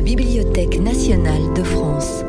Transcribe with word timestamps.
la 0.00 0.06
Bibliothèque 0.06 0.80
nationale 0.80 1.52
de 1.54 1.62
France. 1.62 2.24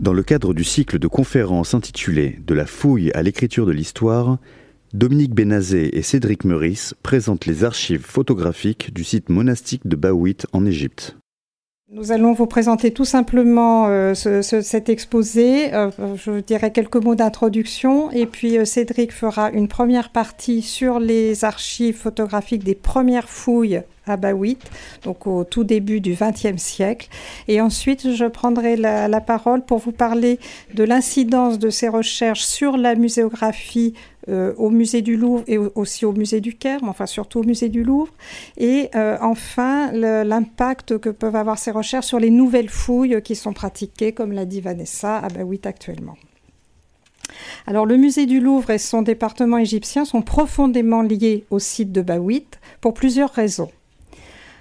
Dans 0.00 0.12
le 0.12 0.22
cadre 0.22 0.52
du 0.52 0.62
cycle 0.62 0.98
de 0.98 1.06
conférences 1.06 1.72
intitulé 1.72 2.40
De 2.46 2.52
la 2.52 2.66
fouille 2.66 3.10
à 3.12 3.22
l'écriture 3.22 3.64
de 3.64 3.72
l'histoire, 3.72 4.36
Dominique 4.92 5.34
Benazé 5.34 5.96
et 5.96 6.02
Cédric 6.02 6.44
Meurice 6.44 6.94
présentent 7.02 7.46
les 7.46 7.64
archives 7.64 8.04
photographiques 8.04 8.92
du 8.92 9.02
site 9.02 9.30
monastique 9.30 9.88
de 9.88 9.96
Bawit 9.96 10.46
en 10.52 10.66
Égypte. 10.66 11.16
Nous 11.90 12.12
allons 12.12 12.34
vous 12.34 12.46
présenter 12.46 12.92
tout 12.92 13.06
simplement 13.06 13.86
euh, 13.88 14.12
ce, 14.12 14.42
ce, 14.42 14.60
cet 14.60 14.90
exposé. 14.90 15.72
Euh, 15.72 15.90
je 16.16 16.40
dirais 16.40 16.70
quelques 16.70 17.02
mots 17.02 17.14
d'introduction 17.14 18.10
et 18.10 18.26
puis 18.26 18.58
euh, 18.58 18.66
Cédric 18.66 19.10
fera 19.10 19.50
une 19.52 19.68
première 19.68 20.12
partie 20.12 20.60
sur 20.60 20.98
les 20.98 21.46
archives 21.46 21.96
photographiques 21.96 22.64
des 22.64 22.74
premières 22.74 23.30
fouilles 23.30 23.84
à 24.06 24.16
Bawit, 24.16 24.58
donc 25.02 25.26
au 25.26 25.44
tout 25.44 25.64
début 25.64 26.00
du 26.00 26.14
XXe 26.14 26.60
siècle. 26.60 27.08
Et 27.48 27.60
ensuite, 27.60 28.12
je 28.12 28.24
prendrai 28.24 28.76
la, 28.76 29.20
parole 29.20 29.64
pour 29.64 29.78
vous 29.78 29.92
parler 29.92 30.38
de 30.74 30.84
l'incidence 30.84 31.58
de 31.58 31.70
ces 31.70 31.88
recherches 31.88 32.44
sur 32.44 32.76
la 32.76 32.94
muséographie 32.94 33.94
euh, 34.28 34.54
au 34.56 34.70
musée 34.70 35.02
du 35.02 35.16
Louvre 35.16 35.44
et 35.46 35.58
aussi 35.58 36.04
au 36.04 36.12
musée 36.12 36.40
du 36.40 36.54
Caire, 36.54 36.80
mais 36.82 36.88
enfin 36.88 37.06
surtout 37.06 37.40
au 37.40 37.44
musée 37.44 37.68
du 37.68 37.82
Louvre. 37.82 38.12
Et 38.58 38.90
euh, 38.94 39.16
enfin, 39.20 39.92
l'impact 39.92 40.98
que 40.98 41.10
peuvent 41.10 41.36
avoir 41.36 41.58
ces 41.58 41.70
recherches 41.70 42.06
sur 42.06 42.18
les 42.18 42.30
nouvelles 42.30 42.70
fouilles 42.70 43.20
qui 43.22 43.34
sont 43.34 43.52
pratiquées, 43.52 44.12
comme 44.12 44.32
l'a 44.32 44.44
dit 44.44 44.60
Vanessa, 44.60 45.18
à 45.18 45.28
Bawit 45.28 45.66
actuellement. 45.66 46.16
Alors 47.66 47.86
le 47.86 47.96
musée 47.96 48.26
du 48.26 48.40
Louvre 48.40 48.70
et 48.70 48.78
son 48.78 49.02
département 49.02 49.58
égyptien 49.58 50.04
sont 50.04 50.22
profondément 50.22 51.02
liés 51.02 51.44
au 51.50 51.58
site 51.58 51.92
de 51.92 52.02
Bawit 52.02 52.58
pour 52.80 52.94
plusieurs 52.94 53.30
raisons. 53.30 53.70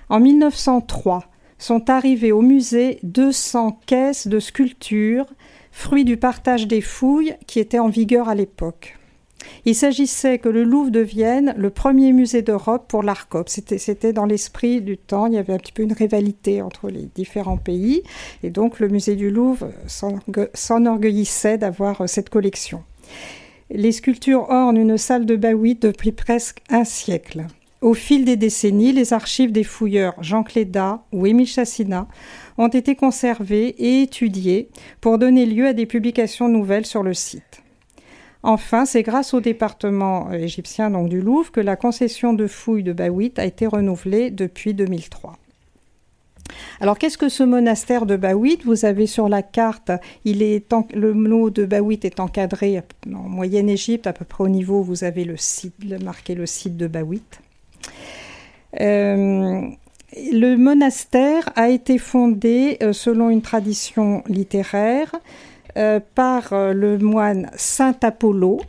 En 0.10 0.20
1903, 0.20 1.26
sont 1.58 1.90
arrivées 1.90 2.32
au 2.32 2.42
musée 2.42 3.00
200 3.04 3.80
caisses 3.86 4.28
de 4.28 4.40
sculptures, 4.40 5.26
fruits 5.72 6.06
du 6.06 6.18
partage 6.18 6.68
des 6.68 6.82
fouilles 6.82 7.36
qui 7.48 7.60
étaient 7.60 7.80
en 7.80 7.90
vigueur 7.90 8.28
à 8.28 8.36
l'époque. 8.36 8.98
Il 9.66 9.76
s'agissait 9.76 10.40
que 10.40 10.50
le 10.50 10.64
Louvre 10.64 10.92
devienne 10.92 11.54
le 11.58 11.70
premier 11.70 12.14
musée 12.14 12.42
d'Europe 12.42 12.86
pour 12.88 13.04
l'art 13.04 13.28
C'était 13.48 14.14
dans 14.14 14.26
l'esprit 14.26 14.82
du 14.82 14.98
temps, 14.98 15.28
il 15.28 15.34
y 15.34 15.38
avait 15.38 15.54
un 15.54 15.58
petit 15.58 15.72
peu 15.72 15.84
une 15.84 15.94
rivalité 15.94 16.62
entre 16.62 16.90
les 16.90 17.10
différents 17.16 17.58
pays, 17.58 18.04
et 18.44 18.50
donc 18.50 18.80
le 18.80 18.90
musée 18.90 19.16
du 19.16 19.30
Louvre 19.30 19.70
s'enorgueillissait 20.54 21.58
d'avoir 21.58 22.02
euh, 22.02 22.08
cette 22.08 22.30
collection. 22.30 22.84
Les 23.70 23.92
sculptures 23.92 24.50
ornent 24.50 24.78
une 24.78 24.98
salle 24.98 25.26
de 25.26 25.36
Bawit 25.36 25.82
depuis 25.82 26.12
presque 26.12 26.62
un 26.70 26.84
siècle. 26.84 27.46
Au 27.84 27.94
fil 27.94 28.24
des 28.24 28.38
décennies, 28.38 28.94
les 28.94 29.12
archives 29.12 29.52
des 29.52 29.66
fouilleurs 29.66 30.16
Jean 30.22 30.44
Cléda 30.44 31.04
ou 31.12 31.26
Émile 31.26 31.46
Chassina 31.46 32.08
ont 32.58 32.70
été 32.70 32.96
conservées 32.96 33.76
et 33.78 34.04
étudiées 34.04 34.70
pour 35.02 35.18
donner 35.18 35.46
lieu 35.46 35.68
à 35.68 35.74
des 35.74 35.86
publications 35.86 36.48
nouvelles 36.48 36.86
sur 36.86 37.04
le 37.04 37.14
site. 37.14 37.62
Enfin, 38.42 38.86
c'est 38.86 39.04
grâce 39.04 39.34
au 39.34 39.42
département 39.42 40.30
euh, 40.32 40.36
égyptien 40.36 40.92
donc 40.92 41.10
du 41.10 41.20
Louvre 41.20 41.52
que 41.52 41.60
la 41.60 41.76
concession 41.76 42.32
de 42.32 42.48
fouilles 42.48 42.84
de 42.84 42.94
Bawit 42.94 43.38
a 43.38 43.44
été 43.44 43.68
renouvelée 43.68 44.32
depuis 44.32 44.74
2003. 44.74 45.38
Alors, 46.80 46.98
qu'est-ce 46.98 47.18
que 47.18 47.28
ce 47.28 47.44
monastère 47.44 48.06
de 48.06 48.16
Bawit 48.16 48.64
Vous 48.64 48.86
avez 48.86 49.08
sur 49.08 49.28
la 49.28 49.42
carte, 49.42 49.92
il 50.24 50.42
est 50.42 50.74
le 50.94 51.14
mot 51.14 51.50
de 51.50 51.66
Bawit 51.66 52.06
est 52.06 52.22
encadré 52.22 52.82
en 53.14 53.28
moyenne 53.28 53.70
Égypte, 53.70 54.08
à 54.08 54.14
peu 54.14 54.24
près 54.24 54.46
au 54.46 54.50
niveau 54.50 54.82
vous 54.82 55.04
avez 55.04 55.26
le 55.26 55.36
site, 55.36 55.76
marqué 56.02 56.34
le 56.34 56.46
site 56.46 56.78
de 56.78 56.88
Bawit. 56.88 57.43
Euh, 58.80 59.62
le 60.32 60.56
monastère 60.56 61.50
a 61.56 61.70
été 61.70 61.98
fondé 61.98 62.78
euh, 62.82 62.94
selon 62.94 63.30
une 63.30 63.42
tradition 63.42 64.24
littéraire 64.28 65.14
euh, 65.78 66.00
par 66.16 66.50
le 66.52 66.98
moine 66.98 67.50
Saint 67.56 67.96
Apollo, 68.02 68.62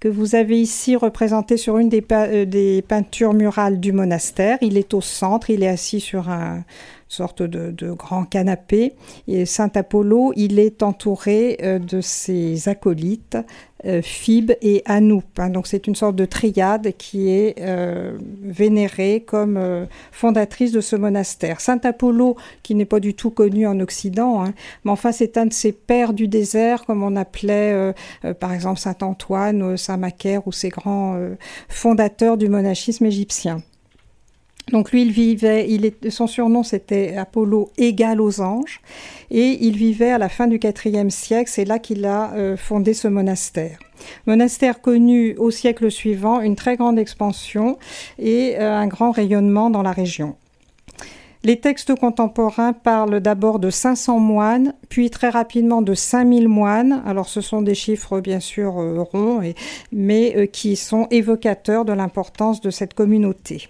que 0.00 0.08
vous 0.08 0.34
avez 0.34 0.60
ici 0.60 0.96
représenté 0.96 1.56
sur 1.56 1.78
une 1.78 1.88
des, 1.88 2.84
peintures 2.86 3.32
murales 3.32 3.80
du 3.80 3.92
monastère. 3.92 4.58
Il 4.60 4.76
est 4.76 4.92
au 4.92 5.00
centre, 5.00 5.50
il 5.50 5.62
est 5.62 5.68
assis 5.68 6.00
sur 6.00 6.28
un, 6.28 6.64
sorte 7.08 7.42
de, 7.42 7.92
grand 7.92 8.24
canapé. 8.24 8.94
Et 9.28 9.46
Saint 9.46 9.70
Apollo, 9.74 10.32
il 10.36 10.58
est 10.58 10.82
entouré 10.82 11.58
euh, 11.62 11.78
de 11.78 12.00
ses 12.00 12.68
acolytes, 12.68 13.36
euh, 13.86 14.00
Phib 14.02 14.52
et 14.62 14.82
Anoup. 14.86 15.22
Hein. 15.38 15.50
Donc 15.50 15.66
c'est 15.66 15.86
une 15.86 15.94
sorte 15.94 16.16
de 16.16 16.24
triade 16.24 16.92
qui 16.96 17.28
est 17.28 17.56
euh, 17.60 18.16
vénérée 18.42 19.22
comme 19.26 19.56
euh, 19.58 19.84
fondatrice 20.10 20.72
de 20.72 20.80
ce 20.80 20.96
monastère. 20.96 21.60
Saint 21.60 21.80
Apollo, 21.84 22.36
qui 22.62 22.74
n'est 22.74 22.86
pas 22.86 23.00
du 23.00 23.14
tout 23.14 23.30
connu 23.30 23.66
en 23.66 23.78
Occident, 23.80 24.42
hein, 24.42 24.54
mais 24.84 24.90
enfin 24.90 25.12
c'est 25.12 25.36
un 25.36 25.46
de 25.46 25.52
ces 25.52 25.72
pères 25.72 26.14
du 26.14 26.28
désert, 26.28 26.86
comme 26.86 27.02
on 27.02 27.16
appelait 27.16 27.92
par 28.40 28.52
exemple 28.52 28.80
Saint 28.80 28.96
Antoine, 29.02 29.76
Saint 29.76 29.96
Macaire 29.96 30.46
ou 30.46 30.52
ces 30.52 30.68
grands 30.68 31.18
fondateurs 31.68 32.36
du 32.36 32.48
monachisme 32.48 33.06
égyptien. 33.06 33.62
Donc 34.72 34.92
lui, 34.92 35.02
il 35.02 35.12
vivait, 35.12 35.68
son 36.08 36.26
surnom 36.26 36.62
c'était 36.62 37.16
Apollo 37.16 37.70
égal 37.76 38.20
aux 38.20 38.40
anges, 38.40 38.80
et 39.30 39.58
il 39.60 39.76
vivait 39.76 40.10
à 40.10 40.18
la 40.18 40.28
fin 40.28 40.46
du 40.46 40.58
IVe 40.62 41.10
siècle, 41.10 41.50
c'est 41.52 41.66
là 41.66 41.78
qu'il 41.78 42.04
a 42.06 42.32
euh, 42.32 42.56
fondé 42.56 42.94
ce 42.94 43.08
monastère. 43.08 43.78
Monastère 44.26 44.80
connu 44.80 45.36
au 45.36 45.50
siècle 45.50 45.90
suivant, 45.90 46.40
une 46.40 46.56
très 46.56 46.76
grande 46.76 46.98
expansion 46.98 47.78
et 48.18 48.56
euh, 48.58 48.74
un 48.74 48.86
grand 48.86 49.10
rayonnement 49.10 49.68
dans 49.68 49.82
la 49.82 49.92
région. 49.92 50.36
Les 51.42 51.60
textes 51.60 51.94
contemporains 51.94 52.72
parlent 52.72 53.20
d'abord 53.20 53.58
de 53.58 53.68
500 53.68 54.18
moines, 54.18 54.72
puis 54.88 55.10
très 55.10 55.28
rapidement 55.28 55.82
de 55.82 55.92
5000 55.92 56.48
moines. 56.48 57.02
Alors 57.04 57.28
ce 57.28 57.42
sont 57.42 57.60
des 57.60 57.74
chiffres 57.74 58.20
bien 58.20 58.40
sûr 58.40 58.80
euh, 58.80 59.02
ronds, 59.02 59.42
mais 59.92 60.48
qui 60.48 60.76
sont 60.76 61.06
évocateurs 61.10 61.84
de 61.84 61.92
l'importance 61.92 62.62
de 62.62 62.70
cette 62.70 62.94
communauté. 62.94 63.68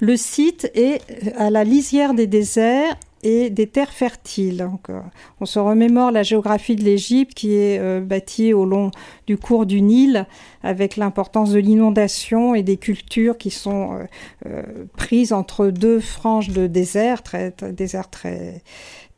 Le 0.00 0.16
site 0.16 0.70
est 0.74 1.00
à 1.36 1.50
la 1.50 1.64
lisière 1.64 2.14
des 2.14 2.26
déserts 2.26 2.96
et 3.22 3.50
des 3.50 3.66
terres 3.66 3.92
fertiles. 3.92 4.68
Euh, 4.88 5.00
on 5.40 5.46
se 5.46 5.58
remémore 5.58 6.10
la 6.10 6.22
géographie 6.22 6.76
de 6.76 6.82
l'Égypte 6.82 7.34
qui 7.34 7.54
est 7.54 7.78
euh, 7.78 8.00
bâtie 8.00 8.54
au 8.54 8.64
long 8.64 8.90
du 9.26 9.36
cours 9.36 9.66
du 9.66 9.82
Nil 9.82 10.26
avec 10.62 10.96
l'importance 10.96 11.50
de 11.50 11.58
l'inondation 11.58 12.54
et 12.54 12.62
des 12.62 12.78
cultures 12.78 13.36
qui 13.36 13.50
sont 13.50 13.92
euh, 13.92 14.04
euh 14.46 14.62
prises 14.96 15.32
entre 15.32 15.66
deux 15.66 16.00
franges 16.00 16.48
de 16.48 16.66
désert, 16.66 17.22
très, 17.22 17.52
désert 17.72 18.08
très 18.08 18.62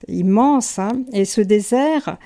immense. 0.09 0.79
Hein. 0.79 1.05
Et 1.13 1.25
ce 1.25 1.41
désert 1.41 2.19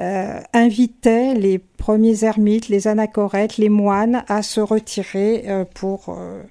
euh, 0.00 0.40
invitait 0.54 1.34
les 1.34 1.58
premiers 1.58 2.24
ermites, 2.24 2.68
les 2.68 2.88
anachorètes, 2.88 3.58
les 3.58 3.68
moines 3.68 4.24
à 4.26 4.42
se 4.42 4.60
retirer 4.60 5.44
euh, 5.46 5.64
pour 5.66 6.06
euh, 6.08 6.42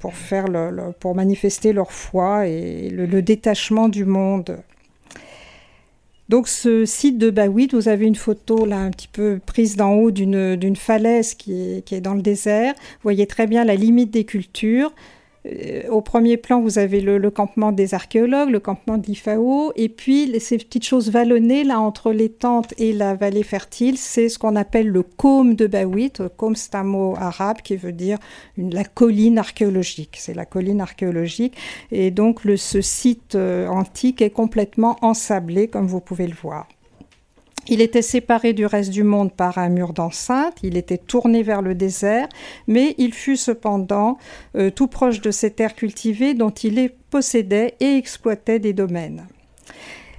pour 0.00 0.14
faire 0.14 0.48
le, 0.48 0.92
pour 0.98 1.14
manifester 1.14 1.72
leur 1.72 1.92
foi 1.92 2.46
et 2.46 2.88
le, 2.88 3.06
le, 3.06 3.22
détachement 3.22 3.88
du 3.88 4.04
monde. 4.04 4.58
Donc 6.28 6.48
ce 6.48 6.86
site 6.86 7.18
de 7.18 7.30
Bawit, 7.30 7.74
vous 7.74 7.88
avez 7.88 8.06
une 8.06 8.14
photo 8.14 8.64
là 8.64 8.78
un 8.78 8.90
petit 8.90 9.08
peu 9.08 9.38
prise 9.44 9.76
d'en 9.76 9.92
haut 9.92 10.10
d'une 10.10 10.76
falaise 10.76 11.34
qui 11.34 11.52
est, 11.52 11.84
qui 11.84 11.94
est 11.94 12.00
dans 12.00 12.14
le 12.14 12.22
désert. 12.22 12.72
Vous 12.74 13.02
voyez 13.02 13.26
très 13.26 13.46
bien 13.46 13.64
la 13.64 13.74
limite 13.74 14.10
des 14.10 14.24
cultures. 14.24 14.92
Au 15.90 16.00
premier 16.00 16.38
plan, 16.38 16.62
vous 16.62 16.78
avez 16.78 17.02
le, 17.02 17.18
le, 17.18 17.30
campement 17.30 17.70
des 17.70 17.92
archéologues, 17.92 18.48
le 18.48 18.60
campement 18.60 18.96
de 18.96 19.06
l'IFAO, 19.06 19.72
et 19.76 19.90
puis 19.90 20.40
ces 20.40 20.56
petites 20.56 20.86
choses 20.86 21.10
vallonnées 21.10 21.64
là 21.64 21.80
entre 21.80 22.12
les 22.12 22.30
tentes 22.30 22.72
et 22.78 22.94
la 22.94 23.14
vallée 23.14 23.42
fertile, 23.42 23.98
c'est 23.98 24.30
ce 24.30 24.38
qu'on 24.38 24.56
appelle 24.56 24.88
le 24.88 25.02
côme 25.02 25.54
de 25.54 25.66
Bawit. 25.66 26.22
Côme, 26.38 26.56
c'est 26.56 26.74
un 26.74 26.84
mot 26.84 27.14
arabe 27.18 27.58
qui 27.62 27.76
veut 27.76 27.92
dire 27.92 28.16
une, 28.56 28.72
la 28.72 28.84
colline 28.84 29.38
archéologique. 29.38 30.16
C'est 30.18 30.34
la 30.34 30.46
colline 30.46 30.80
archéologique, 30.80 31.58
et 31.92 32.10
donc 32.10 32.44
le, 32.44 32.56
ce 32.56 32.80
site 32.80 33.34
euh, 33.34 33.68
antique 33.68 34.22
est 34.22 34.30
complètement 34.30 34.96
ensablé, 35.02 35.68
comme 35.68 35.86
vous 35.86 36.00
pouvez 36.00 36.26
le 36.26 36.34
voir. 36.34 36.66
Il 37.66 37.80
était 37.80 38.02
séparé 38.02 38.52
du 38.52 38.66
reste 38.66 38.90
du 38.90 39.04
monde 39.04 39.32
par 39.32 39.56
un 39.56 39.70
mur 39.70 39.94
d'enceinte, 39.94 40.58
il 40.62 40.76
était 40.76 40.98
tourné 40.98 41.42
vers 41.42 41.62
le 41.62 41.74
désert, 41.74 42.28
mais 42.66 42.94
il 42.98 43.14
fut 43.14 43.38
cependant 43.38 44.18
euh, 44.56 44.70
tout 44.70 44.86
proche 44.86 45.22
de 45.22 45.30
ces 45.30 45.50
terres 45.50 45.74
cultivées 45.74 46.34
dont 46.34 46.50
il 46.50 46.90
possédait 47.10 47.74
et 47.80 47.96
exploitait 47.96 48.58
des 48.58 48.74
domaines. 48.74 49.26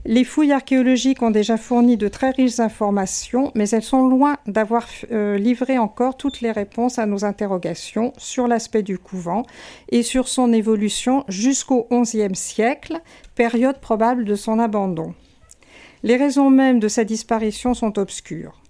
Les 0.08 0.24
fouilles 0.24 0.52
archéologiques 0.52 1.24
ont 1.24 1.32
déjà 1.32 1.58
fourni 1.58 1.98
de 1.98 2.08
très 2.08 2.30
riches 2.30 2.60
informations, 2.60 3.52
mais 3.56 3.70
elles 3.70 3.82
sont 3.82 4.08
loin 4.08 4.38
d'avoir 4.46 4.88
euh, 5.12 5.36
livré 5.38 5.80
encore 5.80 6.16
toutes 6.16 6.42
les 6.42 6.52
réponses 6.52 7.00
à 7.00 7.08
nos 7.08 7.26
interrogations 7.26 8.14
sur 8.18 8.48
l'aspect 8.48 8.84
du 8.84 9.00
couvent 9.00 9.44
et 9.90 10.04
sur 10.04 10.28
son 10.28 10.54
évolution 10.54 11.26
jusqu'au 11.28 11.88
XIe 11.92 12.36
siècle, 12.36 13.00
période 13.34 13.80
probable 13.80 14.26
de 14.26 14.36
son 14.36 14.60
abandon. 14.60 15.16
Les 16.06 16.18
raisons 16.18 16.52
mêmes 16.52 16.80
de 16.80 16.88
sa 16.88 17.04
disparition 17.04 17.74
sont 17.74 17.98
obscures. 17.98 18.62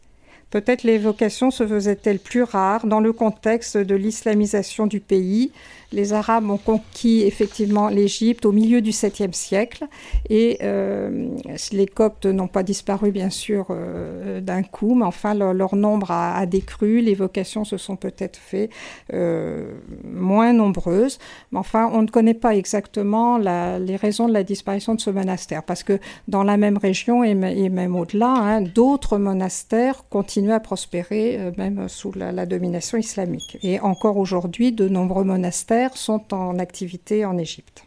Peut-être 0.51 0.83
l'évocation 0.83 1.51
se 1.51 1.67
faisait-elle 1.67 2.19
plus 2.19 2.43
rare 2.43 2.87
dans 2.87 3.01
le 3.01 3.11
contexte 3.11 3.75
de 3.75 3.93
l'islamisation 3.93 4.87
du 4.87 5.01
pays 5.01 5.51
les 5.91 6.13
Arabes 6.13 6.49
ont 6.49 6.57
conquis 6.57 7.23
effectivement 7.23 7.89
l'Égypte 7.89 8.45
au 8.45 8.51
milieu 8.51 8.81
du 8.81 8.91
7e 8.91 9.33
siècle 9.33 9.85
et 10.29 10.57
euh, 10.63 11.29
les 11.71 11.85
Coptes 11.85 12.25
n'ont 12.25 12.47
pas 12.47 12.63
disparu 12.63 13.11
bien 13.11 13.29
sûr 13.29 13.67
euh, 13.69 14.41
d'un 14.41 14.63
coup, 14.63 14.95
mais 14.95 15.05
enfin 15.05 15.33
leur, 15.33 15.75
nombre 15.75 16.11
a, 16.11 16.45
décru, 16.45 17.01
les 17.01 17.15
vocations 17.15 17.63
se 17.63 17.77
sont 17.77 17.95
peut-être 17.95 18.37
fait 18.37 18.69
euh, 19.13 19.73
moins 20.03 20.53
nombreuses, 20.53 21.19
mais 21.51 21.59
enfin 21.59 21.89
on 21.93 22.01
ne 22.01 22.07
connaît 22.07 22.33
pas 22.33 22.55
exactement 22.55 23.37
les 23.37 23.95
raisons 23.95 24.27
de 24.27 24.33
la 24.33 24.43
disparition 24.43 24.95
de 24.95 25.01
ce 25.01 25.09
monastère 25.09 25.63
parce 25.63 25.83
que 25.83 25.99
dans 26.27 26.43
la 26.43 26.57
même 26.57 26.77
région 26.77 27.23
et, 27.23 27.35
même 27.35 27.95
au-delà, 27.95 28.27
hein, 28.29 28.61
d'autres 28.61 29.17
monastères 29.17 30.03
continuent 30.09 30.51
à 30.51 30.59
prospérer 30.59 31.51
même 31.57 31.87
sous 31.87 32.11
la, 32.13 32.31
la 32.31 32.45
domination 32.45 32.97
islamique. 32.97 33.57
Et 33.63 33.79
encore 33.79 34.17
aujourd'hui, 34.17 34.71
de 34.71 34.87
nombreux 34.87 35.23
monastères 35.23 35.74
sont 35.95 36.33
en 36.33 36.59
activité 36.59 37.25
en 37.25 37.37
Égypte. 37.37 37.85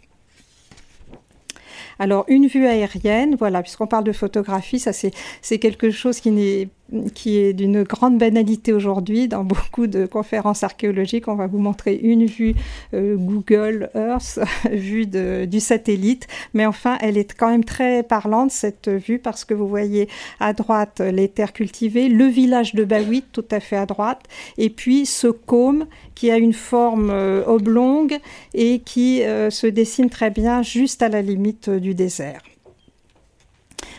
Alors, 1.98 2.24
une 2.28 2.46
vue 2.46 2.66
aérienne, 2.66 3.34
voilà, 3.36 3.62
puisqu'on 3.62 3.86
parle 3.88 4.04
de 4.04 4.12
photographie, 4.12 4.78
ça 4.78 4.92
c'est 4.92 5.58
quelque 5.58 5.90
chose 5.90 6.20
qui 6.20 6.30
n'est 6.30 6.68
qui 7.14 7.38
est 7.38 7.52
d'une 7.52 7.82
grande 7.82 8.18
banalité 8.18 8.72
aujourd'hui 8.72 9.28
dans 9.28 9.44
beaucoup 9.44 9.86
de 9.86 10.06
conférences 10.06 10.62
archéologiques. 10.62 11.28
On 11.28 11.34
va 11.34 11.46
vous 11.46 11.58
montrer 11.58 11.94
une 11.94 12.24
vue 12.24 12.54
euh, 12.94 13.16
Google 13.16 13.90
Earth, 13.94 14.38
vue 14.70 15.06
du 15.06 15.60
satellite, 15.60 16.26
mais 16.54 16.66
enfin, 16.66 16.96
elle 17.00 17.18
est 17.18 17.34
quand 17.34 17.50
même 17.50 17.64
très 17.64 18.02
parlante 18.02 18.50
cette 18.50 18.88
vue 18.88 19.18
parce 19.18 19.44
que 19.44 19.54
vous 19.54 19.68
voyez 19.68 20.08
à 20.40 20.52
droite 20.52 21.00
les 21.00 21.28
terres 21.28 21.52
cultivées, 21.52 22.08
le 22.08 22.24
village 22.24 22.74
de 22.74 22.84
Bawit 22.84 23.24
tout 23.32 23.44
à 23.50 23.60
fait 23.60 23.76
à 23.76 23.86
droite, 23.86 24.22
et 24.56 24.70
puis 24.70 25.06
ce 25.06 25.28
côme 25.28 25.86
qui 26.14 26.30
a 26.30 26.38
une 26.38 26.52
forme 26.52 27.10
euh, 27.10 27.44
oblongue 27.46 28.18
et 28.54 28.80
qui 28.80 29.22
euh, 29.22 29.50
se 29.50 29.66
dessine 29.66 30.10
très 30.10 30.30
bien 30.30 30.62
juste 30.62 31.02
à 31.02 31.08
la 31.08 31.22
limite 31.22 31.70
du 31.70 31.94
désert. 31.94 32.42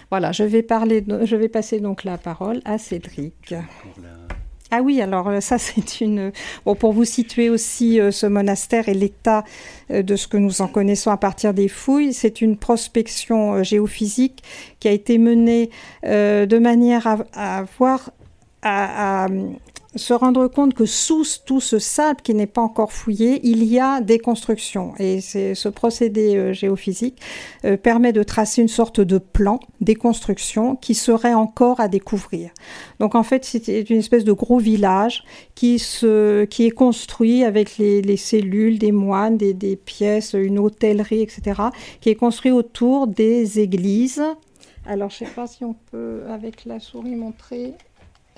Voilà, 0.10 0.32
je 0.32 0.44
vais, 0.44 0.64
parler, 0.64 1.06
je 1.24 1.36
vais 1.36 1.50
passer 1.50 1.80
donc 1.80 2.04
la 2.04 2.18
parole 2.18 2.62
à 2.66 2.78
Cédric. 2.78 3.54
Ah 4.72 4.82
oui, 4.84 5.02
alors 5.02 5.28
euh, 5.28 5.40
ça 5.40 5.58
c'est 5.58 6.02
une... 6.02 6.32
Bon, 6.66 6.76
pour 6.76 6.94
vous 6.94 7.06
situer 7.06 7.50
aussi 7.50 8.00
euh, 8.00 8.12
ce 8.12 8.26
monastère 8.28 8.88
et 8.88 8.94
l'état 8.94 9.44
euh, 9.92 10.04
de 10.04 10.16
ce 10.16 10.28
que 10.28 10.38
nous 10.38 10.62
en 10.62 10.68
connaissons 10.68 11.12
à 11.12 11.18
partir 11.18 11.54
des 11.54 11.68
fouilles, 11.68 12.14
c'est 12.14 12.42
une 12.42 12.58
prospection 12.58 13.64
géophysique 13.64 14.44
qui 14.80 14.88
a 14.88 14.92
été 14.92 15.18
menée 15.18 15.70
de 16.04 16.58
manière 16.58 17.08
à, 17.08 17.18
à 17.34 17.64
voir, 17.78 18.12
à, 18.62 19.28
se 19.96 20.14
rendre 20.14 20.48
compte 20.48 20.76
que 20.76 20.86
sous 20.86 21.24
tout 21.46 21.60
ce 21.60 21.80
sable 21.80 22.22
qui 22.22 22.36
n'est 22.36 22.48
pas 22.48 22.62
encore 22.62 22.92
fouillé, 22.92 23.40
il 23.44 23.64
y 23.64 23.80
a 23.80 24.02
des 24.02 24.20
constructions. 24.20 24.94
Et 25.00 25.20
ce 25.22 25.70
procédé 25.70 26.36
euh, 26.36 26.54
géophysique 26.54 27.20
euh, 27.66 27.76
permet 27.76 28.14
de 28.14 28.22
tracer 28.22 28.62
une 28.62 28.68
sorte 28.68 29.02
de 29.02 29.18
plan 29.18 29.60
des 29.82 29.96
constructions 29.96 30.76
qui 30.76 30.94
seraient 30.94 31.34
encore 31.34 31.80
à 31.80 31.88
découvrir. 31.88 32.52
Donc 33.00 33.16
en 33.16 33.24
fait, 33.24 33.46
c'est 33.46 33.90
une 33.90 33.98
espèce 33.98 34.24
de 34.24 34.32
gros 34.32 34.60
village 34.60 35.24
qui, 35.56 35.80
se, 35.80 36.46
qui 36.46 36.68
est 36.68 36.72
construit 36.72 37.44
avec 37.44 37.78
les, 37.78 38.02
les 38.02 38.18
cellules, 38.18 38.78
des 38.78 38.92
moines, 38.92 39.38
des 39.38 39.76
pièces, 39.76 40.34
une 40.34 40.60
hôtellerie, 40.60 41.22
etc., 41.22 41.62
qui 42.02 42.10
est 42.10 42.16
construit 42.16 42.52
autour 42.52 43.08
des 43.08 43.60
églises. 43.60 44.22
Alors, 44.86 45.10
je 45.10 45.24
ne 45.24 45.30
sais 45.30 45.36
pas 45.36 45.46
si 45.46 45.64
on 45.64 45.76
peut, 45.92 46.24
avec 46.30 46.66
la 46.66 46.80
souris, 46.80 47.16
montrer. 47.16 47.74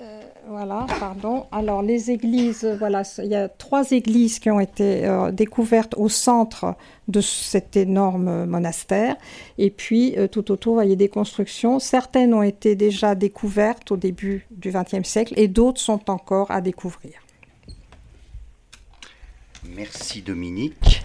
Euh, 0.02 0.20
voilà, 0.48 0.86
pardon. 0.98 1.46
Alors 1.52 1.80
les 1.82 2.10
églises, 2.10 2.64
voilà, 2.78 3.02
il 3.18 3.26
y 3.26 3.36
a 3.36 3.48
trois 3.48 3.92
églises 3.92 4.40
qui 4.40 4.50
ont 4.50 4.58
été 4.58 5.06
euh, 5.06 5.30
découvertes 5.30 5.94
au 5.96 6.08
centre 6.08 6.74
de 7.06 7.20
cet 7.20 7.76
énorme 7.76 8.46
monastère. 8.46 9.14
Et 9.58 9.70
puis 9.70 10.14
euh, 10.18 10.26
tout 10.26 10.50
autour, 10.50 10.72
vous 10.72 10.78
voyez 10.78 10.96
des 10.96 11.08
constructions. 11.08 11.78
Certaines 11.78 12.34
ont 12.34 12.42
été 12.42 12.74
déjà 12.74 13.14
découvertes 13.14 13.92
au 13.92 13.96
début 13.96 14.46
du 14.50 14.72
XXe 14.72 15.08
siècle 15.08 15.34
et 15.36 15.46
d'autres 15.46 15.80
sont 15.80 16.10
encore 16.10 16.50
à 16.50 16.60
découvrir. 16.60 17.12
Merci 19.76 20.22
Dominique. 20.22 21.02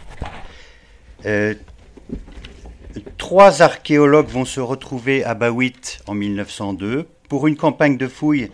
trois 3.20 3.62
archéologues 3.62 4.30
vont 4.30 4.46
se 4.46 4.60
retrouver 4.60 5.24
à 5.24 5.36
Bawit 5.36 6.00
en 6.08 6.16
1902 6.16 7.08
pour 7.30 7.46
une 7.46 7.58
campagne 7.58 7.98
de 7.98 8.08
fouilles 8.08 8.50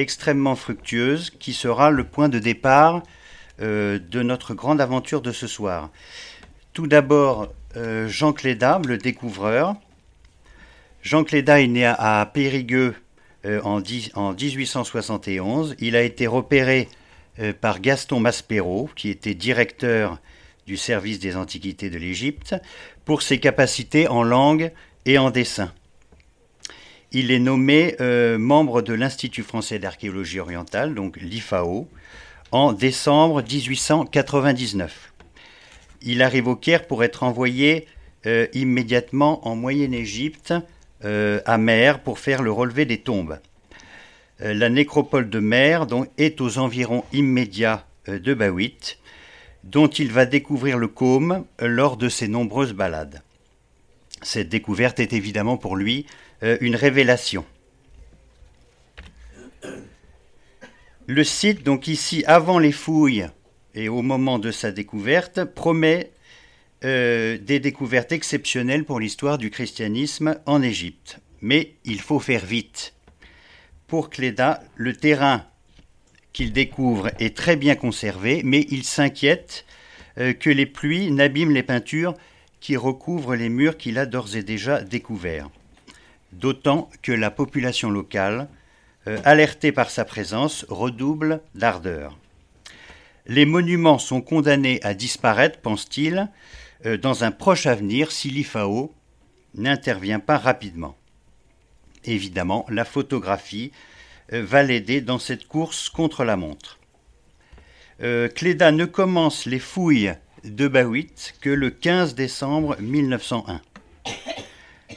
extrêmement 0.00 0.56
fructueuse 0.56 1.30
qui 1.30 1.52
sera 1.52 1.90
le 1.90 2.04
point 2.04 2.28
de 2.28 2.38
départ 2.38 3.02
euh, 3.60 3.98
de 3.98 4.22
notre 4.22 4.54
grande 4.54 4.80
aventure 4.80 5.20
de 5.20 5.32
ce 5.32 5.46
soir. 5.46 5.90
Tout 6.72 6.86
d'abord, 6.86 7.52
euh, 7.76 8.08
Jean 8.08 8.32
Cléda, 8.32 8.80
le 8.86 8.98
découvreur. 8.98 9.74
Jean 11.02 11.24
Cléda 11.24 11.60
est 11.60 11.66
né 11.66 11.84
à, 11.86 12.30
Périgueux 12.32 12.94
euh, 13.44 13.60
en, 13.62 13.82
en, 14.14 14.32
1871. 14.32 15.76
Il 15.78 15.96
a 15.96 16.02
été 16.02 16.26
repéré 16.26 16.88
par 17.62 17.80
Gaston 17.80 18.20
Maspero, 18.20 18.90
qui 18.96 19.08
était 19.08 19.32
directeur 19.32 20.18
du 20.66 20.76
service 20.76 21.20
des 21.20 21.36
antiquités 21.36 21.88
de 21.88 21.96
l'Égypte, 21.96 22.54
pour 23.06 23.22
ses 23.22 23.40
capacités 23.40 24.08
en 24.08 24.22
langue 24.22 24.72
et 25.06 25.16
en 25.16 25.30
dessin 25.30 25.72
il 27.12 27.32
est 27.32 27.40
nommé 27.40 27.96
euh, 28.00 28.38
membre 28.38 28.82
de 28.82 28.94
l'Institut 28.94 29.42
français 29.42 29.78
d'archéologie 29.78 30.38
orientale, 30.38 30.94
donc 30.94 31.16
l'IFAO, 31.16 31.88
en 32.52 32.72
décembre 32.72 33.42
1899. 33.42 35.12
Il 36.02 36.22
arrive 36.22 36.48
au 36.48 36.56
Caire 36.56 36.86
pour 36.86 37.02
être 37.04 37.22
envoyé 37.22 37.86
euh, 38.26 38.46
immédiatement 38.54 39.46
en 39.46 39.56
Moyenne-Égypte, 39.56 40.54
euh, 41.04 41.40
à 41.46 41.58
Mer, 41.58 42.00
pour 42.00 42.18
faire 42.18 42.42
le 42.42 42.52
relevé 42.52 42.84
des 42.84 42.98
tombes. 42.98 43.38
la 44.38 44.68
nécropole 44.68 45.28
de 45.28 45.38
Mer 45.38 45.86
est 46.16 46.40
aux 46.40 46.58
environs 46.58 47.04
immédiats 47.12 47.86
de 48.06 48.34
Bawit, 48.34 48.98
dont 49.64 49.88
il 49.88 50.12
va 50.12 50.24
découvrir 50.24 50.78
le 50.78 50.88
côme 50.88 51.44
lors 51.60 51.98
de 51.98 52.08
ses 52.08 52.28
nombreuses 52.28 52.72
balades. 52.72 53.22
Cette 54.22 54.48
découverte 54.48 55.00
est 55.00 55.12
évidemment 55.12 55.56
pour 55.56 55.76
lui 55.76 56.06
euh, 56.08 56.20
une 56.42 56.76
révélation. 56.76 57.44
Le 61.12 61.24
site, 61.24 61.64
donc 61.64 61.88
ici, 61.88 62.22
avant 62.28 62.60
les 62.60 62.70
fouilles 62.70 63.26
et 63.74 63.88
au 63.88 64.00
moment 64.00 64.38
de 64.38 64.52
sa 64.52 64.70
découverte, 64.70 65.42
promet 65.42 66.12
euh, 66.84 67.36
des 67.36 67.58
découvertes 67.58 68.12
exceptionnelles 68.12 68.84
pour 68.84 69.00
l'histoire 69.00 69.36
du 69.36 69.50
christianisme 69.50 70.36
en 70.46 70.62
Égypte. 70.62 71.18
Mais 71.40 71.74
il 71.84 72.00
faut 72.00 72.20
faire 72.20 72.46
vite. 72.46 72.94
Pour 73.88 74.08
Cléda, 74.08 74.62
le 74.76 74.94
terrain 74.94 75.44
qu'il 76.32 76.52
découvre 76.52 77.10
est 77.18 77.36
très 77.36 77.56
bien 77.56 77.74
conservé, 77.74 78.42
mais 78.44 78.66
il 78.70 78.84
s'inquiète 78.84 79.64
euh, 80.18 80.32
que 80.32 80.48
les 80.48 80.66
pluies 80.66 81.10
n'abîment 81.10 81.50
les 81.50 81.64
peintures 81.64 82.14
qui 82.60 82.76
recouvrent 82.76 83.34
les 83.34 83.48
murs 83.48 83.76
qu'il 83.76 83.98
a 83.98 84.06
d'ores 84.06 84.36
et 84.36 84.44
déjà 84.44 84.80
découverts 84.80 85.50
d'autant 86.32 86.88
que 87.02 87.12
la 87.12 87.30
population 87.30 87.90
locale, 87.90 88.48
euh, 89.06 89.18
alertée 89.24 89.72
par 89.72 89.90
sa 89.90 90.04
présence, 90.04 90.66
redouble 90.68 91.40
d'ardeur. 91.54 92.18
Les 93.26 93.46
monuments 93.46 93.98
sont 93.98 94.20
condamnés 94.20 94.80
à 94.82 94.94
disparaître, 94.94 95.60
pense-t-il, 95.60 96.28
euh, 96.86 96.96
dans 96.96 97.24
un 97.24 97.30
proche 97.30 97.66
avenir 97.66 98.12
si 98.12 98.30
l'IFAO 98.30 98.94
n'intervient 99.54 100.20
pas 100.20 100.38
rapidement. 100.38 100.96
Évidemment, 102.04 102.66
la 102.68 102.84
photographie 102.84 103.72
euh, 104.32 104.44
va 104.44 104.62
l'aider 104.62 105.00
dans 105.00 105.18
cette 105.18 105.46
course 105.46 105.88
contre 105.88 106.24
la 106.24 106.36
montre. 106.36 106.78
Cléda 108.34 108.72
ne 108.72 108.86
commence 108.86 109.44
les 109.44 109.58
fouilles 109.58 110.14
de 110.44 110.68
Bawit 110.68 111.34
que 111.42 111.50
le 111.50 111.68
15 111.68 112.14
décembre 112.14 112.76
1901. 112.80 113.60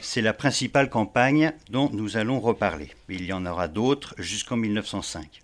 C'est 0.00 0.22
la 0.22 0.32
principale 0.32 0.90
campagne 0.90 1.52
dont 1.70 1.90
nous 1.92 2.16
allons 2.16 2.40
reparler. 2.40 2.90
Il 3.08 3.24
y 3.24 3.32
en 3.32 3.46
aura 3.46 3.68
d'autres 3.68 4.14
jusqu'en 4.18 4.56
1905. 4.56 5.40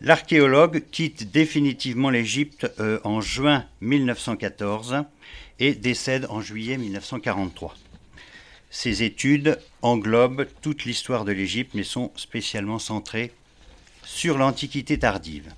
L'archéologue 0.00 0.84
quitte 0.92 1.32
définitivement 1.32 2.10
l'Égypte 2.10 2.70
euh, 2.78 3.00
en 3.02 3.20
juin 3.20 3.64
1914 3.80 5.04
et 5.58 5.74
décède 5.74 6.26
en 6.30 6.40
juillet 6.40 6.78
1943. 6.78 7.74
Ses 8.70 9.02
études 9.02 9.58
englobent 9.82 10.46
toute 10.62 10.84
l'histoire 10.84 11.24
de 11.24 11.32
l'Égypte 11.32 11.72
mais 11.74 11.82
sont 11.82 12.12
spécialement 12.14 12.78
centrées 12.78 13.32
sur 14.04 14.38
l'Antiquité 14.38 14.98
tardive. 14.98 15.52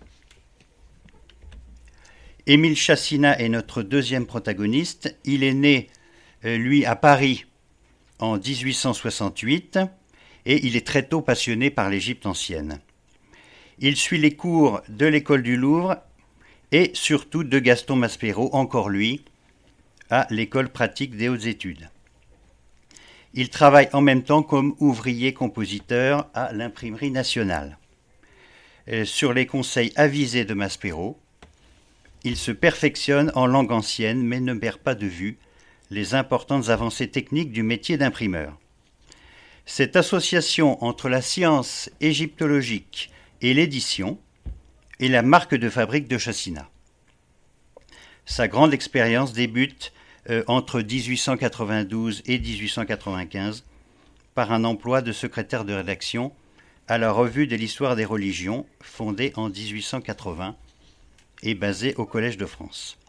Émile 2.47 2.77
Chassina 2.77 3.39
est 3.39 3.51
notre 3.51 3.83
deuxième 3.83 4.27
protagoniste. 4.27 5.15
Il 5.25 5.45
est 5.45 5.55
né, 5.55 5.89
euh, 6.47 6.57
lui, 6.57 6.87
à 6.87 6.97
Paris 6.97 7.45
en 8.21 8.37
1868 8.39 9.79
et 10.47 10.67
il 10.67 10.77
est 10.77 10.87
très 10.87 11.03
tôt 11.03 11.21
passionné 11.21 11.71
par 11.71 11.91
l'Égypte 11.91 12.27
ancienne. 12.27 12.81
Il 13.79 13.97
suit 13.97 14.19
les 14.19 14.37
cours 14.37 14.83
de 14.89 15.07
l'école 15.07 15.43
du 15.43 15.57
Louvre 15.57 15.97
et 16.73 16.91
surtout 16.95 17.45
de 17.45 17.59
Gaston 17.59 17.97
Maspero, 17.97 18.55
encore 18.55 18.89
lui, 18.89 19.25
à 20.11 20.27
l'école 20.31 20.69
pratique 20.69 21.17
des 21.17 21.29
hautes 21.29 21.47
études. 21.47 21.89
Il 23.33 23.49
travaille 23.49 23.89
en 23.93 24.01
même 24.01 24.23
temps 24.23 24.43
comme 24.43 24.75
ouvrier 24.81 25.33
compositeur 25.33 26.29
à 26.35 26.53
l'imprimerie 26.53 27.11
nationale. 27.11 27.79
Euh, 28.89 29.05
sur 29.05 29.33
les 29.33 29.47
conseils 29.47 29.93
avisés 29.95 30.45
de 30.45 30.55
Maspero, 30.55 31.19
il 32.25 32.37
se 32.37 32.51
perfectionne 32.51 33.31
en 33.35 33.47
langue 33.47 33.73
ancienne 33.73 34.23
mais 34.23 34.41
ne 34.41 34.55
perd 34.55 34.79
pas 34.79 34.95
de 34.95 35.07
vue 35.07 35.39
les 35.91 36.15
importantes 36.15 36.69
avancées 36.69 37.09
techniques 37.09 37.53
du 37.53 37.63
métier 37.63 37.97
d'imprimeur. 37.97 38.59
Cette 39.67 39.97
association 39.97 40.83
entre 40.85 41.09
la 41.09 41.23
science 41.23 41.91
égyptologique 42.01 43.11
et 43.43 43.55
l'édition 43.55 44.19
est 45.01 45.09
la 45.09 45.23
marque 45.23 45.55
de 45.55 45.69
fabrique 45.69 46.09
de 46.09 46.19
Chassina. 46.19 46.69
Sa 48.27 48.49
grande 48.49 48.75
expérience 48.75 49.33
débute 49.33 49.93
euh, 50.29 50.45
entre 50.47 50.81
1892 50.81 52.23
et 52.27 52.39
1895 52.39 53.65
par 54.35 54.53
un 54.53 54.65
emploi 54.65 55.03
de 55.03 55.13
secrétaire 55.13 55.65
de 55.65 55.73
rédaction 55.73 56.33
à 56.87 56.99
la 56.99 57.11
Revue 57.13 57.47
de 57.47 57.57
l'histoire 57.57 57.97
des 57.97 58.05
religions, 58.05 58.67
fondée 58.81 59.33
en 59.37 59.49
1880 59.49 60.57
et 61.43 61.55
basée 61.55 61.95
au 61.97 62.05
Collège 62.05 62.37
de 62.37 62.47
France. 62.47 63.00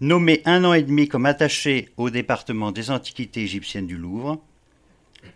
Nommé 0.00 0.42
un 0.44 0.62
an 0.62 0.74
et 0.74 0.82
demi 0.82 1.08
comme 1.08 1.26
attaché 1.26 1.88
au 1.96 2.08
département 2.08 2.70
des 2.70 2.92
antiquités 2.92 3.42
égyptiennes 3.42 3.88
du 3.88 3.96
Louvre, 3.96 4.40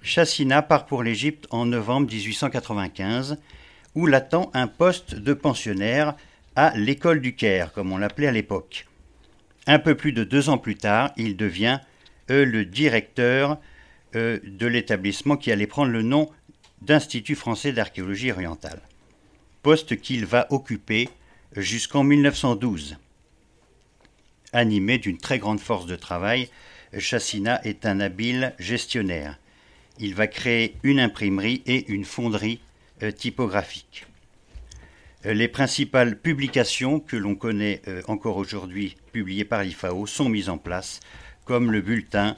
Chassina 0.02 0.62
part 0.62 0.86
pour 0.86 1.02
l'Égypte 1.02 1.48
en 1.50 1.66
novembre 1.66 2.06
1895, 2.12 3.38
où 3.96 4.06
l'attend 4.06 4.52
un 4.54 4.68
poste 4.68 5.16
de 5.16 5.34
pensionnaire 5.34 6.14
à 6.54 6.72
l'école 6.76 7.20
du 7.20 7.34
Caire, 7.34 7.72
comme 7.72 7.90
on 7.90 7.98
l'appelait 7.98 8.28
à 8.28 8.32
l'époque. 8.32 8.86
Un 9.66 9.80
peu 9.80 9.96
plus 9.96 10.12
de 10.12 10.22
deux 10.22 10.48
ans 10.48 10.58
plus 10.58 10.76
tard, 10.76 11.10
il 11.16 11.36
devient 11.36 11.80
euh, 12.30 12.44
le 12.44 12.64
directeur 12.64 13.58
euh, 14.14 14.38
de 14.44 14.66
l'établissement 14.68 15.36
qui 15.36 15.50
allait 15.50 15.66
prendre 15.66 15.90
le 15.90 16.02
nom 16.02 16.30
d'Institut 16.82 17.34
français 17.34 17.72
d'archéologie 17.72 18.30
orientale, 18.30 18.80
poste 19.64 20.00
qu'il 20.00 20.24
va 20.24 20.46
occuper 20.50 21.08
jusqu'en 21.56 22.04
1912. 22.04 22.96
Animé 24.52 24.98
d'une 24.98 25.18
très 25.18 25.38
grande 25.38 25.60
force 25.60 25.86
de 25.86 25.96
travail, 25.96 26.48
Chassina 26.98 27.60
est 27.64 27.86
un 27.86 28.00
habile 28.00 28.54
gestionnaire. 28.58 29.38
Il 29.98 30.14
va 30.14 30.26
créer 30.26 30.76
une 30.82 31.00
imprimerie 31.00 31.62
et 31.66 31.90
une 31.90 32.04
fonderie 32.04 32.60
euh, 33.02 33.10
typographique. 33.10 34.06
Euh, 35.24 35.32
les 35.32 35.48
principales 35.48 36.18
publications 36.18 37.00
que 37.00 37.16
l'on 37.16 37.34
connaît 37.34 37.80
euh, 37.88 38.02
encore 38.08 38.36
aujourd'hui, 38.36 38.96
publiées 39.12 39.44
par 39.44 39.62
l'IFAO, 39.62 40.06
sont 40.06 40.28
mises 40.28 40.48
en 40.48 40.58
place, 40.58 41.00
comme 41.44 41.72
le 41.72 41.80
bulletin 41.80 42.36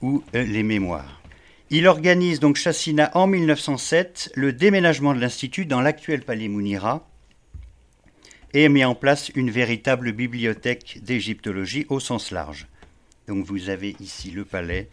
ou 0.00 0.24
les 0.34 0.64
mémoires. 0.64 1.22
Il 1.70 1.86
organise 1.86 2.40
donc 2.40 2.56
Chassina 2.56 3.10
en 3.14 3.26
1907 3.26 4.32
le 4.34 4.52
déménagement 4.52 5.14
de 5.14 5.20
l'Institut 5.20 5.64
dans 5.64 5.80
l'actuel 5.80 6.22
palais 6.22 6.48
Mounira 6.48 7.08
et 8.54 8.68
met 8.68 8.84
en 8.84 8.94
place 8.94 9.30
une 9.34 9.50
véritable 9.50 10.12
bibliothèque 10.12 10.98
d'égyptologie 11.02 11.86
au 11.88 12.00
sens 12.00 12.30
large. 12.30 12.66
Donc 13.28 13.44
vous 13.46 13.70
avez 13.70 13.96
ici 14.00 14.30
le 14.30 14.44
palais, 14.44 14.88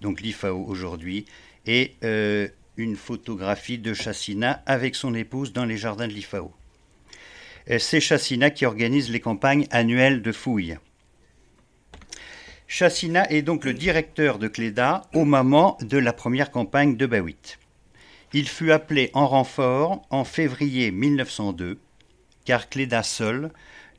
donc 0.00 0.20
l'IFAO 0.20 0.64
aujourd'hui, 0.66 1.26
et 1.66 1.94
euh, 2.04 2.48
une 2.76 2.96
photographie 2.96 3.78
de 3.78 3.94
Chassina 3.94 4.62
avec 4.66 4.94
son 4.94 5.14
épouse 5.14 5.52
dans 5.52 5.64
les 5.64 5.76
jardins 5.76 6.08
de 6.08 6.12
l'IFAO. 6.12 6.52
Euh, 7.70 7.78
c'est 7.78 8.00
Chassina 8.00 8.50
qui 8.50 8.66
organise 8.66 9.10
les 9.10 9.20
campagnes 9.20 9.66
annuelles 9.70 10.22
de 10.22 10.32
fouilles. 10.32 10.78
Chassina 12.66 13.30
est 13.30 13.42
donc 13.42 13.64
le 13.66 13.74
directeur 13.74 14.38
de 14.38 14.48
Cléda 14.48 15.02
au 15.12 15.26
moment 15.26 15.76
de 15.82 15.98
la 15.98 16.14
première 16.14 16.50
campagne 16.50 16.96
de 16.96 17.04
Bawit. 17.04 17.58
Il 18.32 18.48
fut 18.48 18.72
appelé 18.72 19.10
en 19.12 19.28
renfort 19.28 20.02
en 20.08 20.24
février 20.24 20.90
1902 20.90 21.78
car 22.44 22.68
Cléda 22.68 23.02
seul 23.02 23.50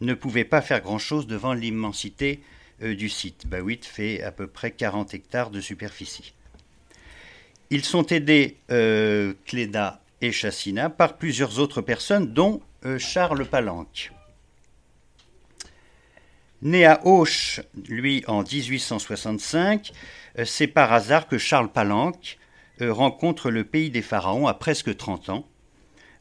ne 0.01 0.13
pouvait 0.13 0.43
pas 0.43 0.61
faire 0.61 0.81
grand-chose 0.81 1.27
devant 1.27 1.53
l'immensité 1.53 2.41
euh, 2.81 2.95
du 2.95 3.09
site. 3.09 3.47
Bawit 3.47 3.85
fait 3.85 4.21
à 4.21 4.31
peu 4.31 4.47
près 4.47 4.71
40 4.71 5.13
hectares 5.13 5.49
de 5.49 5.61
superficie. 5.61 6.33
Ils 7.69 7.85
sont 7.85 8.05
aidés, 8.07 8.57
euh, 8.71 9.33
Cléda 9.45 10.01
et 10.21 10.31
Chassina, 10.31 10.89
par 10.89 11.17
plusieurs 11.17 11.59
autres 11.59 11.81
personnes, 11.81 12.33
dont 12.33 12.61
euh, 12.85 12.99
Charles 12.99 13.45
Palanque. 13.45 14.11
Né 16.61 16.85
à 16.85 17.05
Auch, 17.05 17.61
lui, 17.89 18.23
en 18.27 18.41
1865, 18.41 19.91
c'est 20.45 20.67
par 20.67 20.93
hasard 20.93 21.27
que 21.27 21.37
Charles 21.37 21.71
Palanque 21.71 22.37
rencontre 22.79 23.51
le 23.51 23.65
pays 23.65 23.89
des 23.89 24.01
pharaons 24.01 24.47
à 24.47 24.53
presque 24.53 24.95
30 24.95 25.29
ans, 25.29 25.47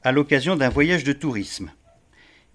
à 0.03 0.11
l'occasion 0.11 0.57
d'un 0.57 0.69
voyage 0.69 1.05
de 1.05 1.13
tourisme 1.13 1.71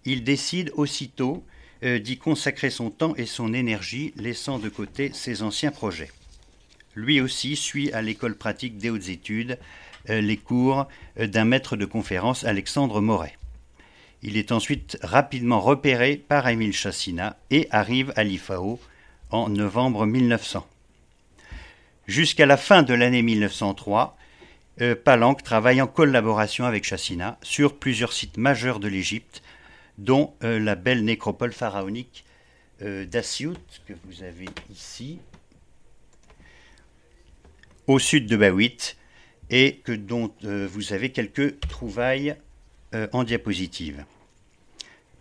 il 0.07 0.23
décide 0.23 0.71
aussitôt 0.75 1.43
euh, 1.83 1.99
d'y 1.99 2.17
consacrer 2.17 2.69
son 2.69 2.89
temps 2.89 3.13
et 3.17 3.25
son 3.25 3.53
énergie, 3.53 4.13
laissant 4.15 4.57
de 4.57 4.69
côté 4.69 5.11
ses 5.13 5.43
anciens 5.43 5.69
projets. 5.69 6.09
Lui 6.95 7.19
aussi 7.19 7.57
suit 7.57 7.91
à 7.91 8.01
l'école 8.01 8.35
pratique 8.35 8.77
des 8.77 8.89
hautes 8.89 9.09
études 9.09 9.59
euh, 10.09 10.21
les 10.21 10.37
cours 10.37 10.87
euh, 11.19 11.27
d'un 11.27 11.43
maître 11.43 11.75
de 11.75 11.85
conférence, 11.85 12.45
Alexandre 12.45 13.01
Moret. 13.01 13.37
Il 14.23 14.37
est 14.37 14.53
ensuite 14.53 14.97
rapidement 15.03 15.59
repéré 15.59 16.15
par 16.15 16.47
Émile 16.47 16.73
Chassina 16.73 17.35
et 17.51 17.67
arrive 17.69 18.13
à 18.15 18.23
l'IFAO 18.23 18.79
en 19.29 19.49
novembre 19.49 20.05
1900. 20.05 20.65
Jusqu'à 22.07 22.45
la 22.45 22.55
fin 22.55 22.81
de 22.81 22.93
l'année 22.93 23.21
1903, 23.21 24.17
Palanque 25.03 25.43
travaille 25.43 25.81
en 25.81 25.87
collaboration 25.87 26.65
avec 26.65 26.85
Chassina 26.85 27.37
sur 27.41 27.75
plusieurs 27.75 28.13
sites 28.13 28.37
majeurs 28.37 28.79
de 28.79 28.87
l'Égypte, 28.87 29.41
dont 29.97 30.33
euh, 30.43 30.59
la 30.59 30.75
belle 30.75 31.03
nécropole 31.03 31.53
pharaonique 31.53 32.23
euh, 32.81 33.05
que 33.05 33.93
vous 34.05 34.23
avez 34.23 34.47
ici, 34.71 35.19
au 37.87 37.99
sud 37.99 38.27
de 38.27 38.37
Bawit, 38.37 38.97
et 39.49 39.77
que, 39.77 39.91
dont 39.91 40.31
euh, 40.43 40.67
vous 40.69 40.93
avez 40.93 41.11
quelques 41.11 41.59
trouvailles 41.61 42.35
en 43.11 43.25
diapositive. 43.25 44.05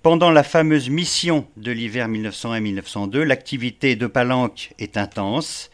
Pendant 0.02 0.30
la 0.30 0.45
fameuse 0.45 0.88
mission 0.88 1.49
de 1.56 1.73
l'hiver 1.73 2.09
1901-1902, 2.09 3.23
l'activité 3.23 3.97
de 3.97 4.06
Palanque 4.06 4.73
est 4.78 4.97
intense. 4.97 5.68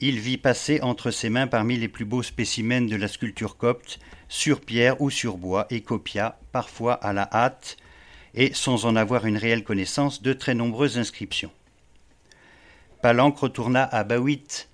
Il 0.00 0.18
vit 0.18 0.38
passer 0.38 0.80
entre 0.82 1.12
ses 1.12 1.30
mains 1.30 1.46
parmi 1.46 1.76
les 1.76 1.86
plus 1.86 2.04
beaux 2.04 2.24
spécimens 2.24 2.88
de 2.88 2.96
la 2.96 3.06
sculpture 3.06 3.56
copte, 3.56 4.00
sur 4.28 4.60
pierre 4.60 5.00
ou 5.00 5.08
sur 5.08 5.36
bois, 5.38 5.68
et 5.70 5.82
copia, 5.82 6.36
parfois 6.50 6.94
à 6.94 7.12
la 7.12 7.28
hâte, 7.32 7.76
et 8.36 8.52
sans 8.52 8.84
en 8.84 8.94
avoir 8.96 9.26
une 9.26 9.38
réelle 9.38 9.64
connaissance, 9.64 10.22
de 10.22 10.32
très 10.32 10.54
nombreuses 10.54 10.98
inscriptions. 10.98 11.50
Palanque 13.02 13.38
retourna 13.38 13.84
à 13.84 14.04
Bawit 14.04 14.68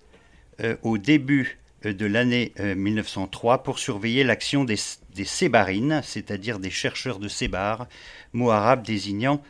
euh, 0.60 0.76
au 0.82 0.98
début 0.98 1.58
euh, 1.86 1.92
de 1.92 2.06
l'année 2.06 2.52
1903 2.58 3.54
euh, 3.54 3.58
pour 3.58 3.78
surveiller 3.78 4.24
l'action 4.24 4.64
des, 4.64 4.76
des 5.14 5.24
sébarines, 5.24 6.00
c'est-à-dire 6.04 6.58
des 6.58 6.70
chercheurs 6.70 7.18
de 7.18 7.28
sébar, 7.28 7.86
mot 8.32 8.50
arabe 8.50 8.84
désignant 8.84 9.42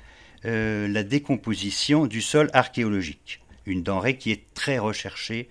la 0.44 1.04
décomposition 1.04 2.06
du 2.06 2.20
sol 2.20 2.50
archéologique, 2.52 3.40
une 3.64 3.84
denrée 3.84 4.16
qui 4.16 4.32
est 4.32 4.42
très 4.54 4.80
recherchée 4.80 5.48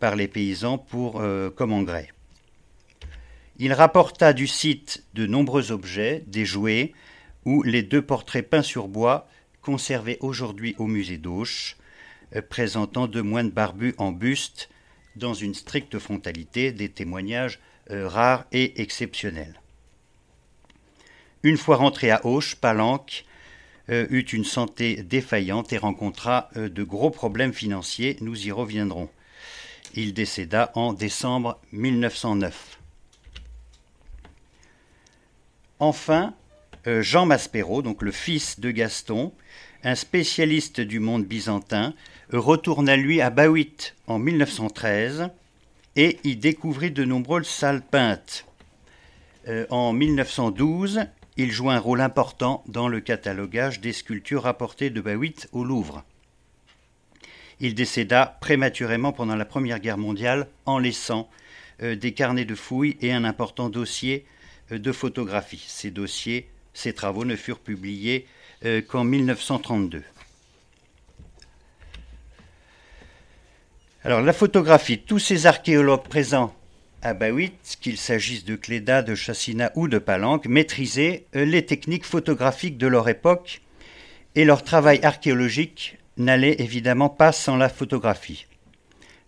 par 0.00 0.16
les 0.16 0.26
paysans 0.26 0.76
pour, 0.76 1.22
comme 1.54 1.72
engrais. 1.72 2.08
Il 3.60 3.72
rapporta 3.72 4.32
du 4.32 4.48
site 4.48 5.04
de 5.14 5.28
nombreux 5.28 5.70
objets, 5.70 6.24
des 6.26 6.44
jouets, 6.44 6.94
ou 7.48 7.62
les 7.62 7.82
deux 7.82 8.02
portraits 8.02 8.46
peints 8.46 8.60
sur 8.60 8.88
bois 8.88 9.26
conservés 9.62 10.18
aujourd'hui 10.20 10.74
au 10.76 10.86
musée 10.86 11.16
d'Auch, 11.16 11.78
euh, 12.36 12.42
présentant 12.42 13.06
deux 13.06 13.22
moines 13.22 13.48
barbus 13.48 13.94
en 13.96 14.12
buste 14.12 14.68
dans 15.16 15.32
une 15.32 15.54
stricte 15.54 15.98
frontalité, 15.98 16.72
des 16.72 16.90
témoignages 16.90 17.58
euh, 17.90 18.06
rares 18.06 18.44
et 18.52 18.82
exceptionnels. 18.82 19.62
Une 21.42 21.56
fois 21.56 21.76
rentré 21.76 22.10
à 22.10 22.20
Auch, 22.26 22.54
Palanque 22.60 23.24
euh, 23.88 24.06
eut 24.10 24.20
une 24.20 24.44
santé 24.44 25.02
défaillante 25.02 25.72
et 25.72 25.78
rencontra 25.78 26.50
de 26.54 26.84
gros 26.84 27.10
problèmes 27.10 27.54
financiers, 27.54 28.18
nous 28.20 28.46
y 28.46 28.52
reviendrons. 28.52 29.08
Il 29.94 30.12
décéda 30.12 30.70
en 30.74 30.92
décembre 30.92 31.58
1909. 31.72 32.78
Enfin, 35.78 36.34
Jean 36.86 37.26
Maspero, 37.26 37.82
donc 37.82 38.02
le 38.02 38.12
fils 38.12 38.60
de 38.60 38.70
Gaston, 38.70 39.32
un 39.84 39.94
spécialiste 39.94 40.80
du 40.80 41.00
monde 41.00 41.24
byzantin, 41.24 41.94
retourne 42.32 42.88
à 42.88 42.96
lui 42.96 43.20
à 43.20 43.30
Bawit 43.30 43.94
en 44.06 44.18
1913 44.18 45.30
et 45.96 46.18
y 46.24 46.36
découvrit 46.36 46.90
de 46.90 47.04
nombreuses 47.04 47.48
salles 47.48 47.82
peintes. 47.82 48.46
Euh, 49.48 49.66
en 49.70 49.92
1912, 49.92 51.06
il 51.36 51.50
joue 51.50 51.70
un 51.70 51.78
rôle 51.78 52.00
important 52.00 52.62
dans 52.66 52.88
le 52.88 53.00
catalogage 53.00 53.80
des 53.80 53.92
sculptures 53.92 54.42
rapportées 54.42 54.90
de 54.90 55.00
Bawitt 55.00 55.48
au 55.52 55.64
Louvre. 55.64 56.04
Il 57.60 57.74
décéda 57.74 58.38
prématurément 58.40 59.12
pendant 59.12 59.36
la 59.36 59.44
Première 59.44 59.80
Guerre 59.80 59.98
mondiale 59.98 60.48
en 60.66 60.78
laissant 60.78 61.28
euh, 61.82 61.96
des 61.96 62.12
carnets 62.12 62.44
de 62.44 62.54
fouilles 62.54 62.96
et 63.00 63.12
un 63.12 63.24
important 63.24 63.68
dossier 63.68 64.26
euh, 64.70 64.78
de 64.78 64.92
photographie. 64.92 65.64
Ces 65.66 65.90
dossiers, 65.90 66.48
ces 66.78 66.92
travaux 66.92 67.24
ne 67.24 67.34
furent 67.34 67.58
publiés 67.58 68.24
euh, 68.64 68.80
qu'en 68.80 69.02
1932. 69.02 70.04
Alors 74.04 74.22
la 74.22 74.32
photographie, 74.32 75.00
tous 75.00 75.18
ces 75.18 75.46
archéologues 75.46 76.06
présents 76.08 76.54
à 77.02 77.14
Bawitt, 77.14 77.78
qu'il 77.80 77.98
s'agisse 77.98 78.44
de 78.44 78.54
Cléda, 78.54 79.02
de 79.02 79.16
Chassina 79.16 79.72
ou 79.74 79.88
de 79.88 79.98
Palanque, 79.98 80.46
maîtrisaient 80.46 81.26
les 81.32 81.66
techniques 81.66 82.06
photographiques 82.06 82.78
de 82.78 82.86
leur 82.86 83.08
époque 83.08 83.60
et 84.36 84.44
leur 84.44 84.62
travail 84.62 85.00
archéologique 85.02 85.98
n'allait 86.16 86.60
évidemment 86.60 87.08
pas 87.08 87.32
sans 87.32 87.56
la 87.56 87.68
photographie. 87.68 88.46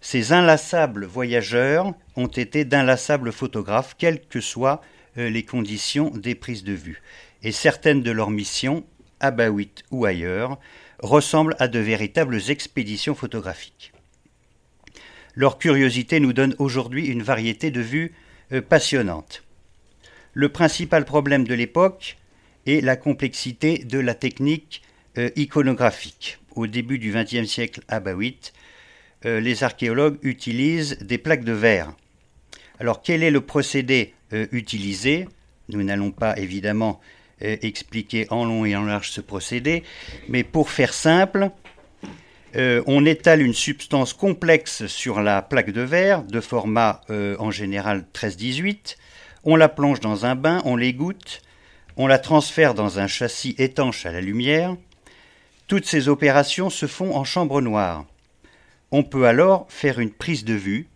Ces 0.01 0.33
inlassables 0.33 1.05
voyageurs 1.05 1.93
ont 2.15 2.29
été 2.29 2.65
d'inlassables 2.65 3.33
photographes, 3.33 3.97
quelles 3.99 4.21
que 4.21 4.41
soient 4.41 4.81
euh, 5.19 5.29
les 5.29 5.43
conditions 5.43 6.11
des 6.11 6.37
prises 6.37 6.63
de 6.63 6.73
vue. 6.73 7.03
Et 7.43 7.53
certaines 7.53 8.03
de 8.03 8.11
leurs 8.11 8.31
missions, 8.31 8.85
à 9.21 9.31
Bawitt 9.31 9.85
ou 9.91 10.05
ailleurs, 10.05 10.59
ressemblent 11.03 11.57
à 11.59 11.69
de 11.69 11.79
véritables 11.79 12.39
expéditions 12.49 13.15
photographiques. 13.15 13.93
Leur 15.35 15.59
curiosité 15.59 16.21
nous 16.21 16.33
donne 16.33 16.55
aujourd'hui 16.59 17.07
une 17.07 17.23
variété 17.23 17.71
de 17.71 17.81
vues 17.81 18.13
euh, 18.53 18.61
passionnantes. 18.61 19.43
Le 20.35 20.49
principal 20.49 21.05
problème 21.05 21.47
de 21.47 21.55
l'époque 21.55 22.19
est 22.67 22.85
la 22.85 22.97
complexité 22.97 23.79
de 23.79 23.99
la 23.99 24.15
technique 24.15 24.83
euh, 25.19 25.31
iconographique. 25.37 26.39
Au 26.57 26.67
début 26.67 26.99
du 26.99 27.13
XXe 27.13 27.49
siècle 27.49 27.81
à 27.89 28.03
euh, 29.25 29.41
les 29.41 29.65
archéologues 29.65 30.19
utilisent 30.23 30.99
des 31.01 31.19
plaques 31.19 31.45
de 31.45 31.53
verre. 31.53 31.93
Alors 32.79 33.03
quel 33.03 33.23
est 33.23 33.31
le 33.31 33.41
procédé 33.41 34.15
utilisé? 34.53 35.27
Nous 35.69 35.83
n'allons 35.83 36.13
pas 36.13 36.39
évidemment 36.39 37.01
expliquer 37.41 38.27
en 38.31 38.45
long 38.45 38.65
et 38.65 38.77
en 38.77 38.85
large 38.85 39.11
ce 39.11 39.21
procédé, 39.21 39.83
mais 40.29 40.45
pour 40.45 40.71
faire 40.71 40.93
simple, 40.95 41.51
on 42.55 43.07
étale 43.07 43.43
une 43.43 43.55
substance 43.55 44.13
complexe 44.13 44.87
sur 44.87 45.23
la 45.23 45.43
plaque 45.43 45.71
de 45.71 45.83
verre, 45.83 46.23
de 46.23 46.41
format 46.41 47.01
en 47.09 47.51
général 47.51 48.05
13-18, 48.15 48.97
on 49.45 49.57
la 49.57 49.69
plonge 49.69 50.01
dans 50.01 50.27
un 50.27 50.35
bain, 50.35 50.61
on 50.65 50.77
l'égoutte, 50.77 51.43
on 51.97 52.07
la 52.07 52.19
transfère 52.19 52.75
dans 52.75 52.99
un 52.99 53.07
châssis 53.07 53.55
étanche 53.59 54.07
à 54.07 54.13
la 54.13 54.21
lumière. 54.21 54.77
Toutes 55.67 55.87
ces 55.87 56.09
opérations 56.09 56.69
se 56.69 56.87
font 56.87 57.15
en 57.15 57.25
chambre 57.25 57.61
noire. 57.61 58.05
On 58.91 59.05
peut 59.05 59.27
alors 59.27 59.67
faire 59.69 59.99
une 60.01 60.11
prise 60.11 60.45
de 60.45 60.55
vue 60.55 60.89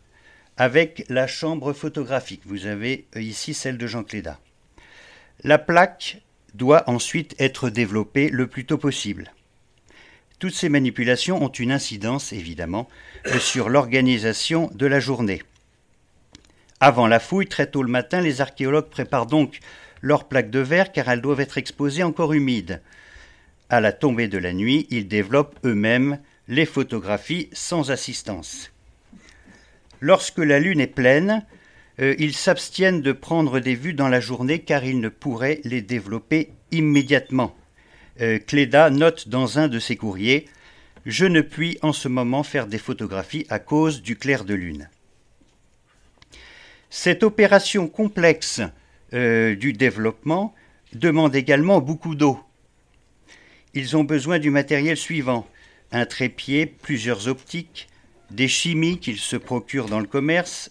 avec 0.56 1.04
la 1.08 1.26
chambre 1.26 1.72
photographique. 1.72 2.42
Vous 2.44 2.66
avez 2.66 3.06
ici 3.14 3.54
celle 3.54 3.78
de 3.78 3.86
Jean 3.86 4.02
Cléda. 4.02 4.40
La 5.42 5.58
plaque 5.58 6.22
doit 6.54 6.88
ensuite 6.88 7.34
être 7.38 7.68
développée 7.68 8.30
le 8.30 8.46
plus 8.46 8.64
tôt 8.64 8.78
possible. 8.78 9.32
Toutes 10.38 10.54
ces 10.54 10.68
manipulations 10.68 11.42
ont 11.42 11.49
une 11.49 11.73
incidence, 11.73 12.32
évidemment, 12.32 12.88
sur 13.38 13.68
l'organisation 13.68 14.70
de 14.75 14.87
la 14.87 15.00
journée. 15.00 15.42
Avant 16.80 17.06
la 17.06 17.20
fouille, 17.20 17.46
très 17.46 17.66
tôt 17.66 17.82
le 17.82 17.90
matin, 17.90 18.20
les 18.20 18.40
archéologues 18.40 18.90
préparent 18.90 19.26
donc 19.26 19.61
leurs 20.02 20.28
plaques 20.28 20.50
de 20.50 20.58
verre 20.58 20.92
car 20.92 21.08
elles 21.08 21.23
doivent 21.23 21.40
être 21.40 21.56
exposées 21.56 22.02
encore 22.02 22.34
humides. 22.34 22.82
À 23.70 23.80
la 23.80 23.92
tombée 23.92 24.28
de 24.28 24.38
la 24.38 24.52
nuit, 24.52 24.87
ils 24.90 25.08
développent 25.08 25.58
eux-mêmes 25.64 26.18
les 26.46 26.66
photographies 26.66 27.49
sans 27.52 27.90
assistance. 27.90 28.71
Lorsque 30.00 30.38
la 30.38 30.58
lune 30.58 30.80
est 30.80 30.86
pleine, 30.86 31.47
euh, 32.00 32.15
ils 32.19 32.35
s'abstiennent 32.35 33.02
de 33.02 33.13
prendre 33.13 33.61
des 33.61 33.75
vues 33.75 33.95
dans 33.95 34.09
la 34.09 34.21
journée 34.21 34.61
car 34.61 34.85
ils 34.85 35.00
ne 35.00 35.09
pourraient 35.09 35.61
les 35.65 35.83
développer 35.83 36.50
immédiatement. 36.73 37.54
Euh, 38.21 38.39
Cléda 38.39 38.91
note 38.91 39.28
dans 39.28 39.59
un 39.59 39.69
de 39.69 39.78
ses 39.78 39.97
courriers 39.97 40.47
Je 41.07 41.25
ne 41.25 41.41
puis 41.41 41.78
en 41.83 41.93
ce 41.93 42.09
moment 42.09 42.43
faire 42.43 42.67
des 42.67 42.78
photographies 42.78 43.47
à 43.49 43.59
cause 43.59 44.02
du 44.02 44.17
clair 44.17 44.45
de 44.45 44.54
lune. 44.54 44.89
Cette 46.91 47.23
opération 47.23 47.89
complexe 47.89 48.61
euh, 49.13 49.54
du 49.54 49.73
développement 49.73 50.54
demande 50.93 51.35
également 51.35 51.80
beaucoup 51.80 52.15
d'eau. 52.15 52.41
Ils 53.75 53.97
ont 53.97 54.04
besoin 54.04 54.39
du 54.39 54.50
matériel 54.50 54.97
suivant 54.97 55.47
un 55.91 56.07
trépied, 56.07 56.67
plusieurs 56.67 57.28
optiques, 57.28 57.89
des 58.30 58.49
chimies 58.49 58.99
qu'ils 58.99 59.19
se 59.19 59.37
procurent 59.37 59.89
dans 59.89 60.00
le 60.00 60.07
commerce, 60.07 60.71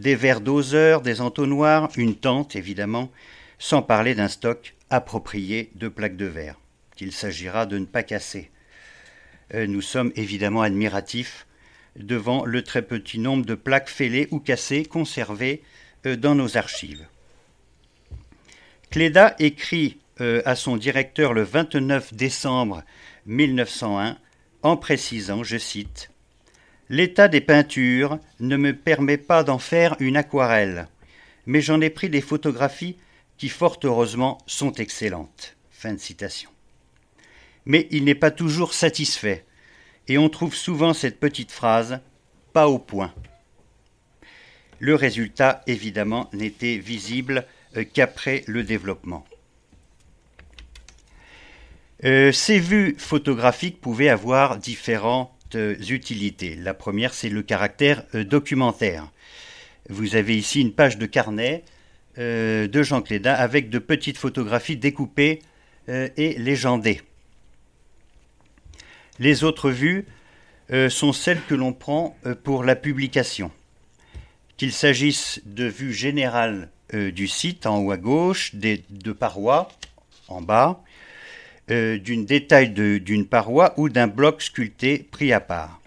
des 0.00 0.14
verres 0.14 0.40
doseurs, 0.40 1.02
des 1.02 1.20
entonnoirs, 1.20 1.90
une 1.96 2.16
tente 2.16 2.56
évidemment, 2.56 3.10
sans 3.58 3.82
parler 3.82 4.14
d'un 4.14 4.28
stock 4.28 4.74
approprié 4.88 5.70
de 5.74 5.88
plaques 5.88 6.16
de 6.16 6.24
verre, 6.24 6.58
qu'il 6.96 7.12
s'agira 7.12 7.66
de 7.66 7.78
ne 7.78 7.84
pas 7.84 8.02
casser. 8.02 8.50
Euh, 9.54 9.66
nous 9.66 9.82
sommes 9.82 10.10
évidemment 10.16 10.62
admiratifs 10.62 11.46
devant 11.96 12.46
le 12.46 12.62
très 12.62 12.82
petit 12.82 13.18
nombre 13.18 13.44
de 13.44 13.54
plaques 13.54 13.90
fêlées 13.90 14.28
ou 14.30 14.38
cassées 14.38 14.84
conservées 14.84 15.62
euh, 16.06 16.16
dans 16.16 16.34
nos 16.34 16.56
archives. 16.56 17.06
Cléda 18.88 19.36
écrit 19.38 19.98
euh, 20.22 20.40
à 20.46 20.56
son 20.56 20.78
directeur 20.78 21.34
le 21.34 21.42
29 21.42 22.14
décembre 22.14 22.84
1901 23.26 24.16
en 24.62 24.76
précisant, 24.78 25.42
je 25.42 25.58
cite, 25.58 26.09
L'état 26.92 27.28
des 27.28 27.40
peintures 27.40 28.18
ne 28.40 28.56
me 28.56 28.74
permet 28.74 29.16
pas 29.16 29.44
d'en 29.44 29.60
faire 29.60 29.94
une 30.00 30.16
aquarelle, 30.16 30.88
mais 31.46 31.60
j'en 31.60 31.80
ai 31.80 31.88
pris 31.88 32.10
des 32.10 32.20
photographies 32.20 32.96
qui 33.38 33.48
fort 33.48 33.78
heureusement 33.84 34.38
sont 34.46 34.72
excellentes. 34.72 35.56
Fin 35.70 35.94
de 35.94 36.00
citation. 36.00 36.50
Mais 37.64 37.86
il 37.92 38.02
n'est 38.02 38.16
pas 38.16 38.32
toujours 38.32 38.74
satisfait, 38.74 39.44
et 40.08 40.18
on 40.18 40.28
trouve 40.28 40.56
souvent 40.56 40.92
cette 40.92 41.20
petite 41.20 41.52
phrase 41.52 42.00
pas 42.52 42.66
au 42.68 42.80
point. 42.80 43.14
Le 44.80 44.96
résultat, 44.96 45.62
évidemment, 45.68 46.28
n'était 46.32 46.78
visible 46.78 47.46
euh, 47.76 47.84
qu'après 47.84 48.42
le 48.48 48.64
développement. 48.64 49.24
Euh, 52.02 52.32
ces 52.32 52.58
vues 52.58 52.96
photographiques 52.98 53.80
pouvaient 53.80 54.08
avoir 54.08 54.58
différentes 54.58 55.30
euh, 55.30 55.39
utilités. 55.54 56.56
La 56.56 56.74
première, 56.74 57.14
c'est 57.14 57.28
le 57.28 57.42
caractère 57.42 58.04
euh, 58.14 58.24
documentaire. 58.24 59.10
Vous 59.88 60.16
avez 60.16 60.36
ici 60.36 60.60
une 60.60 60.72
page 60.72 60.98
de 60.98 61.06
carnet 61.06 61.64
de 62.16 62.82
Jean 62.82 63.00
Cléda 63.00 63.34
avec 63.34 63.70
de 63.70 63.78
petites 63.78 64.18
photographies 64.18 64.76
découpées 64.76 65.40
et 65.88 66.34
légendées. 66.38 67.00
Les 69.18 69.42
autres 69.42 69.70
vues 69.70 70.04
sont 70.90 71.12
celles 71.12 71.40
que 71.48 71.54
l'on 71.54 71.72
prend 71.72 72.16
pour 72.44 72.62
la 72.62 72.76
publication. 72.76 73.50
Qu'il 74.58 74.72
s'agisse 74.72 75.40
de 75.46 75.64
vues 75.64 75.94
générales 75.94 76.68
du 76.92 77.26
site 77.26 77.64
en 77.64 77.78
haut 77.78 77.90
à 77.90 77.96
gauche, 77.96 78.54
des, 78.54 78.84
de 78.90 79.12
parois 79.12 79.68
en 80.28 80.42
bas, 80.42 80.82
euh, 81.70 81.98
d'une 81.98 82.24
détail 82.24 82.70
d'une 82.70 83.26
paroi 83.26 83.74
ou 83.76 83.88
d'un 83.88 84.06
bloc 84.06 84.42
sculpté 84.42 84.98
pris 84.98 85.32
à 85.32 85.40
part. 85.40 85.80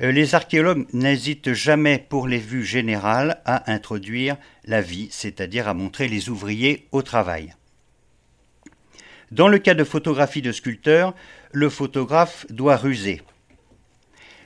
Euh, 0.00 0.12
les 0.12 0.34
archéologues 0.34 0.86
n'hésitent 0.92 1.52
jamais 1.52 1.98
pour 1.98 2.28
les 2.28 2.38
vues 2.38 2.64
générales 2.64 3.40
à 3.44 3.72
introduire 3.72 4.36
la 4.64 4.80
vie, 4.80 5.08
c'est-à-dire 5.10 5.68
à 5.68 5.74
montrer 5.74 6.08
les 6.08 6.28
ouvriers 6.28 6.86
au 6.92 7.02
travail. 7.02 7.54
Dans 9.30 9.48
le 9.48 9.58
cas 9.58 9.74
de 9.74 9.84
photographie 9.84 10.42
de 10.42 10.52
sculpteurs, 10.52 11.14
le 11.52 11.68
photographe 11.68 12.46
doit 12.50 12.76
ruser. 12.76 13.22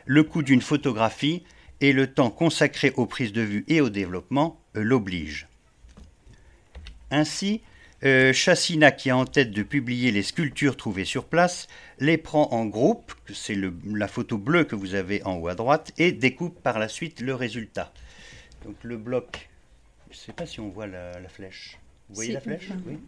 Le 0.06 0.24
coût 0.24 0.42
d'une 0.42 0.62
photographie 0.62 1.44
et 1.80 1.92
le 1.92 2.06
temps 2.06 2.30
consacré 2.30 2.92
aux 2.96 3.06
prises 3.06 3.32
de 3.32 3.42
vue 3.42 3.64
et 3.68 3.80
au 3.80 3.90
développement 3.90 4.60
euh, 4.76 4.82
l'obligent. 4.82 5.46
Ainsi, 7.10 7.60
euh, 8.04 8.32
Chassina, 8.32 8.90
qui 8.90 9.10
a 9.10 9.16
en 9.16 9.24
tête 9.24 9.52
de 9.52 9.62
publier 9.62 10.10
les 10.10 10.22
sculptures 10.22 10.76
trouvées 10.76 11.04
sur 11.04 11.24
place, 11.24 11.68
les 11.98 12.18
prend 12.18 12.48
en 12.50 12.66
groupe, 12.66 13.12
c'est 13.32 13.56
la 13.84 14.08
photo 14.08 14.38
bleue 14.38 14.64
que 14.64 14.74
vous 14.74 14.94
avez 14.94 15.22
en 15.22 15.36
haut 15.36 15.48
à 15.48 15.54
droite, 15.54 15.92
et 15.98 16.10
découpe 16.10 16.60
par 16.62 16.78
la 16.78 16.88
suite 16.88 17.20
le 17.20 17.34
résultat. 17.34 17.92
Donc 18.64 18.76
le 18.82 18.96
bloc, 18.96 19.48
je 20.10 20.16
ne 20.16 20.20
sais 20.20 20.32
pas 20.32 20.46
si 20.46 20.58
on 20.58 20.68
voit 20.68 20.88
la, 20.88 21.12
flèche. 21.28 21.78
Vous 22.08 22.16
voyez 22.16 22.32
la 22.32 22.40
flèche 22.40 22.70
oui. 22.86 22.98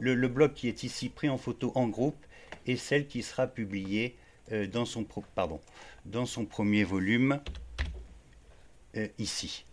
le, 0.00 0.28
bloc 0.28 0.54
qui 0.54 0.68
est 0.68 0.84
ici 0.84 1.08
pris 1.08 1.28
en 1.28 1.36
photo 1.36 1.72
en 1.74 1.88
groupe 1.88 2.16
est 2.66 2.76
celle 2.76 3.06
qui 3.06 3.22
sera 3.22 3.46
publiée 3.48 4.16
euh, 4.52 4.66
dans, 4.68 4.84
son 4.84 5.04
pardon, 5.34 5.60
dans 6.06 6.26
son 6.26 6.44
premier 6.44 6.84
volume 6.84 7.40
ici. 9.18 9.64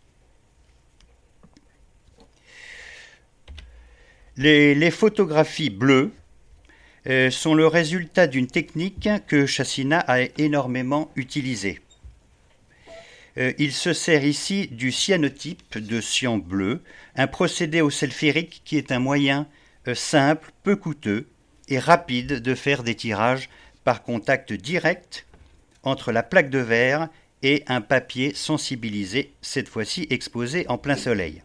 Les, 4.37 4.91
photographies 4.91 5.69
bleues 5.69 6.11
sont 7.29 7.53
le 7.53 7.67
résultat 7.67 8.27
d'une 8.27 8.47
technique 8.47 9.09
que 9.27 9.45
Chassina 9.45 9.99
a 9.99 10.21
énormément 10.37 11.11
utilisée. 11.15 11.81
il 13.35 13.73
se 13.73 13.93
sert 13.93 14.23
ici 14.23 14.67
du 14.67 14.91
cyanotype 14.91 15.77
de 15.77 15.99
cyan 15.99 16.37
bleu, 16.37 16.81
un 17.15 17.27
procédé 17.27 17.81
au 17.81 17.89
qui 17.89 18.77
est 18.77 18.91
un 18.91 18.99
moyen 18.99 19.47
simple, 19.93 20.51
peu 20.63 20.75
coûteux 20.75 21.27
et 21.67 21.79
rapide 21.79 22.41
de 22.41 22.55
faire 22.55 22.83
des 22.83 22.95
tirages 22.95 23.49
par 23.83 24.03
contact 24.03 24.53
direct 24.53 25.25
entre 25.83 26.11
la 26.11 26.23
plaque 26.23 26.49
de 26.49 26.59
verre 26.59 27.09
et 27.43 27.63
un 27.67 27.81
papier 27.81 28.33
sensibilisé, 28.33 29.33
cette 29.41 29.67
fois-ci 29.67 30.07
exposé 30.09 30.65
en 30.69 30.77
plein 30.77 30.95
soleil. 30.95 31.41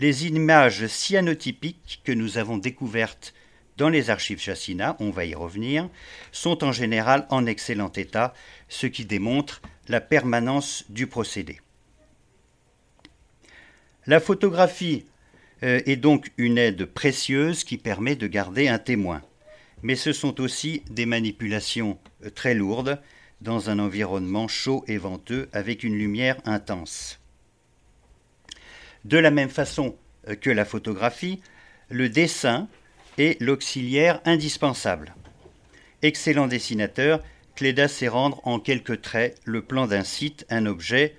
Les 0.00 0.26
images 0.26 0.86
cyanotypiques 0.86 2.00
que 2.04 2.12
nous 2.12 2.38
avons 2.38 2.56
découvertes 2.56 3.34
dans 3.76 3.90
les 3.90 4.08
archives 4.08 4.40
Chassina, 4.40 4.96
on 4.98 5.10
va 5.10 5.26
y 5.26 5.34
revenir, 5.34 5.90
sont 6.32 6.64
en 6.64 6.72
général 6.72 7.26
en 7.28 7.44
excellent 7.44 7.92
état, 7.92 8.32
ce 8.70 8.86
qui 8.86 9.04
démontre 9.04 9.60
la 9.88 10.00
permanence 10.00 10.86
du 10.88 11.06
procédé. 11.06 11.60
La 14.06 14.20
photographie 14.20 15.04
euh, 15.62 15.82
est 15.84 15.96
donc 15.96 16.30
une 16.38 16.56
aide 16.56 16.86
précieuse 16.86 17.62
qui 17.62 17.76
permet 17.76 18.16
de 18.16 18.26
garder 18.26 18.68
un 18.68 18.78
témoin. 18.78 19.20
Mais 19.82 19.96
ce 19.96 20.14
sont 20.14 20.40
aussi 20.40 20.82
des 20.88 21.04
manipulations 21.04 21.98
euh, 22.24 22.30
très 22.30 22.54
lourdes 22.54 22.98
dans 23.42 23.68
un 23.68 23.78
environnement 23.78 24.48
chaud 24.48 24.82
et 24.88 24.96
venteux 24.96 25.50
avec 25.52 25.84
une 25.84 25.98
lumière 25.98 26.38
intense. 26.46 27.19
De 29.04 29.18
la 29.18 29.30
même 29.30 29.48
façon 29.48 29.96
euh, 30.28 30.34
que 30.34 30.50
la 30.50 30.64
photographie, 30.64 31.40
le 31.88 32.08
dessin 32.08 32.68
est 33.18 33.40
l'auxiliaire 33.40 34.20
indispensable. 34.24 35.14
Excellent 36.02 36.46
dessinateur, 36.46 37.22
Cléda 37.56 37.88
sait 37.88 38.08
rendre 38.08 38.40
en 38.46 38.58
quelques 38.58 39.02
traits 39.02 39.38
le 39.44 39.62
plan 39.62 39.86
d'un 39.86 40.04
site, 40.04 40.46
un 40.48 40.66
objet 40.66 41.16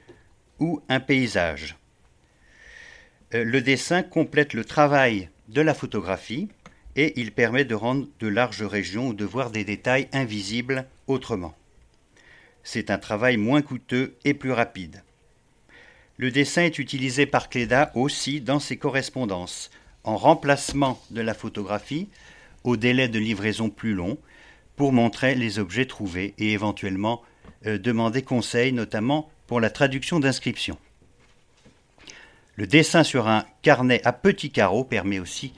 ou 0.59 0.81
un 0.89 0.99
paysage. 0.99 1.77
Euh, 3.33 3.43
le 3.43 3.61
dessin 3.61 4.03
complète 4.03 4.53
le 4.53 4.65
travail 4.65 5.29
de 5.49 5.61
la 5.61 5.73
photographie 5.73 6.49
et 6.95 7.19
il 7.19 7.31
permet 7.31 7.65
de 7.65 7.75
rendre 7.75 8.07
de 8.19 8.27
larges 8.27 8.63
régions 8.63 9.09
ou 9.09 9.13
de 9.13 9.25
voir 9.25 9.51
des 9.51 9.63
détails 9.63 10.07
invisibles 10.13 10.85
autrement. 11.07 11.55
C'est 12.63 12.91
un 12.91 12.97
travail 12.97 13.37
moins 13.37 13.61
coûteux 13.61 14.15
et 14.23 14.33
plus 14.33 14.51
rapide. 14.51 15.03
Le 16.21 16.29
dessin 16.29 16.61
est 16.61 16.77
utilisé 16.77 17.25
par 17.25 17.49
Cléda 17.49 17.91
aussi 17.95 18.41
dans 18.41 18.59
ses 18.59 18.77
correspondances, 18.77 19.71
en 20.03 20.17
remplacement 20.17 21.01
de 21.09 21.19
la 21.19 21.33
photographie, 21.33 22.09
au 22.63 22.77
délai 22.77 23.07
de 23.07 23.17
livraison 23.17 23.71
plus 23.71 23.95
long, 23.95 24.19
pour 24.75 24.93
montrer 24.93 25.33
les 25.33 25.57
objets 25.57 25.87
trouvés 25.87 26.35
et 26.37 26.51
éventuellement 26.51 27.23
euh, 27.65 27.79
demander 27.79 28.21
conseil, 28.21 28.71
notamment 28.71 29.31
pour 29.47 29.59
la 29.59 29.71
traduction 29.71 30.19
d'inscriptions. 30.19 30.77
Le 32.55 32.67
dessin 32.67 33.03
sur 33.03 33.27
un 33.27 33.43
carnet 33.63 33.99
à 34.05 34.13
petits 34.13 34.51
carreaux 34.51 34.83
permet 34.83 35.17
aussi 35.17 35.53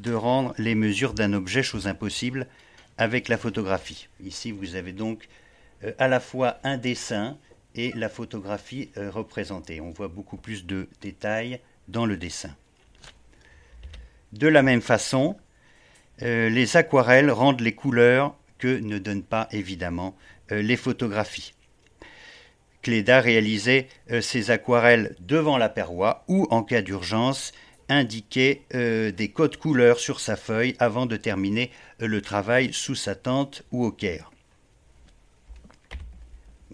de 0.00 0.12
rendre 0.12 0.52
les 0.58 0.74
mesures 0.74 1.14
d'un 1.14 1.32
objet, 1.32 1.62
chose 1.62 1.86
impossible, 1.86 2.48
avec 2.96 3.28
la 3.28 3.38
photographie. 3.38 4.08
Ici, 4.24 4.50
vous 4.50 4.74
avez 4.74 4.90
donc 4.92 5.28
euh, 5.84 5.92
à 5.96 6.08
la 6.08 6.18
fois 6.18 6.58
un 6.64 6.76
dessin 6.76 7.38
et 7.78 7.92
la 7.94 8.08
photographie 8.08 8.90
euh, 8.98 9.08
représentée. 9.10 9.80
On 9.80 9.90
voit 9.90 10.08
beaucoup 10.08 10.36
plus 10.36 10.66
de 10.66 10.88
détails 11.00 11.60
dans 11.86 12.04
le 12.04 12.16
dessin. 12.16 12.54
De 14.32 14.48
la 14.48 14.62
même 14.62 14.82
façon, 14.82 15.36
euh, 16.22 16.50
les 16.50 16.76
aquarelles 16.76 17.30
rendent 17.30 17.60
les 17.60 17.74
couleurs 17.74 18.34
que 18.58 18.80
ne 18.80 18.98
donnent 18.98 19.22
pas 19.22 19.48
évidemment 19.52 20.16
les 20.50 20.76
photographies. 20.76 21.52
Cléda 22.82 23.20
réalisait 23.20 23.86
ses 24.22 24.50
aquarelles 24.50 25.14
devant 25.20 25.58
la 25.58 25.68
paroi 25.68 26.24
ou, 26.26 26.48
en 26.50 26.62
cas 26.62 26.80
d'urgence, 26.80 27.52
indiquait 27.90 28.62
des 28.72 29.30
codes 29.32 29.58
couleurs 29.58 30.00
sur 30.00 30.20
sa 30.20 30.36
feuille 30.36 30.74
avant 30.80 31.04
de 31.04 31.18
terminer 31.18 31.70
le 32.00 32.20
travail 32.22 32.72
sous 32.72 32.94
sa 32.94 33.14
tente 33.14 33.62
ou 33.70 33.84
au 33.84 33.92
caire. 33.92 34.32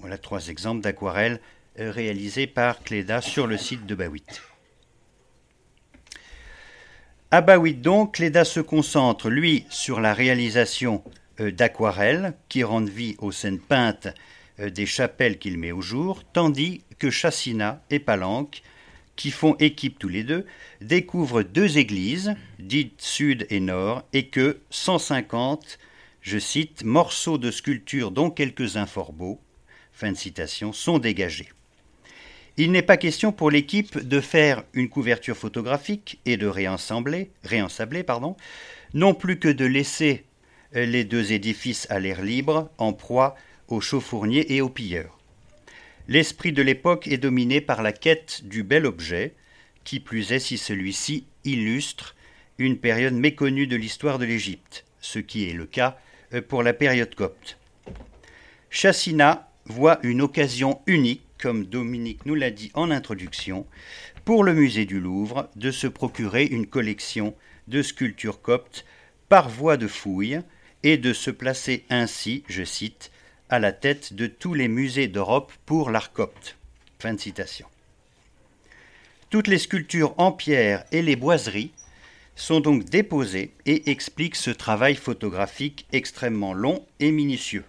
Voilà 0.05 0.19
trois 0.19 0.49
exemples 0.49 0.83
d'aquarelles 0.83 1.41
euh, 1.81 1.91
réalisées 1.91 2.47
par 2.47 2.83
Cléda 2.83 3.23
sur 3.23 3.47
le 3.47 3.57
site 3.57 3.87
de 3.87 3.95
Bawit. 3.95 4.43
À 7.31 7.41
Bawit 7.41 7.81
donc, 7.81 8.17
Cléda 8.17 8.45
se 8.45 8.61
concentre, 8.61 9.31
lui, 9.31 9.65
sur 9.71 10.03
la 10.03 10.13
réalisation 10.13 11.03
euh, 11.41 11.51
d'aquarelles 11.51 12.35
qui 12.51 12.65
rendent 12.65 12.91
vie 12.91 13.17
aux 13.17 13.33
scènes 13.33 13.59
peintes 13.59 14.09
euh, 14.61 14.69
des 14.69 14.85
chapelles 14.85 15.39
qu'il 15.39 15.57
met 15.57 15.73
au 15.73 15.81
jour, 15.81 16.23
tandis 16.35 16.83
que 16.99 17.09
Chassina 17.09 17.83
et 17.89 17.99
Palanque, 17.99 18.61
qui 19.17 19.31
font 19.31 19.57
équipe 19.59 19.99
tous 19.99 20.11
les 20.11 20.23
deux, 20.23 20.45
découvrent 20.83 21.43
deux 21.43 21.79
églises, 21.79 22.35
dites 22.59 23.01
sud 23.01 23.47
et 23.49 23.61
nord, 23.61 24.03
et 24.13 24.29
que 24.29 24.61
150, 24.69 25.79
je 26.21 26.39
cite, 26.39 26.85
morceaux 26.85 27.39
de 27.39 27.51
sculpture 27.51 28.11
dont 28.11 28.29
quelques-uns 28.29 28.85
fort 28.85 29.15
beaux, 29.15 29.41
fin 29.95 30.13
de 30.13 30.17
citation, 30.17 30.73
sont 30.73 30.99
dégagés. 30.99 31.49
Il 32.57 32.71
n'est 32.71 32.83
pas 32.83 32.97
question 32.97 33.33
pour 33.33 33.51
l'équipe 33.51 33.99
de 33.99 34.21
faire 34.21 34.63
une 34.75 34.89
couverture 34.89 35.37
photographique 35.37 36.21
et 36.25 36.37
de 36.37 36.47
réensembler, 36.47 37.31
réensabler, 37.43 38.03
pardon, 38.03 38.37
non 38.93 39.15
plus 39.15 39.39
que 39.39 39.49
de 39.49 39.65
laisser 39.65 40.25
euh, 40.77 40.87
les 40.87 41.05
deux 41.05 41.33
édifices 41.33 41.87
à 41.91 41.99
l'air 41.99 42.23
libre, 42.23 42.71
en 42.79 42.93
proie 42.93 43.37
aux 43.69 43.81
chauffourniers 43.81 44.55
et 44.55 44.61
aux 44.61 44.69
pilleurs. 44.69 45.19
L'esprit 46.07 46.53
de 46.53 46.63
l'époque 46.63 47.09
est 47.09 47.19
dominé 47.19 47.61
par 47.61 47.83
la 47.83 47.93
quête 47.93 48.43
du 48.45 48.63
bel 48.63 48.87
objet, 48.87 49.35
qui 49.85 50.01
plus 50.01 50.33
est 50.33 50.39
si 50.39 50.59
celui-ci 50.59 51.25
illustre 51.45 52.15
une 52.59 52.79
période 52.79 53.15
méconnue 53.15 53.67
de 53.67 53.77
l'histoire 53.77 54.19
de 54.19 54.27
l'Égypte, 54.27 54.85
ce 55.01 55.19
qui 55.19 55.49
est 55.49 55.55
le 55.55 55.67
cas 55.67 55.99
euh, 56.35 56.41
pour 56.41 56.63
la 56.63 56.73
période 56.73 57.15
copte. 57.15 57.59
Chassina 58.71 59.49
voit 59.67 59.99
une 60.03 60.21
occasion 60.21 60.81
unique, 60.87 61.23
comme 61.39 61.65
Dominique 61.65 62.27
nous 62.27 62.35
l'a 62.35 62.51
dit 62.51 62.71
en 62.75 62.91
introduction, 62.91 63.67
pour 64.25 64.45
le 64.45 64.55
musée 64.55 64.85
du 64.85 65.01
Louvre 65.01 65.51
de 65.57 65.71
se 65.71 65.87
procurer 65.87 66.45
une 66.45 66.67
collection 66.67 67.35
de 67.69 67.83
sculptures 67.83 68.41
coptes 68.41 68.85
par 69.29 69.49
voie 69.49 69.77
de 69.77 69.87
fouille 69.87 70.41
et 70.83 70.97
de 70.97 71.13
se 71.13 71.31
placer 71.31 71.85
ainsi, 71.91 72.45
je 72.49 72.63
cite, 72.65 73.11
à 73.49 73.59
la 73.59 73.73
tête 73.73 74.15
de 74.15 74.27
tous 74.27 74.55
les 74.55 74.69
musées 74.69 75.09
d'Europe 75.09 75.53
pour 75.67 75.91
l'art 75.91 76.13
copte. 76.13 76.57
Fin 76.99 77.15
de 77.15 77.21
citation. 77.21 77.67
Toutes 79.31 79.49
les 79.49 79.59
sculptures 79.59 80.15
en 80.19 80.33
pierre 80.33 80.85
et 80.93 81.03
les 81.03 81.17
boiseries 81.17 81.73
sont 82.37 82.61
donc 82.61 82.85
déposées 82.85 83.53
et 83.67 83.91
expliquent 83.91 84.37
ce 84.37 84.51
travail 84.51 84.95
photographique 84.95 85.87
extrêmement 85.93 86.53
long 86.53 86.87
et 87.01 87.11
minutieux 87.11 87.65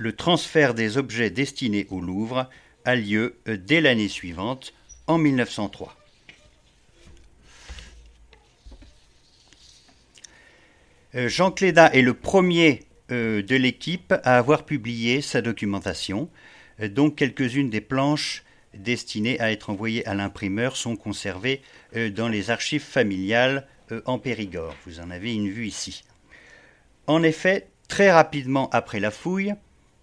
le 0.00 0.16
transfert 0.16 0.72
des 0.72 0.96
objets 0.96 1.28
destinés 1.28 1.86
au 1.90 2.00
Louvre 2.00 2.48
a 2.86 2.96
lieu 2.96 3.36
euh, 3.46 3.58
dès 3.58 3.82
l'année 3.82 4.08
suivante, 4.08 4.72
en 5.06 5.18
1903. 5.18 5.94
Euh, 11.14 11.28
Jean 11.28 11.50
Cléda 11.50 11.92
est 11.92 12.00
le 12.00 12.14
premier 12.14 12.84
euh, 13.10 13.42
de 13.42 13.56
l'équipe 13.56 14.14
à 14.24 14.38
avoir 14.38 14.64
publié 14.64 15.20
sa 15.20 15.42
documentation, 15.42 16.30
dont 16.80 17.10
quelques-unes 17.10 17.68
des 17.68 17.82
planches 17.82 18.42
destinées 18.72 19.38
à 19.38 19.52
être 19.52 19.68
envoyées 19.68 20.06
à 20.06 20.14
l'imprimeur 20.14 20.76
sont 20.78 20.96
conservées 20.96 21.60
dans 21.92 22.28
les 22.28 22.48
archives 22.48 22.82
familiales 22.82 23.66
en 24.06 24.18
Périgord. 24.18 24.74
Vous 24.86 24.98
en 24.98 25.10
avez 25.10 25.34
une 25.34 25.50
vue 25.50 25.66
ici. 25.66 26.04
En 27.06 27.22
effet, 27.22 27.68
très 27.86 28.10
rapidement 28.10 28.70
après 28.70 28.98
la 28.98 29.10
fouille, 29.10 29.52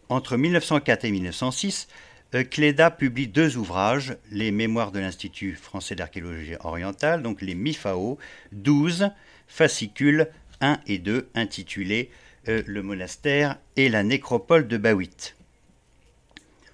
entre 0.09 0.37
1904 0.37 1.05
et 1.05 1.11
1906, 1.11 1.87
euh, 2.35 2.43
Cléda 2.43 2.91
publie 2.91 3.27
deux 3.27 3.57
ouvrages, 3.57 4.17
les 4.31 4.51
Mémoires 4.51 4.91
de 4.91 4.99
l'Institut 4.99 5.55
français 5.55 5.95
d'archéologie 5.95 6.55
orientale, 6.61 7.21
donc 7.21 7.41
les 7.41 7.55
MIFAO, 7.55 8.17
12 8.51 9.09
fascicules 9.47 10.27
1 10.61 10.79
et 10.87 10.97
2 10.97 11.29
intitulés 11.35 12.09
euh, 12.47 12.63
Le 12.65 12.83
monastère 12.83 13.57
et 13.75 13.89
la 13.89 14.03
nécropole 14.03 14.67
de 14.67 14.77
Bawit. 14.77 15.35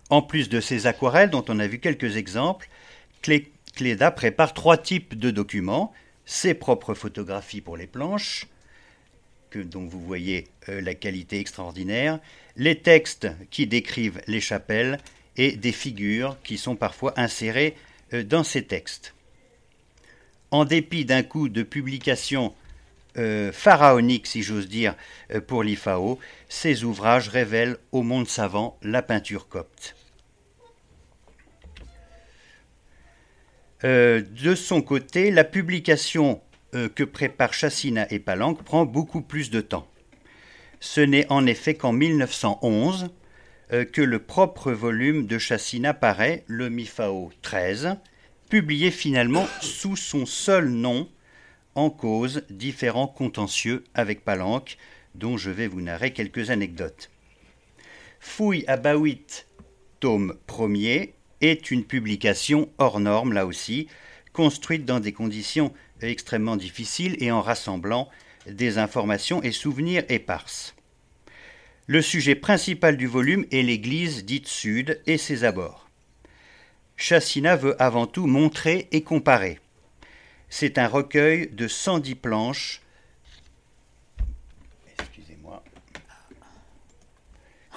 En 0.09 0.21
plus 0.21 0.49
de 0.49 0.59
ces 0.59 0.87
aquarelles 0.87 1.29
dont 1.29 1.45
on 1.49 1.59
a 1.59 1.67
vu 1.67 1.79
quelques 1.79 2.17
exemples, 2.17 2.69
Cléda 3.75 4.11
prépare 4.11 4.53
trois 4.53 4.77
types 4.77 5.17
de 5.17 5.31
documents, 5.31 5.93
ses 6.25 6.53
propres 6.53 6.93
photographies 6.93 7.61
pour 7.61 7.77
les 7.77 7.87
planches, 7.87 8.47
dont 9.59 9.85
vous 9.85 10.01
voyez 10.01 10.47
euh, 10.69 10.81
la 10.81 10.93
qualité 10.93 11.39
extraordinaire, 11.39 12.19
les 12.55 12.79
textes 12.79 13.27
qui 13.49 13.67
décrivent 13.67 14.21
les 14.27 14.41
chapelles 14.41 14.99
et 15.37 15.53
des 15.53 15.71
figures 15.71 16.37
qui 16.43 16.57
sont 16.57 16.75
parfois 16.75 17.13
insérées 17.17 17.75
euh, 18.13 18.23
dans 18.23 18.43
ces 18.43 18.63
textes. 18.63 19.13
En 20.51 20.65
dépit 20.65 21.05
d'un 21.05 21.23
coup 21.23 21.49
de 21.49 21.63
publication 21.63 22.53
euh, 23.17 23.51
pharaonique, 23.51 24.27
si 24.27 24.43
j'ose 24.43 24.67
dire, 24.67 24.95
pour 25.47 25.63
l'IFAO, 25.63 26.19
ces 26.49 26.83
ouvrages 26.83 27.29
révèlent 27.29 27.77
au 27.91 28.03
monde 28.03 28.27
savant 28.27 28.77
la 28.81 29.01
peinture 29.01 29.47
copte. 29.47 29.95
de 33.83 34.55
son 34.55 34.81
côté, 34.81 35.29
la 35.29 35.43
publication 35.43 36.41
que 36.95 37.03
préparent 37.03 37.53
Chassina 37.53 38.11
et 38.11 38.19
Palanque 38.19 38.63
prend 38.63 38.85
beaucoup 38.85 39.21
plus 39.21 39.51
de 39.51 39.61
temps. 39.61 39.87
Ce 40.79 41.01
n'est 41.01 41.27
en 41.31 41.45
effet 41.45 41.75
qu'en 41.75 41.93
1911 41.93 43.09
euh, 43.73 43.85
que 43.85 44.01
le 44.01 44.19
propre 44.19 44.71
volume 44.71 45.25
de 45.25 45.37
Chassina 45.37 45.93
paraît, 45.93 46.43
le 46.47 46.69
Mifao 46.69 47.31
13, 47.41 47.95
publié 48.49 48.91
finalement 48.91 49.47
sous 49.61 49.95
son 49.95 50.25
seul 50.25 50.69
nom, 50.69 51.09
en 51.73 51.89
cause 51.89 52.43
différents 52.51 53.07
contentieux 53.07 53.83
avec 53.95 54.23
Palanque, 54.23 54.77
dont 55.15 55.37
je 55.37 55.49
vais 55.49 55.67
vous 55.67 55.81
narrer 55.81 56.13
quelques 56.13 56.51
anecdotes. 56.51 57.09
Fouille 58.19 58.63
à 58.67 58.77
Bawit, 58.77 59.47
tome 59.99 60.35
1er, 60.47 61.13
est 61.41 61.71
une 61.71 61.85
publication 61.85 62.69
hors 62.77 62.99
norme, 62.99 63.33
là 63.33 63.47
aussi, 63.47 63.87
construite 64.33 64.85
dans 64.85 64.99
des 64.99 65.13
conditions 65.13 65.73
extrêmement 66.11 66.55
difficiles 66.55 67.15
et 67.19 67.31
en 67.31 67.41
rassemblant 67.41 68.09
des 68.47 68.77
informations 68.77 69.41
et 69.41 69.51
souvenirs 69.51 70.03
éparses. 70.09 70.75
Le 71.87 72.01
sujet 72.01 72.35
principal 72.35 72.95
du 72.95 73.07
volume 73.07 73.45
est 73.51 73.61
l'église 73.61 74.23
dite 74.23 74.47
sud 74.47 75.01
et 75.05 75.17
ses 75.17 75.43
abords. 75.43 75.89
Chassina 76.95 77.55
veut 77.55 77.81
avant 77.81 78.07
tout 78.07 78.27
montrer 78.27 78.87
et 78.91 79.01
comparer. 79.01 79.59
C'est 80.49 80.77
un 80.77 80.87
recueil 80.87 81.49
de 81.51 81.67
110 81.67 82.15
planches. 82.15 82.82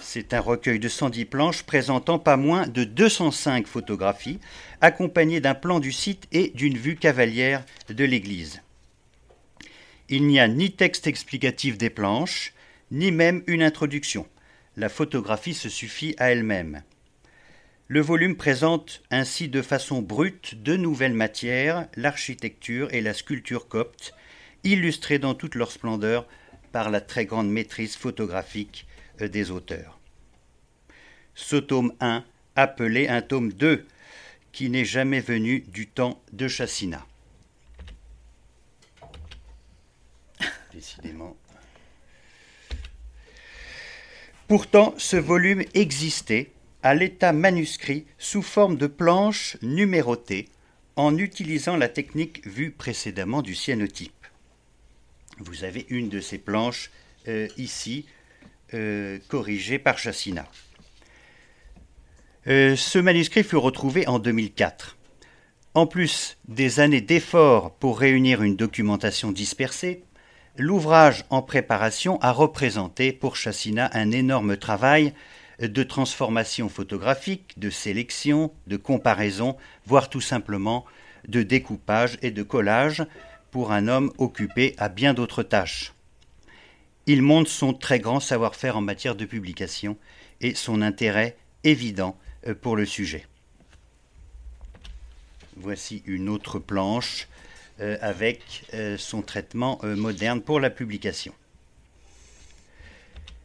C'est 0.08 0.34
un 0.34 0.40
recueil 0.40 0.78
de 0.78 0.88
110 0.88 1.24
planches 1.24 1.64
présentant 1.64 2.20
pas 2.20 2.36
moins 2.36 2.68
de 2.68 2.84
205 2.84 3.66
photographies, 3.66 4.38
accompagnées 4.80 5.40
d'un 5.40 5.56
plan 5.56 5.80
du 5.80 5.90
site 5.90 6.28
et 6.30 6.52
d'une 6.54 6.78
vue 6.78 6.94
cavalière 6.94 7.64
de 7.88 8.04
l'église. 8.04 8.62
Il 10.08 10.28
n'y 10.28 10.38
a 10.38 10.46
ni 10.46 10.70
texte 10.70 11.08
explicatif 11.08 11.76
des 11.76 11.90
planches, 11.90 12.54
ni 12.92 13.10
même 13.10 13.42
une 13.48 13.64
introduction. 13.64 14.28
La 14.76 14.88
photographie 14.88 15.54
se 15.54 15.68
suffit 15.68 16.14
à 16.18 16.30
elle-même. 16.30 16.84
Le 17.88 18.00
volume 18.00 18.36
présente 18.36 19.02
ainsi 19.10 19.48
de 19.48 19.60
façon 19.60 20.02
brute 20.02 20.62
de 20.62 20.76
nouvelles 20.76 21.14
matières, 21.14 21.88
l'architecture 21.96 22.94
et 22.94 23.00
la 23.00 23.12
sculpture 23.12 23.66
copte, 23.66 24.14
illustrées 24.62 25.18
dans 25.18 25.34
toute 25.34 25.56
leur 25.56 25.72
splendeur 25.72 26.28
par 26.70 26.90
la 26.90 27.00
très 27.00 27.26
grande 27.26 27.50
maîtrise 27.50 27.96
photographique 27.96 28.86
euh, 29.20 29.26
des 29.26 29.50
auteurs. 29.50 29.95
Ce 31.36 31.54
tome 31.54 31.92
1, 32.00 32.24
appelé 32.56 33.06
un 33.06 33.22
tome 33.22 33.52
2, 33.52 33.86
qui 34.52 34.70
n'est 34.70 34.86
jamais 34.86 35.20
venu 35.20 35.60
du 35.60 35.86
temps 35.86 36.20
de 36.32 36.48
Chassina. 36.48 37.06
Décidément. 40.72 41.36
Pourtant, 44.48 44.94
ce 44.96 45.16
volume 45.18 45.62
existait 45.74 46.50
à 46.82 46.94
l'état 46.94 47.32
manuscrit 47.32 48.06
sous 48.18 48.42
forme 48.42 48.76
de 48.76 48.86
planches 48.86 49.58
numérotées 49.60 50.48
en 50.96 51.18
utilisant 51.18 51.76
la 51.76 51.90
technique 51.90 52.46
vue 52.46 52.70
précédemment 52.70 53.42
du 53.42 53.54
cyanotype. 53.54 54.26
Vous 55.38 55.64
avez 55.64 55.84
une 55.90 56.08
de 56.08 56.20
ces 56.20 56.38
planches 56.38 56.90
euh, 57.28 57.46
ici, 57.58 58.06
euh, 58.72 59.18
corrigée 59.28 59.78
par 59.78 59.98
Chassina. 59.98 60.48
Euh, 62.48 62.76
ce 62.76 62.98
manuscrit 62.98 63.42
fut 63.42 63.56
retrouvé 63.56 64.06
en 64.06 64.18
2004. 64.18 64.96
En 65.74 65.86
plus 65.86 66.38
des 66.48 66.80
années 66.80 67.00
d'efforts 67.00 67.74
pour 67.74 67.98
réunir 67.98 68.42
une 68.42 68.56
documentation 68.56 69.32
dispersée, 69.32 70.04
L'ouvrage 70.58 71.24
en 71.28 71.42
préparation 71.42 72.18
a 72.22 72.32
représenté 72.32 73.12
pour 73.12 73.36
Chassina 73.36 73.90
un 73.92 74.10
énorme 74.10 74.56
travail 74.56 75.12
de 75.60 75.82
transformation 75.82 76.70
photographique, 76.70 77.58
de 77.58 77.68
sélection, 77.68 78.50
de 78.66 78.78
comparaison, 78.78 79.58
voire 79.84 80.08
tout 80.08 80.22
simplement 80.22 80.86
de 81.28 81.42
découpage 81.42 82.16
et 82.22 82.30
de 82.30 82.42
collage 82.42 83.04
pour 83.50 83.70
un 83.70 83.86
homme 83.86 84.10
occupé 84.16 84.74
à 84.78 84.88
bien 84.88 85.12
d'autres 85.12 85.42
tâches. 85.42 85.92
Il 87.04 87.20
montre 87.20 87.50
son 87.50 87.74
très 87.74 88.00
grand 88.00 88.20
savoir-faire 88.20 88.78
en 88.78 88.82
matière 88.82 89.14
de 89.14 89.26
publication 89.26 89.98
et 90.40 90.54
son 90.54 90.80
intérêt 90.80 91.36
évident 91.64 92.16
pour 92.54 92.76
le 92.76 92.86
sujet. 92.86 93.26
Voici 95.56 96.02
une 96.06 96.28
autre 96.28 96.58
planche 96.58 97.28
euh, 97.80 97.98
avec 98.00 98.64
euh, 98.72 98.96
son 98.96 99.20
traitement 99.20 99.78
euh, 99.84 99.96
moderne 99.96 100.40
pour 100.40 100.60
la 100.60 100.70
publication. 100.70 101.34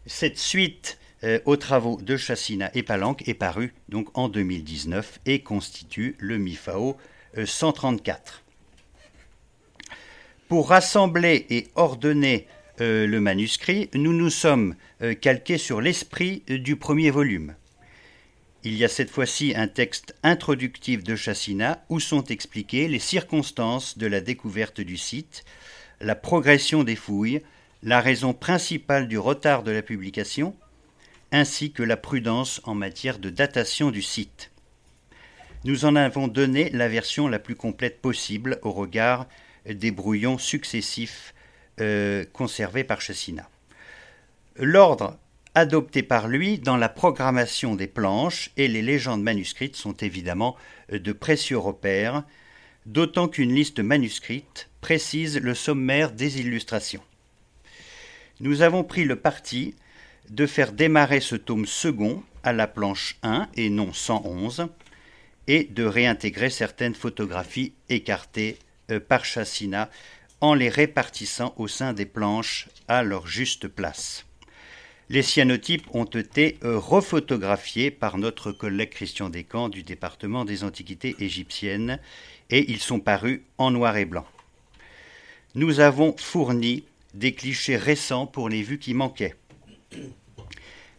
Cette 0.05 0.37
suite 0.37 0.97
aux 1.45 1.55
travaux 1.55 2.01
de 2.01 2.17
Chassina 2.17 2.71
et 2.73 2.81
Palanque 2.81 3.27
est 3.27 3.35
parue 3.35 3.75
donc 3.89 4.09
en 4.17 4.27
2019 4.27 5.19
et 5.27 5.43
constitue 5.43 6.15
le 6.17 6.39
MIFAO 6.39 6.97
134. 7.45 8.41
Pour 10.47 10.69
rassembler 10.69 11.45
et 11.51 11.67
ordonner 11.75 12.47
le 12.79 13.19
manuscrit, 13.19 13.91
nous 13.93 14.13
nous 14.13 14.31
sommes 14.31 14.73
calqués 15.21 15.59
sur 15.59 15.79
l'esprit 15.79 16.41
du 16.47 16.75
premier 16.75 17.11
volume. 17.11 17.53
Il 18.63 18.75
y 18.75 18.83
a 18.83 18.87
cette 18.87 19.09
fois-ci 19.09 19.53
un 19.55 19.67
texte 19.67 20.15
introductif 20.21 21.03
de 21.03 21.15
Chassina 21.15 21.83
où 21.89 21.99
sont 21.99 22.23
expliquées 22.25 22.87
les 22.87 22.99
circonstances 22.99 23.97
de 23.97 24.05
la 24.05 24.21
découverte 24.21 24.81
du 24.81 24.97
site, 24.97 25.43
la 25.99 26.13
progression 26.13 26.83
des 26.83 26.95
fouilles, 26.95 27.41
la 27.81 28.01
raison 28.01 28.33
principale 28.33 29.07
du 29.07 29.17
retard 29.17 29.63
de 29.63 29.71
la 29.71 29.81
publication, 29.81 30.55
ainsi 31.31 31.71
que 31.71 31.81
la 31.81 31.97
prudence 31.97 32.61
en 32.63 32.75
matière 32.75 33.17
de 33.17 33.31
datation 33.31 33.89
du 33.89 34.03
site. 34.03 34.51
Nous 35.63 35.85
en 35.85 35.95
avons 35.95 36.27
donné 36.27 36.69
la 36.69 36.87
version 36.87 37.27
la 37.27 37.39
plus 37.39 37.55
complète 37.55 37.99
possible 37.99 38.59
au 38.61 38.71
regard 38.71 39.27
des 39.65 39.89
brouillons 39.89 40.37
successifs 40.37 41.33
euh, 41.79 42.25
conservés 42.31 42.83
par 42.83 43.01
Chassina. 43.01 43.49
L'ordre 44.55 45.17
adoptés 45.55 46.03
par 46.03 46.27
lui 46.27 46.59
dans 46.59 46.77
la 46.77 46.89
programmation 46.89 47.75
des 47.75 47.87
planches 47.87 48.51
et 48.57 48.67
les 48.67 48.81
légendes 48.81 49.23
manuscrites 49.23 49.75
sont 49.75 49.93
évidemment 49.93 50.55
euh, 50.91 50.99
de 50.99 51.11
précieux 51.11 51.57
repères, 51.57 52.23
d'autant 52.85 53.27
qu'une 53.27 53.53
liste 53.53 53.79
manuscrite 53.79 54.69
précise 54.79 55.39
le 55.39 55.53
sommaire 55.53 56.11
des 56.11 56.39
illustrations. 56.39 57.03
Nous 58.39 58.61
avons 58.61 58.83
pris 58.83 59.03
le 59.03 59.17
parti 59.17 59.75
de 60.29 60.45
faire 60.45 60.71
démarrer 60.71 61.19
ce 61.19 61.35
tome 61.35 61.65
second 61.65 62.23
à 62.43 62.53
la 62.53 62.67
planche 62.67 63.17
1 63.21 63.49
et 63.55 63.69
non 63.69 63.93
111, 63.93 64.67
et 65.47 65.65
de 65.65 65.83
réintégrer 65.83 66.49
certaines 66.49 66.95
photographies 66.95 67.73
écartées 67.89 68.57
euh, 68.89 68.99
par 68.99 69.25
Chassina 69.25 69.89
en 70.39 70.53
les 70.53 70.69
répartissant 70.69 71.53
au 71.57 71.67
sein 71.67 71.93
des 71.93 72.05
planches 72.05 72.67
à 72.87 73.03
leur 73.03 73.27
juste 73.27 73.67
place. 73.67 74.25
Les 75.11 75.23
cyanotypes 75.23 75.93
ont 75.93 76.05
été 76.05 76.57
euh, 76.63 76.79
refotographiés 76.79 77.91
par 77.91 78.17
notre 78.17 78.53
collègue 78.53 78.91
Christian 78.91 79.27
Descamps 79.27 79.67
du 79.67 79.83
département 79.83 80.45
des 80.45 80.63
Antiquités 80.63 81.17
égyptiennes 81.19 81.99
et 82.49 82.71
ils 82.71 82.79
sont 82.79 83.01
parus 83.01 83.41
en 83.57 83.71
noir 83.71 83.97
et 83.97 84.05
blanc. 84.05 84.25
Nous 85.53 85.81
avons 85.81 86.15
fourni 86.15 86.85
des 87.13 87.33
clichés 87.33 87.75
récents 87.75 88.25
pour 88.25 88.47
les 88.47 88.61
vues 88.61 88.79
qui 88.79 88.93
manquaient. 88.93 89.35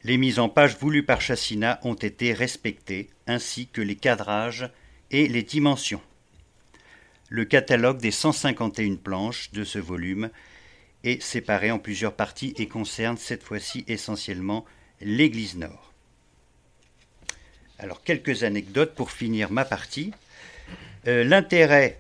Les 0.05 0.19
mises 0.19 0.39
en 0.39 0.51
page 0.51 0.77
voulues 0.77 1.07
par 1.07 1.23
Chassina 1.23 1.81
ont 1.83 1.95
été 1.95 2.35
respectées, 2.35 3.09
ainsi 3.27 3.67
que 3.67 3.81
les 3.81 3.97
cadrages 3.97 4.69
et 5.11 5.27
les 5.27 5.43
dimensions. 5.43 6.03
Le 7.31 7.47
catalogue 7.47 7.97
des 7.97 8.11
151 8.11 8.97
planches 8.97 9.53
de 9.53 9.65
ce 9.65 9.79
volume 9.79 10.29
est 11.05 11.23
séparé 11.23 11.71
en 11.71 11.79
plusieurs 11.79 12.15
parties 12.15 12.55
et 12.57 12.69
concerne 12.69 13.17
cette 13.17 13.43
fois-ci 13.43 13.85
essentiellement 13.89 14.65
l'église 15.01 15.57
nord. 15.57 15.93
Alors 17.79 18.05
quelques 18.05 18.45
anecdotes 18.45 18.95
pour 18.95 19.11
finir 19.11 19.51
ma 19.51 19.65
partie. 19.65 20.13
Euh, 21.09 21.25
l'intérêt 21.25 21.99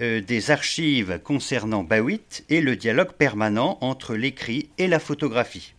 euh, 0.00 0.20
des 0.20 0.52
archives 0.52 1.20
concernant 1.24 1.82
Bawit 1.82 2.44
est 2.48 2.60
le 2.60 2.76
dialogue 2.76 3.12
permanent 3.12 3.78
entre 3.80 4.14
l'écrit 4.14 4.68
et 4.78 4.86
la 4.86 5.00
photographie. 5.00 5.74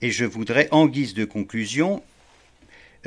Et 0.00 0.10
je 0.10 0.24
voudrais, 0.24 0.68
en 0.70 0.86
guise 0.86 1.12
de 1.12 1.26
conclusion, 1.26 2.02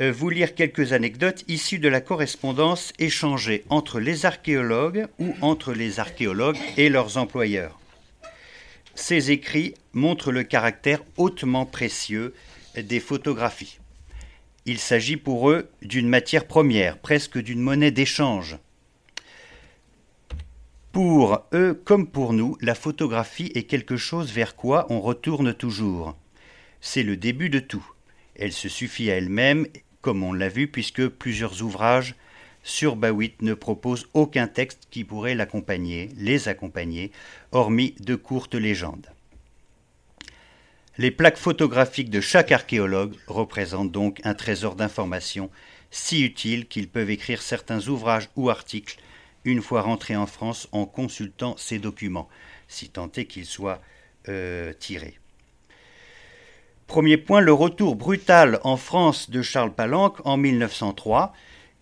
euh, 0.00 0.12
vous 0.12 0.30
lire 0.30 0.54
quelques 0.54 0.92
anecdotes 0.92 1.44
issues 1.48 1.80
de 1.80 1.88
la 1.88 2.00
correspondance 2.00 2.92
échangée 3.00 3.64
entre 3.68 3.98
les 3.98 4.26
archéologues 4.26 5.08
ou 5.18 5.34
entre 5.40 5.72
les 5.72 5.98
archéologues 5.98 6.58
et 6.76 6.88
leurs 6.88 7.16
employeurs. 7.16 7.80
Ces 9.00 9.30
écrits 9.30 9.74
montrent 9.92 10.32
le 10.32 10.42
caractère 10.42 11.04
hautement 11.16 11.64
précieux 11.64 12.34
des 12.76 12.98
photographies. 12.98 13.78
Il 14.66 14.78
s'agit 14.78 15.16
pour 15.16 15.50
eux 15.50 15.70
d'une 15.82 16.08
matière 16.08 16.48
première, 16.48 16.98
presque 16.98 17.38
d'une 17.38 17.60
monnaie 17.60 17.92
d'échange. 17.92 18.58
Pour 20.90 21.44
eux 21.54 21.80
comme 21.84 22.08
pour 22.08 22.32
nous, 22.32 22.58
la 22.60 22.74
photographie 22.74 23.52
est 23.54 23.62
quelque 23.62 23.96
chose 23.96 24.32
vers 24.32 24.56
quoi 24.56 24.84
on 24.90 25.00
retourne 25.00 25.54
toujours. 25.54 26.16
C'est 26.80 27.04
le 27.04 27.16
début 27.16 27.50
de 27.50 27.60
tout. 27.60 27.88
Elle 28.34 28.52
se 28.52 28.68
suffit 28.68 29.12
à 29.12 29.14
elle-même 29.14 29.68
comme 30.02 30.24
on 30.24 30.32
l'a 30.32 30.48
vu, 30.48 30.66
puisque 30.66 31.06
plusieurs 31.06 31.62
ouvrages 31.62 32.16
sur 32.64 32.96
Bawit 32.96 33.40
ne 33.42 33.54
proposent 33.54 34.08
aucun 34.12 34.46
texte 34.46 34.88
qui 34.90 35.04
pourrait 35.04 35.34
l'accompagner, 35.34 36.10
les 36.16 36.48
accompagner, 36.48 37.12
hormis 37.52 37.94
de 38.00 38.14
courtes 38.14 38.54
légendes. 38.54 39.08
Les 40.96 41.10
plaques 41.10 41.36
photographiques 41.36 42.10
de 42.10 42.20
chaque 42.20 42.50
archéologue 42.50 43.14
représentent 43.28 43.92
donc 43.92 44.20
un 44.24 44.34
trésor 44.34 44.74
d'informations 44.74 45.50
si 45.90 46.24
utile 46.24 46.66
qu'ils 46.66 46.88
peuvent 46.88 47.10
écrire 47.10 47.40
certains 47.40 47.86
ouvrages 47.88 48.28
ou 48.36 48.50
articles 48.50 48.98
une 49.44 49.62
fois 49.62 49.82
rentrés 49.82 50.16
en 50.16 50.26
France 50.26 50.68
en 50.72 50.86
consultant 50.86 51.54
ces 51.56 51.78
documents, 51.78 52.28
si 52.66 52.88
tant 52.88 53.10
est 53.16 53.26
qu'ils 53.26 53.46
soient 53.46 53.80
euh, 54.28 54.72
tirés. 54.72 55.18
Premier 56.86 57.16
point, 57.16 57.40
le 57.40 57.52
retour 57.52 57.96
brutal 57.96 58.60
en 58.64 58.76
France 58.76 59.30
de 59.30 59.42
Charles 59.42 59.74
Palanque 59.74 60.24
en 60.24 60.36
1903 60.36 61.32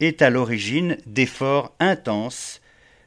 est 0.01 0.21
à 0.21 0.31
l'origine 0.31 0.99
d'efforts 1.07 1.75
intenses 1.81 2.61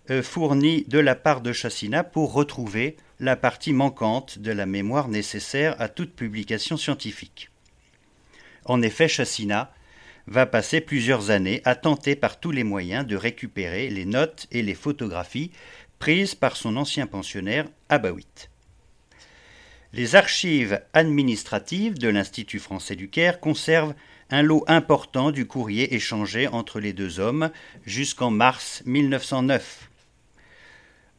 euh, 0.09 0.23
fournis 0.23 0.85
de 0.87 0.99
la 0.99 1.15
part 1.15 1.41
de 1.41 1.53
Chassina 1.53 2.03
pour 2.03 2.33
retrouver 2.33 2.97
la 3.19 3.35
partie 3.35 3.73
manquante 3.73 4.39
de 4.39 4.51
la 4.51 4.65
mémoire 4.65 5.07
nécessaire 5.07 5.75
à 5.79 5.89
toute 5.89 6.15
publication 6.15 6.77
scientifique. 6.77 7.49
En 8.65 8.81
effet, 8.81 9.07
Chassina 9.07 9.71
va 10.27 10.45
passer 10.45 10.79
plusieurs 10.81 11.31
années 11.31 11.61
à 11.65 11.75
tenter 11.75 12.15
par 12.15 12.39
tous 12.39 12.51
les 12.51 12.63
moyens 12.63 13.05
de 13.05 13.15
récupérer 13.15 13.89
les 13.89 14.05
notes 14.05 14.47
et 14.51 14.61
les 14.61 14.75
photographies 14.75 15.51
prises 15.97 16.35
par 16.35 16.55
son 16.55 16.77
ancien 16.77 17.07
pensionnaire 17.07 17.65
à 17.89 17.97
Bawit. 17.97 18.49
Les 19.91 20.15
archives 20.15 20.81
administratives 20.93 21.97
de 21.97 22.09
l'Institut 22.09 22.59
français 22.59 22.95
du 22.95 23.09
Caire 23.09 23.39
conservent 23.39 23.95
un 24.29 24.43
lot 24.43 24.63
important 24.67 25.31
du 25.31 25.47
courrier 25.47 25.95
échangé 25.95 26.47
entre 26.47 26.79
les 26.79 26.93
deux 26.93 27.19
hommes 27.19 27.49
jusqu'en 27.85 28.29
mars 28.29 28.83
1909. 28.85 29.88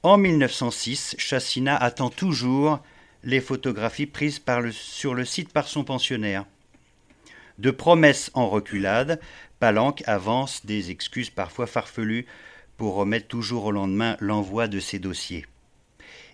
En 0.03 0.17
1906, 0.17 1.17
Chassina 1.19 1.77
attend 1.77 2.11
toujours 2.11 2.81
les 3.23 3.41
photographies 3.41 4.07
prises 4.07 4.41
sur 4.73 5.15
le 5.15 5.25
site 5.25 5.53
par 5.53 5.69
son 5.69 5.85
pensionnaire. 5.85 6.47
De 7.59 7.71
promesses 7.71 8.31
en 8.35 8.49
reculade, 8.49 9.21
Palanque 9.59 10.03
avance 10.07 10.65
des 10.65 10.91
excuses 10.91 11.31
parfois 11.31 11.67
farfelues 11.67 12.27
pour 12.79 12.95
remettre 12.95 13.29
toujours 13.29 13.67
au 13.67 13.73
lendemain 13.73 14.17
l'envoi 14.21 14.69
de 14.69 14.81
ses 14.81 14.99
dossiers 14.99 15.45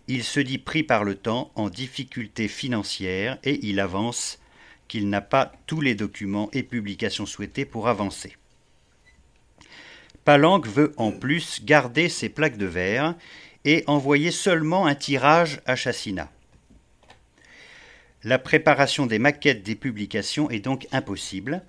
il 0.08 0.24
se 0.24 0.40
dit 0.40 0.58
pris 0.58 0.82
par 0.82 1.04
le 1.04 1.16
temps, 1.16 1.50
en 1.54 1.68
difficulté 1.68 2.48
financière, 2.48 3.38
et 3.42 3.66
il 3.66 3.80
avance 3.80 4.38
qu'il 4.88 5.08
n'a 5.08 5.20
pas 5.20 5.52
tous 5.66 5.80
les 5.80 5.94
documents 5.94 6.48
et 6.52 6.62
publications 6.62 7.26
souhaités 7.26 7.64
pour 7.64 7.88
avancer. 7.88 8.36
Palanque 10.24 10.66
veut 10.66 10.92
en 10.96 11.12
plus 11.12 11.64
garder 11.64 12.08
ses 12.08 12.28
plaques 12.28 12.56
de 12.56 12.66
verre 12.66 13.14
et 13.66 13.82
envoyer 13.88 14.30
seulement 14.30 14.86
un 14.86 14.94
tirage 14.94 15.60
à 15.66 15.76
Chassina. 15.76 16.30
La 18.22 18.38
préparation 18.38 19.06
des 19.06 19.18
maquettes 19.18 19.64
des 19.64 19.74
publications 19.74 20.48
est 20.50 20.60
donc 20.60 20.86
impossible 20.92 21.62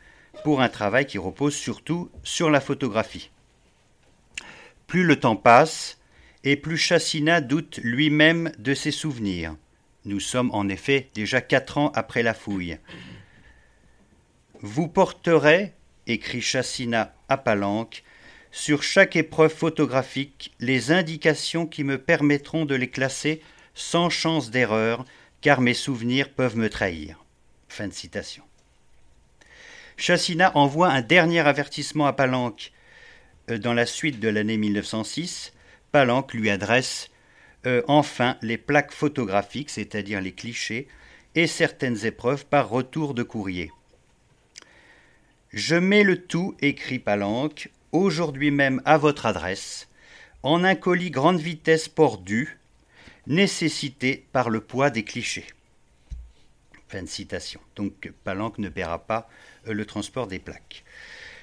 pour 0.44 0.62
un 0.62 0.70
travail 0.70 1.08
qui 1.08 1.18
repose 1.18 1.56
surtout 1.56 2.10
sur 2.24 2.50
la 2.50 2.62
photographie. 2.62 3.32
Plus 4.86 5.04
le 5.04 5.20
temps 5.20 5.36
passe, 5.36 5.98
et 6.44 6.56
plus 6.56 6.78
Chassina 6.78 7.42
doute 7.42 7.80
lui-même 7.84 8.52
de 8.60 8.74
ses 8.74 8.92
souvenirs. 8.92 9.56
Nous 10.06 10.20
sommes 10.20 10.52
en 10.54 10.70
effet 10.70 11.10
déjà 11.16 11.42
quatre 11.42 11.80
ans 11.80 11.92
après 11.96 12.24
la 12.24 12.36
fouille. 12.36 12.78
Vous 14.62 14.88
porterez, 14.88 15.74
écrit 16.06 16.42
Chassina 16.42 17.14
à 17.28 17.38
Palanque, 17.38 18.04
sur 18.52 18.84
chaque 18.84 19.16
épreuve 19.16 19.54
photographique 19.54 20.54
les 20.60 20.92
indications 20.92 21.66
qui 21.66 21.84
me 21.84 21.98
permettront 21.98 22.66
de 22.66 22.76
les 22.76 22.90
classer 22.90 23.42
sans 23.74 24.10
chance 24.10 24.50
d'erreur, 24.50 25.06
car 25.42 25.62
mes 25.62 25.74
souvenirs 25.74 26.32
peuvent 26.32 26.58
me 26.58 26.70
trahir. 26.70 27.24
Fin 27.70 27.88
de 27.88 27.94
citation. 27.94 28.44
Chassina 29.98 30.56
envoie 30.56 30.90
un 30.90 31.02
dernier 31.02 31.40
avertissement 31.40 32.08
à 32.08 32.14
Palanque 32.14 32.72
euh, 33.50 33.58
dans 33.58 33.74
la 33.74 33.86
suite 33.86 34.20
de 34.20 34.30
l'année 34.30 34.58
1906 34.58 35.54
Palanque 35.92 36.34
lui 36.34 36.50
adresse 36.50 37.10
euh, 37.66 37.82
enfin 37.88 38.38
les 38.42 38.58
plaques 38.58 38.92
photographiques, 38.92 39.70
c'est-à-dire 39.70 40.22
les 40.22 40.32
clichés, 40.32 40.88
et 41.36 41.48
certaines 41.48 42.06
épreuves 42.06 42.46
par 42.46 42.70
retour 42.70 43.14
de 43.14 43.24
courrier. 43.24 43.72
Je 45.54 45.76
mets 45.76 46.04
le 46.04 46.22
tout, 46.22 46.56
écrit 46.62 47.00
Palanque, 47.00 47.70
aujourd'hui 48.04 48.52
même 48.52 48.82
à 48.86 48.98
votre 48.98 49.26
adresse, 49.26 49.88
en 50.44 50.64
un 50.64 50.76
colis 50.76 51.12
grande 51.12 51.40
vitesse 51.40 51.88
port 51.88 52.18
dû, 52.18 52.58
nécessité 53.28 54.26
par 54.32 54.50
le 54.50 54.62
poids 54.62 54.90
des 54.90 55.04
clichés. 55.04 55.48
Fin 56.88 57.04
de 57.04 57.08
citation. 57.08 57.60
Donc 57.76 58.12
Palanque 58.24 58.60
ne 58.60 58.70
paiera 58.70 59.00
pas 59.00 59.30
euh, 59.68 59.74
le 59.74 59.86
transport 59.86 60.28
des 60.28 60.40
plaques. 60.40 60.84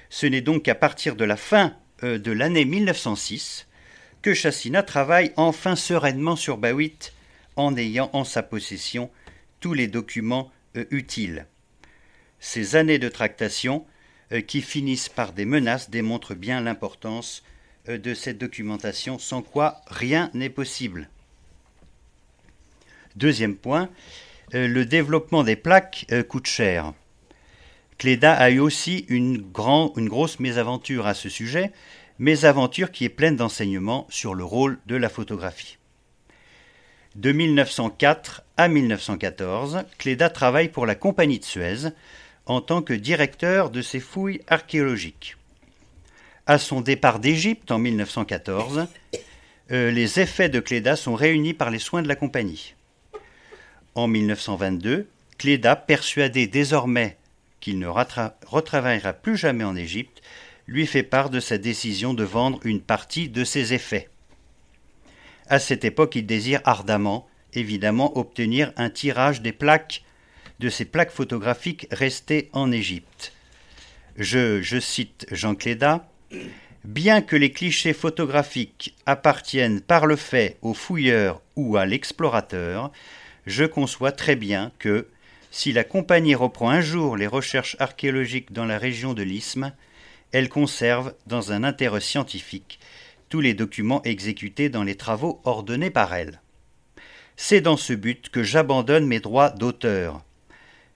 Ce 0.08 0.26
n'est 0.26 0.40
donc 0.40 0.62
qu'à 0.64 0.74
partir 0.74 1.16
de 1.16 1.24
la 1.24 1.36
fin 1.36 1.76
euh, 2.02 2.18
de 2.18 2.32
l'année 2.32 2.64
1906 2.64 3.66
que 4.22 4.32
Chassina 4.32 4.82
travaille 4.82 5.32
enfin 5.36 5.76
sereinement 5.76 6.36
sur 6.36 6.56
Bawit 6.56 7.12
en 7.56 7.76
ayant 7.76 8.08
en 8.14 8.24
sa 8.24 8.42
possession 8.42 9.10
tous 9.60 9.74
les 9.74 9.86
documents 9.86 10.50
euh, 10.76 10.86
utiles. 10.90 11.46
Ces 12.40 12.76
années 12.76 12.98
de 12.98 13.08
tractation, 13.08 13.84
qui 14.40 14.62
finissent 14.62 15.08
par 15.08 15.32
des 15.32 15.44
menaces, 15.44 15.90
démontrent 15.90 16.34
bien 16.34 16.60
l'importance 16.60 17.42
euh, 17.88 17.98
de 17.98 18.14
cette 18.14 18.38
documentation, 18.38 19.18
sans 19.18 19.42
quoi 19.42 19.82
rien 19.86 20.30
n'est 20.34 20.50
possible. 20.50 21.08
Deuxième 23.16 23.54
point, 23.54 23.88
le 24.52 24.84
développement 24.84 25.44
des 25.44 25.56
plaques 25.56 26.06
coûte 26.28 26.46
cher. 26.46 26.92
Cléda 27.98 28.34
a 28.34 28.50
eu 28.50 28.58
aussi 28.58 29.06
une, 29.08 29.38
grosse 29.38 30.40
mésaventure 30.40 31.06
à 31.06 31.14
ce 31.14 31.28
sujet, 31.28 31.72
aventure 32.42 32.90
qui 32.90 33.04
est 33.04 33.10
pleine 33.10 33.36
d'enseignements 33.36 34.06
sur 34.10 34.34
le 34.34 34.44
rôle 34.44 34.78
de 34.86 34.96
la 34.96 35.08
photographie. 35.08 35.78
De 37.14 37.30
1904 37.30 38.42
à 38.56 38.68
1914, 38.68 39.84
Cléda 39.98 40.28
travaille 40.30 40.68
pour 40.68 40.86
la 40.86 40.96
Compagnie 40.96 41.38
de 41.38 41.44
Suez 41.44 41.90
en 42.46 42.60
tant 42.60 42.82
que 42.82 42.94
directeur 42.94 43.70
de 43.70 43.82
ses 43.82 44.00
fouilles 44.00 44.40
archéologiques. 44.48 45.36
À 46.46 46.58
son 46.58 46.80
départ 46.80 47.20
d'Égypte 47.20 47.70
en 47.70 47.78
1914, 47.78 48.86
euh, 49.70 49.90
les 49.90 50.20
effets 50.20 50.50
de 50.50 50.60
Cléda 50.60 50.94
sont 50.94 51.14
réunis 51.14 51.54
par 51.54 51.70
les 51.70 51.78
soins 51.78 52.02
de 52.02 52.08
la 52.08 52.16
compagnie. 52.16 52.74
En 53.94 54.08
1922, 54.08 55.08
Cléda, 55.38 55.76
persuadé 55.76 56.46
désormais 56.46 57.16
qu'il 57.60 57.78
ne 57.78 57.86
retravaillera 57.86 59.14
plus 59.14 59.38
jamais 59.38 59.64
en 59.64 59.74
Égypte, 59.74 60.20
lui 60.66 60.86
fait 60.86 61.02
part 61.02 61.30
de 61.30 61.40
sa 61.40 61.56
décision 61.56 62.12
de 62.12 62.24
vendre 62.24 62.60
une 62.64 62.80
partie 62.80 63.28
de 63.28 63.44
ses 63.44 63.72
effets. 63.72 64.10
À 65.46 65.58
cette 65.58 65.84
époque, 65.84 66.16
il 66.16 66.26
désire 66.26 66.60
ardemment, 66.64 67.26
évidemment, 67.52 68.16
obtenir 68.18 68.72
un 68.76 68.90
tirage 68.90 69.40
des 69.40 69.52
plaques 69.52 70.02
de 70.60 70.68
ces 70.68 70.84
plaques 70.84 71.10
photographiques 71.10 71.86
restées 71.90 72.50
en 72.52 72.72
Égypte. 72.72 73.32
Je, 74.16 74.78
cite 74.80 75.26
Jean 75.30 75.54
Cléda 75.54 76.08
Bien 76.84 77.22
que 77.22 77.36
les 77.36 77.50
clichés 77.50 77.94
photographiques 77.94 78.94
appartiennent 79.06 79.80
par 79.80 80.06
le 80.06 80.16
fait 80.16 80.58
au 80.60 80.74
fouilleur 80.74 81.40
ou 81.56 81.76
à 81.76 81.86
l'explorateur, 81.86 82.92
je 83.46 83.64
conçois 83.64 84.12
très 84.12 84.36
bien 84.36 84.70
que, 84.78 85.08
si 85.50 85.72
la 85.72 85.84
compagnie 85.84 86.34
reprend 86.34 86.70
un 86.70 86.80
jour 86.80 87.16
les 87.16 87.26
recherches 87.26 87.76
archéologiques 87.78 88.52
dans 88.52 88.66
la 88.66 88.78
région 88.78 89.14
de 89.14 89.22
l'Isthme, 89.22 89.72
elle 90.32 90.48
conserve, 90.48 91.14
dans 91.26 91.52
un 91.52 91.64
intérêt 91.64 92.00
scientifique, 92.00 92.80
tous 93.28 93.40
les 93.40 93.54
documents 93.54 94.02
exécutés 94.02 94.68
dans 94.68 94.82
les 94.82 94.96
travaux 94.96 95.40
ordonnés 95.44 95.90
par 95.90 96.14
elle. 96.14 96.40
C'est 97.36 97.60
dans 97.60 97.76
ce 97.76 97.92
but 97.92 98.28
que 98.28 98.42
j'abandonne 98.42 99.06
mes 99.06 99.20
droits 99.20 99.50
d'auteur. 99.50 100.24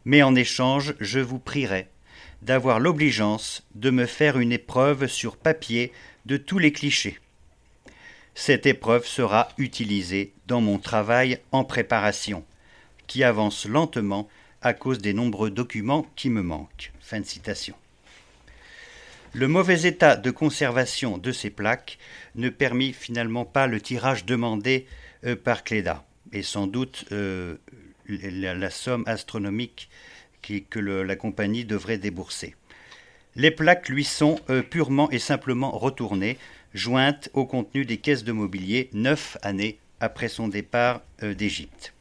Mais 0.05 0.23
en 0.23 0.35
échange, 0.35 0.95
je 1.01 1.21
vous 1.21 1.39
prierai 1.39 1.89
d'avoir 2.43 2.81
l'obligeance 2.81 3.67
de 3.75 3.91
me 3.91 4.07
faire 4.07 4.39
une 4.39 4.53
épreuve 4.53 5.09
sur 5.09 5.37
papier 5.37 5.93
de 6.27 6.37
tous 6.37 6.59
les 6.59 6.73
clichés. 6.73 7.19
Cette 8.35 8.67
épreuve 8.67 9.07
sera 9.07 9.49
utilisée 9.59 10.33
dans 10.47 10.61
mon 10.61 10.79
travail 10.79 11.41
en 11.51 11.65
préparation, 11.65 12.45
qui 13.09 13.25
avance 13.25 13.67
lentement 13.67 14.29
à 14.63 14.73
cause 14.73 14.99
des 14.99 15.13
nombreux 15.13 15.51
documents 15.51 16.07
qui 16.15 16.31
me 16.31 16.43
manquent. 16.43 16.93
Fin 17.01 17.25
citation. 17.25 17.75
Le 19.33 19.49
mauvais 19.49 19.83
état 19.83 20.17
de 20.17 20.31
conservation 20.31 21.19
de 21.19 21.33
ces 21.33 21.51
plaques 21.51 21.99
ne 22.35 22.49
permit 22.49 22.93
finalement 22.93 23.45
pas 23.45 23.67
le 23.67 23.81
tirage 23.81 24.25
demandé 24.25 24.87
euh, 25.25 25.37
par 25.37 25.65
Cléda, 25.65 26.05
et 26.33 26.43
sans 26.43 26.67
doute 26.67 27.05
euh, 27.13 27.57
la, 28.09 28.71
somme 28.71 29.05
astronomique 29.07 29.89
que 30.43 30.79
la 30.79 31.17
compagnie 31.17 31.65
devrait 31.65 31.99
débourser. 31.99 32.55
Les 33.37 33.51
plaques 33.51 33.89
lui 33.89 34.05
sont 34.05 34.41
euh, 34.51 34.63
purement 34.63 35.11
et 35.11 35.19
simplement 35.19 35.71
retournées, 35.71 36.39
jointes 36.75 37.31
au 37.35 37.45
contenu 37.45 37.85
des 37.85 37.99
caisses 37.99 38.25
de 38.25 38.33
mobilier 38.33 38.91
neuf 38.93 39.37
années 39.43 39.79
après 40.01 40.29
son 40.29 40.49
départ 40.49 41.03
d'Égypte. 41.23 41.93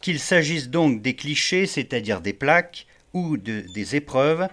Qu'il 0.00 0.20
s'agisse 0.20 0.68
donc 0.68 1.02
des 1.02 1.14
clichés, 1.14 1.66
c'est-à-dire 1.66 2.20
des 2.20 2.32
plaques, 2.32 2.86
ou 3.12 3.36
des 3.38 3.96
épreuves, 3.96 4.48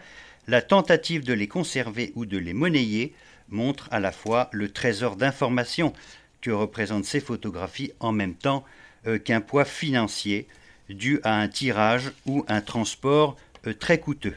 la 0.48 0.62
tentative 0.62 1.24
de 1.24 1.34
les 1.34 1.48
conserver 1.48 2.12
ou 2.16 2.26
de 2.26 2.38
les 2.38 2.54
monnayer 2.54 3.14
montre 3.50 3.88
à 3.92 4.00
la 4.00 4.12
fois 4.12 4.50
le 4.52 4.70
trésor 4.72 5.16
d'informations 5.16 5.94
que 6.42 6.52
représentent 6.52 7.06
ces 7.06 7.20
photographies 7.20 7.92
en 8.00 8.12
même 8.12 8.36
temps 8.36 8.64
euh, 8.66 8.83
qu'un 9.24 9.41
poids 9.41 9.66
financier 9.66 10.47
dû 10.89 11.20
à 11.24 11.39
un 11.39 11.47
tirage 11.47 12.12
ou 12.26 12.45
un 12.47 12.62
transport 12.62 13.38
euh, 13.68 13.74
très 13.74 13.99
coûteux. 13.99 14.36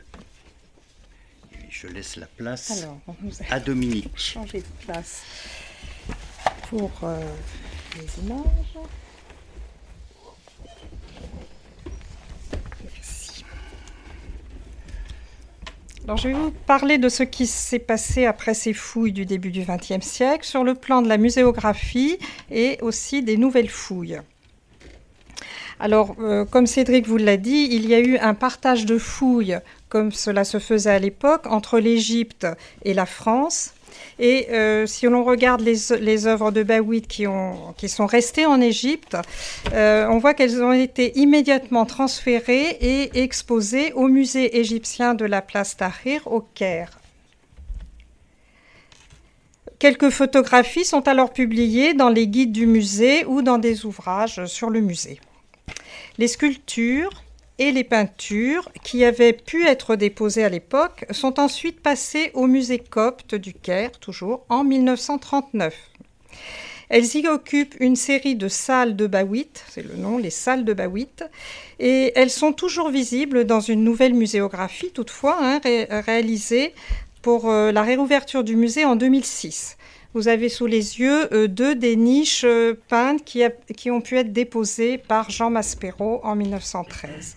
je 1.68 1.86
laisse 1.88 2.16
la 2.16 2.26
place 2.26 2.86
à 3.50 3.60
Dominique. 3.60 4.10
Changer 4.16 4.60
de 4.60 4.84
place 4.84 5.22
pour 6.68 6.90
euh, 7.02 7.20
les 7.96 8.24
images. 8.24 8.88
Alors, 16.04 16.18
je 16.18 16.28
vais 16.28 16.34
vous 16.34 16.52
parler 16.52 16.98
de 16.98 17.08
ce 17.08 17.24
qui 17.24 17.48
s'est 17.48 17.80
passé 17.80 18.26
après 18.26 18.54
ces 18.54 18.72
fouilles 18.72 19.12
du 19.12 19.26
début 19.26 19.50
du 19.50 19.64
XXe 19.64 20.06
siècle 20.06 20.46
sur 20.46 20.62
le 20.62 20.76
plan 20.76 21.02
de 21.02 21.08
la 21.08 21.18
muséographie 21.18 22.16
et 22.48 22.78
aussi 22.80 23.24
des 23.24 23.36
nouvelles 23.36 23.68
fouilles. 23.68 24.20
Alors, 25.78 26.16
euh, 26.20 26.44
comme 26.46 26.66
Cédric 26.66 27.06
vous 27.06 27.18
l'a 27.18 27.36
dit, 27.36 27.68
il 27.70 27.86
y 27.86 27.94
a 27.94 28.00
eu 28.00 28.16
un 28.16 28.34
partage 28.34 28.86
de 28.86 28.96
fouilles, 28.96 29.58
comme 29.88 30.10
cela 30.10 30.44
se 30.44 30.58
faisait 30.58 30.90
à 30.90 30.98
l'époque, 30.98 31.46
entre 31.46 31.78
l'Égypte 31.78 32.46
et 32.84 32.94
la 32.94 33.04
France. 33.04 33.72
Et 34.18 34.48
euh, 34.50 34.86
si 34.86 35.06
l'on 35.06 35.24
regarde 35.24 35.60
les, 35.60 36.26
œuvres 36.26 36.50
de 36.50 36.62
Bawit 36.62 37.06
qui, 37.06 37.88
sont 37.88 38.06
restées 38.06 38.46
en 38.46 38.60
Égypte, 38.60 39.16
euh, 39.72 40.06
on 40.08 40.18
voit 40.18 40.34
qu'elles 40.34 40.62
ont 40.62 40.72
été 40.72 41.18
immédiatement 41.18 41.84
transférées 41.84 42.78
et 42.80 43.22
exposées 43.22 43.92
au 43.92 44.08
musée 44.08 44.58
égyptien 44.58 45.14
de 45.14 45.24
la 45.24 45.42
place 45.42 45.76
Tahrir 45.76 46.26
au 46.26 46.40
Caire. 46.40 46.98
Quelques 49.78 50.08
photographies 50.08 50.86
sont 50.86 51.06
alors 51.06 51.32
publiées 51.34 51.92
dans 51.92 52.08
les 52.08 52.26
guides 52.26 52.52
du 52.52 52.66
musée 52.66 53.26
ou 53.26 53.42
dans 53.42 53.58
des 53.58 53.84
ouvrages 53.84 54.46
sur 54.46 54.70
le 54.70 54.80
musée. 54.80 55.20
Les 56.18 56.28
sculptures, 56.28 57.22
et 57.58 57.72
les 57.72 57.84
peintures 57.84 58.68
qui 58.82 59.04
avaient 59.04 59.32
pu 59.32 59.66
être 59.66 59.96
déposées 59.96 60.44
à 60.44 60.48
l'époque 60.48 61.06
sont 61.10 61.40
ensuite 61.40 61.80
passées 61.80 62.30
au 62.34 62.46
musée 62.46 62.78
copte 62.78 63.34
du 63.34 63.54
Caire, 63.54 63.92
toujours 63.92 64.44
en 64.48 64.62
1939. 64.62 65.74
Elles 66.88 67.16
y 67.16 67.26
occupent 67.26 67.74
une 67.80 67.96
série 67.96 68.36
de 68.36 68.46
salles 68.46 68.94
de 68.94 69.06
Bawit, 69.06 69.64
c'est 69.68 69.82
le 69.82 69.96
nom, 69.96 70.18
les 70.18 70.30
salles 70.30 70.64
de 70.64 70.72
Bawit, 70.72 71.24
et 71.80 72.12
elles 72.14 72.30
sont 72.30 72.52
toujours 72.52 72.90
visibles 72.90 73.44
dans 73.44 73.60
une 73.60 73.82
nouvelle 73.82 74.14
muséographie, 74.14 74.90
toutefois, 74.92 75.38
hein, 75.40 75.60
réalisée 75.90 76.74
pour 77.22 77.50
euh, 77.50 77.72
la 77.72 77.82
réouverture 77.82 78.44
du 78.44 78.54
musée 78.54 78.84
en 78.84 78.94
2006. 78.94 79.75
Vous 80.16 80.28
avez 80.28 80.48
sous 80.48 80.64
les 80.64 80.98
yeux 80.98 81.30
euh, 81.34 81.46
deux 81.46 81.74
des 81.74 81.94
niches 81.94 82.44
euh, 82.46 82.72
peintes 82.88 83.22
qui, 83.22 83.90
ont 83.90 84.00
pu 84.00 84.16
être 84.16 84.32
déposées 84.32 84.96
par 84.96 85.28
Jean 85.28 85.50
Maspero 85.50 86.20
en 86.24 86.34
1913. 86.34 87.36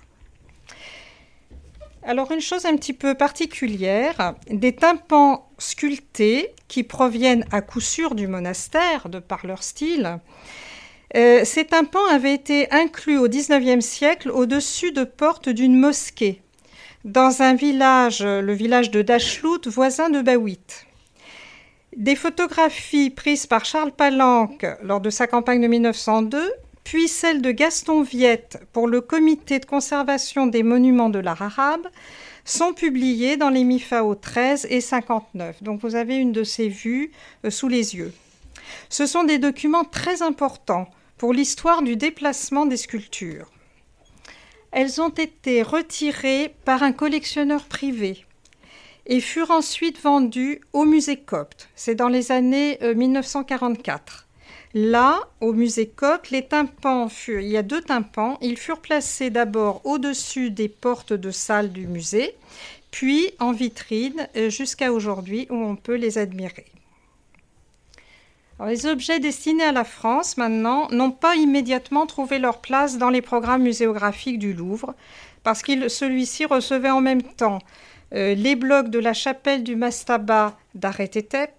Alors 2.04 2.32
une 2.32 2.40
chose 2.40 2.66
un 2.66 2.78
petit 2.78 2.94
peu 2.94 3.16
particulière, 3.16 4.36
des 4.50 4.74
tympans 4.74 5.50
sculptés 5.58 6.54
qui 6.70 6.84
proviennent 6.84 7.44
à 7.52 7.60
coup 7.60 7.82
sûr 7.82 8.16
du 8.16 8.28
monastère 8.28 9.10
de 9.10 9.20
par 9.20 9.46
leur 9.46 9.62
style. 9.62 10.18
Euh, 11.18 11.42
ces 11.44 11.66
tympans 11.66 12.08
avaient 12.10 12.34
été 12.34 12.72
inclus 12.72 13.18
au 13.18 13.28
XIXe 13.28 13.86
siècle 13.86 14.32
au-dessus 14.32 14.94
de 14.94 15.04
portes 15.04 15.50
d'une 15.50 15.76
mosquée, 15.76 16.42
dans 17.04 17.42
un 17.42 17.56
village, 17.56 18.24
le 18.24 18.54
village 18.54 18.90
de 18.90 19.02
Dashlout, 19.02 19.68
voisin 19.68 20.10
de 20.10 20.22
Bawit. 20.22 20.86
Des 22.00 22.16
photographies 22.16 23.10
prises 23.10 23.46
par 23.46 23.66
Charles 23.66 23.92
Palanque 23.92 24.66
lors 24.82 25.02
de 25.02 25.10
sa 25.10 25.28
campagne 25.28 25.62
de 25.62 25.68
1902 25.68 26.40
puis 26.86 27.10
celle 27.10 27.42
de 27.42 27.52
Gaston 27.52 28.04
Viette 28.04 28.58
pour 28.72 28.88
le 28.88 29.02
Comité 29.02 29.60
de 29.60 29.66
conservation 29.66 30.48
des 30.48 30.64
monuments 30.64 31.10
de 31.10 31.20
l'art 31.20 31.42
arabe, 31.42 31.88
sont 32.46 32.74
publiées 32.74 33.36
dans 33.36 33.50
les 33.50 33.66
MIFAO 33.66 34.16
13 34.16 34.68
et 34.70 34.80
59. 34.80 35.62
Donc 35.62 35.82
vous 35.82 35.96
avez 35.96 36.16
une 36.16 36.32
de 36.32 36.46
ces 36.46 36.70
vues 36.70 37.12
euh, 37.46 37.50
sous 37.50 37.68
les 37.68 37.96
yeux. 37.96 38.14
Ce 38.88 39.06
sont 39.06 39.26
des 39.26 39.38
documents 39.38 39.84
très 39.84 40.22
importants 40.22 40.90
pour 41.18 41.34
l'histoire 41.34 41.84
du 41.84 41.98
déplacement 41.98 42.66
des 42.66 42.78
sculptures. 42.78 43.52
Elles 44.72 45.02
ont 45.02 45.10
été 45.10 45.64
retirées 45.64 46.56
par 46.64 46.82
un 46.82 46.94
collectionneur 46.94 47.66
privé 47.66 48.26
et 49.10 49.20
furent 49.20 49.52
ensuite 49.52 50.00
vendues 50.02 50.62
au 50.72 50.86
musée 50.86 51.18
copte. 51.18 51.68
C'est 51.76 51.96
dans 51.96 52.08
les 52.08 52.32
années 52.32 52.80
1944. 52.82 54.14
Euh, 54.14 54.26
Là, 54.76 55.20
au 55.42 55.52
musée 55.52 55.88
Coq, 55.88 56.30
les 56.30 56.48
il 57.28 57.48
y 57.48 57.58
a 57.58 57.64
deux 57.64 57.82
tympans, 57.82 58.38
ils 58.40 58.56
furent 58.56 58.82
placés 58.82 59.32
d'abord 59.32 59.82
au-dessus 59.84 60.52
des 60.52 60.70
portes 60.70 61.12
de 61.12 61.32
salle 61.32 61.72
du 61.72 61.88
musée, 61.88 62.36
puis 62.92 63.32
en 63.40 63.52
vitrine 63.52 64.28
euh, 64.38 64.52
jusqu'à 64.52 64.94
aujourd'hui 64.94 65.48
où 65.50 65.56
on 65.56 65.76
peut 65.76 65.96
les 65.96 66.20
admirer. 66.20 66.68
les 68.64 68.86
objets 68.86 69.20
destinés 69.20 69.64
à 69.64 69.72
la 69.72 69.86
France, 69.86 70.38
maintenant, 70.38 70.88
n'ont 70.92 71.10
pas 71.10 71.36
immédiatement 71.36 72.06
trouvé 72.06 72.38
leur 72.38 72.62
place 72.62 73.00
dans 73.00 73.10
les 73.10 73.24
programmes 73.24 73.64
muséographiques 73.64 74.38
du 74.38 74.54
Louvre, 74.54 74.94
parce 75.42 75.64
que 75.64 75.88
celui-ci 75.88 76.46
recevait 76.46 76.92
en 76.92 77.02
même 77.02 77.24
temps 77.24 77.58
euh, 78.14 78.34
les 78.36 78.56
blocs 78.56 78.90
de 78.90 79.00
la 79.00 79.14
chapelle 79.14 79.64
du 79.64 79.76
Mastaba 79.76 80.58
d'Aretetep, 80.76 81.52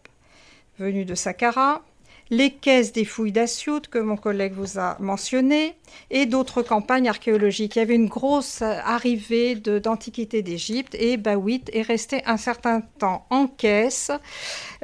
venu 0.79 1.05
de 1.05 1.15
Saqqara, 1.15 1.83
les 2.31 2.51
caisses 2.51 2.93
des 2.93 3.05
fouilles 3.05 3.33
d'Assiout 3.33 3.83
que 3.91 3.99
mon 3.99 4.17
collègue 4.17 4.53
vous 4.55 4.79
a 4.79 4.97
mentionné, 5.01 5.75
et 6.13 6.27
d'autres 6.27 6.63
campagnes 6.63 7.09
archéologiques. 7.09 7.75
Il 7.75 7.81
y 7.81 7.83
avait 7.83 7.97
une 7.97 8.07
grosse 8.07 8.63
arrivée 8.63 9.57
d'antiquités 9.57 10.41
d'Égypte 10.41 10.95
et 10.95 11.17
Bawit 11.17 11.69
est 11.73 11.83
resté 11.83 12.23
un 12.27 12.37
certain 12.37 12.83
temps 12.99 13.27
en 13.31 13.49
caisse, 13.49 14.13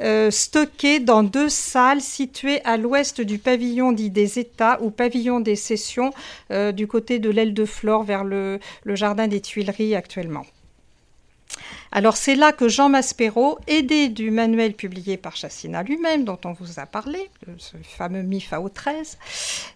euh, 0.01 0.29
stocké 0.29 0.99
dans 0.99 1.23
deux 1.23 1.49
salles 1.49 2.01
situées 2.01 2.61
à 2.65 2.75
l'ouest 2.75 3.21
du 3.21 3.39
pavillon 3.39 3.93
dit 3.93 4.09
des 4.09 4.39
États 4.39 4.81
ou 4.81 4.91
pavillon 4.91 5.39
des 5.39 5.55
sessions 5.55 6.11
euh, 6.51 6.73
du 6.73 6.85
côté 6.85 7.19
de 7.19 7.29
l'aile 7.29 7.53
de 7.53 7.65
Flore 7.65 8.03
vers 8.03 8.25
le 8.25 8.59
jardin 8.85 9.27
des 9.27 9.39
Tuileries 9.39 9.95
actuellement. 9.95 10.45
Alors 11.91 12.17
c'est 12.17 12.35
là 12.35 12.51
que 12.51 12.67
Jean 12.67 12.89
Maspero, 12.89 13.59
aidé 13.67 14.09
du 14.09 14.29
manuel 14.29 14.73
publié 14.73 15.17
par 15.17 15.35
Chassina 15.35 15.83
lui-même, 15.83 16.25
dont 16.25 16.39
on 16.43 16.53
vous 16.53 16.79
a 16.79 16.85
parlé, 16.85 17.29
ce 17.57 17.77
fameux 17.81 18.23
MIFAO 18.23 18.69
13, 18.69 19.17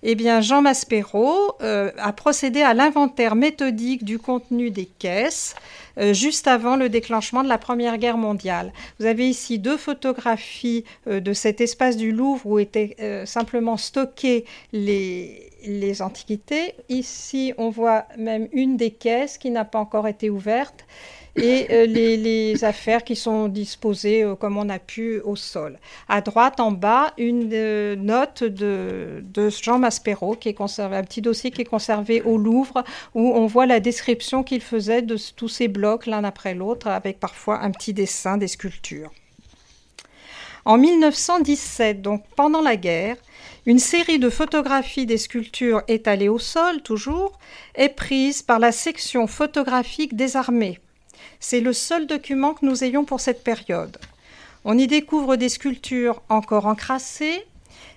eh 0.03 0.15
bien 0.15 0.41
Jean 0.41 0.61
Maspero 0.61 1.55
euh, 1.61 1.91
a 1.97 2.11
procédé 2.11 2.61
à 2.61 2.73
l'inventaire 2.73 3.35
méthodique 3.35 4.03
du 4.03 4.19
contenu 4.19 4.71
des 4.71 4.85
caisses 4.85 5.55
euh, 5.97 6.13
juste 6.13 6.47
avant 6.47 6.75
le 6.75 6.89
déclenchement 6.89 7.43
de 7.43 7.49
la 7.49 7.57
Première 7.57 7.97
Guerre 7.97 8.17
mondiale. 8.17 8.73
Vous 8.99 9.05
avez 9.05 9.29
ici 9.29 9.59
deux 9.59 9.77
photographies 9.77 10.83
euh, 11.07 11.21
de 11.21 11.33
cet 11.33 11.61
espace 11.61 11.95
du 11.95 12.11
Louvre 12.11 12.45
où 12.45 12.59
étaient 12.59 12.95
simplement 13.25 13.77
stockées 13.77 14.45
les, 14.73 15.49
les 15.63 16.01
antiquités. 16.01 16.73
Ici, 16.89 17.53
on 17.57 17.69
voit 17.69 18.05
même 18.17 18.47
une 18.51 18.77
des 18.77 18.91
caisses 18.91 19.37
qui 19.37 19.49
n'a 19.49 19.65
pas 19.65 19.79
encore 19.79 20.07
été 20.07 20.29
ouverte 20.29 20.85
et 21.35 21.67
euh, 21.71 21.85
les, 21.85 22.63
affaires 22.63 23.03
qui 23.03 23.15
sont 23.15 23.47
disposées 23.47 24.23
euh, 24.23 24.35
comme 24.35 24.57
on 24.57 24.69
a 24.69 24.79
pu 24.79 25.19
au 25.21 25.35
sol. 25.35 25.79
À 26.09 26.21
droite, 26.21 26.59
en 26.59 26.71
bas, 26.71 27.13
une 27.17 27.49
euh, 27.53 27.95
note 27.95 28.43
de, 28.43 29.23
Jean 29.49 29.79
Maspero, 29.79 30.35
qui 30.35 30.49
est 30.49 30.53
conservé, 30.53 30.97
un 30.97 31.03
petit 31.03 31.21
dossier 31.21 31.51
qui 31.51 31.61
est 31.61 31.65
conservé 31.65 32.21
au 32.21 32.37
Louvre, 32.37 32.83
où 33.15 33.31
on 33.33 33.45
voit 33.45 33.65
la 33.65 33.79
description 33.79 34.43
qu'il 34.43 34.61
faisait 34.61 35.01
de 35.01 35.17
tous 35.35 35.47
ces 35.47 35.67
blocs 35.67 36.05
l'un 36.05 36.23
après 36.23 36.53
l'autre, 36.53 36.87
avec 36.87 37.19
parfois 37.19 37.61
un 37.61 37.71
petit 37.71 37.93
dessin 37.93 38.37
des 38.37 38.47
sculptures. 38.47 39.11
En 40.65 40.77
1917, 40.77 42.01
donc 42.01 42.23
pendant 42.35 42.61
la 42.61 42.75
guerre, 42.75 43.15
une 43.65 43.79
série 43.79 44.19
de 44.19 44.29
photographies 44.29 45.07
des 45.07 45.17
sculptures 45.17 45.81
étalées 45.87 46.29
au 46.29 46.39
sol, 46.39 46.81
toujours, 46.83 47.39
est 47.73 47.89
prise 47.89 48.41
par 48.41 48.59
la 48.59 48.71
section 48.71 49.25
photographique 49.25 50.15
des 50.15 50.35
armées. 50.35 50.79
C'est 51.41 51.59
le 51.59 51.73
seul 51.73 52.05
document 52.05 52.53
que 52.53 52.65
nous 52.65 52.83
ayons 52.83 53.03
pour 53.03 53.19
cette 53.19 53.43
période. 53.43 53.97
On 54.63 54.77
y 54.77 54.85
découvre 54.85 55.35
des 55.35 55.49
sculptures 55.49 56.21
encore 56.29 56.67
encrassées 56.67 57.43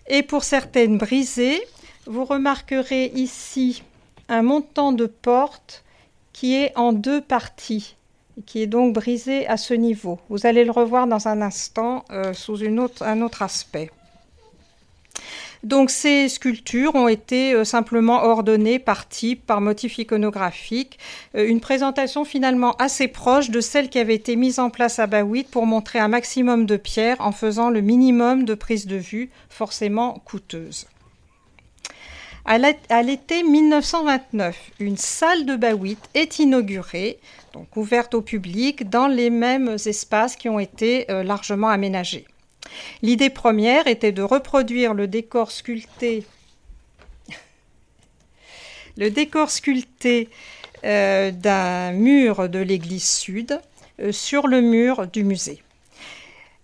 et 0.09 0.23
pour 0.23 0.45
certaines 0.45 0.97
brisées. 0.97 1.63
Vous 2.07 2.25
remarquerez 2.25 3.13
ici 3.15 3.83
un 4.31 4.43
montant 4.43 4.93
de 4.93 5.05
porte 5.05 5.85
qui 6.33 6.55
est 6.55 6.73
en 6.75 6.95
deux 6.95 7.21
parties, 7.21 7.97
qui 8.47 8.63
est 8.63 8.67
donc 8.67 8.95
brisé 8.95 9.47
à 9.47 9.59
ce 9.59 9.75
niveau. 9.75 10.19
Vous 10.31 10.47
allez 10.47 10.65
le 10.65 10.71
revoir 10.71 11.07
dans 11.07 11.29
un 11.29 11.43
instant 11.43 12.07
euh, 12.11 12.33
sous 12.33 12.65
un 12.65 13.21
autre 13.21 13.43
aspect. 13.43 13.91
Donc 15.65 15.91
ces 15.91 16.29
sculptures 16.29 16.95
ont 16.95 17.09
été 17.09 17.55
euh, 17.55 17.65
simplement 17.65 18.23
ordonnées 18.23 18.79
par 18.79 19.09
type, 19.09 19.47
par 19.47 19.63
motif 19.63 19.99
iconographique, 19.99 20.99
euh, 21.35 21.49
une 21.49 21.61
présentation 21.61 22.27
finalement 22.27 22.73
assez 22.77 23.09
proche 23.09 23.49
de 23.49 23.63
celle 23.63 23.89
qui 23.89 23.99
avait 23.99 24.15
été 24.15 24.37
mise 24.37 24.59
en 24.59 24.69
place 24.69 24.99
à 24.99 25.07
Bawit 25.07 25.49
pour 25.51 25.65
montrer 25.65 25.99
un 25.99 26.09
maximum 26.09 26.67
de 26.67 26.77
pierres 26.77 27.17
en 27.21 27.33
faisant 27.33 27.71
le 27.71 27.81
minimum 27.81 28.45
de 28.45 28.55
prises 28.55 28.87
de 28.87 28.97
vue, 28.97 29.31
forcément 29.49 30.21
coûteuses. 30.27 30.87
À 32.45 32.59
l'été 32.59 33.43
1929, 33.43 34.73
une 34.81 34.99
salle 34.99 35.47
de 35.47 35.57
Bawit 35.57 35.99
est 36.13 36.41
inaugurée, 36.41 37.19
donc 37.55 37.75
ouverte 37.79 38.13
au 38.13 38.21
public, 38.21 38.91
dans 38.91 39.07
les 39.07 39.31
mêmes 39.31 39.79
espaces 39.87 40.37
qui 40.37 40.51
ont 40.51 40.59
été 40.59 41.11
euh, 41.11 41.23
largement 41.23 41.69
aménagés. 41.69 42.27
L'idée 43.03 43.31
première 43.31 43.87
était 43.87 44.13
de 44.13 44.23
reproduire 44.23 44.95
le 44.95 45.09
décor 45.09 45.51
sculpté, 45.51 46.25
le 48.97 49.11
décor 49.11 49.51
sculpté 49.51 50.29
euh, 50.85 51.31
d'un 51.31 51.93
mur 51.93 52.49
de 52.49 52.59
l'église 52.59 53.09
sud 53.09 53.61
euh, 54.01 54.13
sur 54.13 54.47
le 54.47 54.61
mur 54.61 55.07
du 55.07 55.25
musée. 55.25 55.63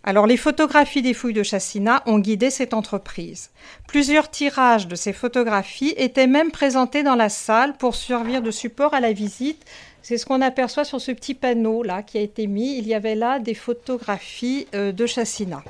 Alors 0.03 0.27
les 0.27 0.39
photographies 0.39 1.03
des 1.03 1.13
fouilles 1.13 1.35
de 1.35 1.43
Chassina 1.43 2.03
ont 2.07 2.19
guidé 2.19 2.49
cette 2.49 2.73
entreprise. 2.73 3.51
Plusieurs 3.87 4.31
tirages 4.31 4.89
de 4.89 4.95
ces 4.95 5.13
photographies 5.13 5.93
étaient 5.97 6.27
même 6.27 6.51
présentés 6.51 7.03
dans 7.03 7.17
la 7.17 7.29
salle 7.29 7.77
pour 7.77 7.95
servir 7.95 8.41
de 8.41 8.51
support 8.51 8.95
à 8.95 9.01
la 9.01 9.13
visite. 9.13 9.63
C'est 10.03 10.17
ce 10.17 10.25
qu'on 10.25 10.41
aperçoit 10.41 10.85
sur 10.85 11.03
ce 11.03 11.13
petit 11.13 11.35
panneau 11.35 11.83
là 11.83 12.03
qui 12.03 12.17
a 12.17 12.23
été 12.23 12.47
mis. 12.47 12.79
Il 12.79 12.89
y 12.89 12.95
avait 12.95 13.15
là 13.15 13.39
des 13.41 13.55
photographies 13.55 14.67
euh, 14.75 14.93
de 14.93 15.05
Chassina. 15.05 15.63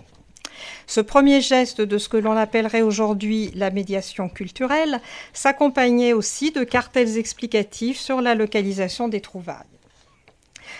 Ce 0.87 1.01
premier 1.01 1.41
geste 1.41 1.81
de 1.81 1.99
ce 1.99 2.09
que 2.09 2.17
l'on 2.17 2.37
appellerait 2.37 2.83
aujourd'hui 2.83 3.51
la 3.55 3.71
médiation 3.71 4.29
culturelle 4.29 5.01
s'accompagnait 5.33 6.13
aussi 6.13 6.51
de 6.51 6.65
cartels 6.65 7.19
explicatifs 7.19 7.99
sur 7.99 8.21
la 8.21 8.35
localisation 8.35 9.09
des 9.09 9.21
trouvailles. 9.21 9.67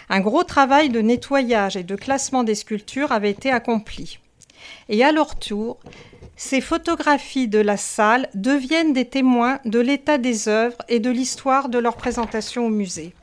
Un 0.09 0.21
gros 0.21 0.45
travail 0.45 0.89
de 0.89 1.01
nettoyage 1.01 1.77
et 1.77 1.85
de 1.85 1.97
classement 1.97 2.45
des 2.45 2.55
sculptures 2.55 3.13
avait 3.13 3.31
été 3.31 3.51
accompli. 3.51 4.19
Et 4.89 5.05
à 5.05 5.13
leur 5.13 5.39
tour, 5.39 5.79
ces 6.37 6.61
photographies 6.61 7.49
de 7.49 7.59
la 7.59 7.77
salle 7.77 8.29
deviennent 8.35 8.93
des 8.93 9.05
témoins 9.05 9.61
de 9.65 9.79
l'état 9.79 10.19
des 10.19 10.49
œuvres 10.49 10.79
et 10.89 10.99
de 10.99 11.11
l'histoire 11.11 11.69
de 11.69 11.79
leur 11.79 11.97
présentation 11.97 12.67
au 12.67 12.71
musée. 12.71 13.15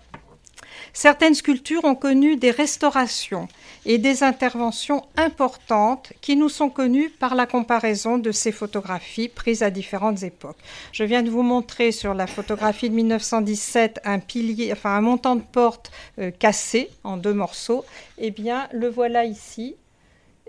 Certaines 0.97 1.35
sculptures 1.35 1.85
ont 1.85 1.93
connu 1.93 2.37
des 2.37 2.49
restaurations 2.49 3.47
et 3.85 3.99
des 3.99 4.23
interventions 4.23 5.05
importantes 5.15 6.11
qui 6.21 6.35
nous 6.35 6.49
sont 6.49 6.71
connues 6.71 7.11
par 7.11 7.35
la 7.35 7.45
comparaison 7.45 8.17
de 8.17 8.31
ces 8.31 8.51
photographies 8.51 9.29
prises 9.29 9.61
à 9.61 9.69
différentes 9.69 10.23
époques. 10.23 10.57
Je 10.91 11.03
viens 11.03 11.21
de 11.21 11.29
vous 11.29 11.43
montrer 11.43 11.91
sur 11.91 12.15
la 12.15 12.25
photographie 12.25 12.89
de 12.89 12.95
1917 12.95 14.01
un 14.05 15.01
montant 15.01 15.35
de 15.35 15.43
porte 15.43 15.91
euh, 16.17 16.31
cassé 16.31 16.89
en 17.03 17.17
deux 17.17 17.35
morceaux. 17.35 17.85
Eh 18.17 18.31
bien, 18.31 18.67
le 18.73 18.89
voilà 18.89 19.23
ici. 19.23 19.75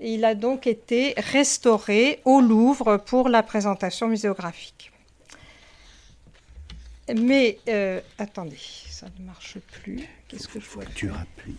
Il 0.01 0.25
a 0.25 0.35
donc 0.35 0.67
été 0.67 1.13
restauré 1.19 2.23
au 2.25 2.41
Louvre 2.41 2.97
pour 2.97 3.29
la 3.29 3.43
présentation 3.43 4.09
muséographique. 4.09 4.93
Mais 7.15 7.59
euh, 7.69 8.01
attendez, 8.19 8.57
ça 8.99 9.07
ne 9.17 9.27
marche 9.27 9.59
plus. 9.61 10.01
Qu'est-ce 10.27 10.49
que 10.49 10.59
je 10.59 10.69
vois 10.71 10.85
Tu 10.97 11.09
rappuies. 11.09 11.55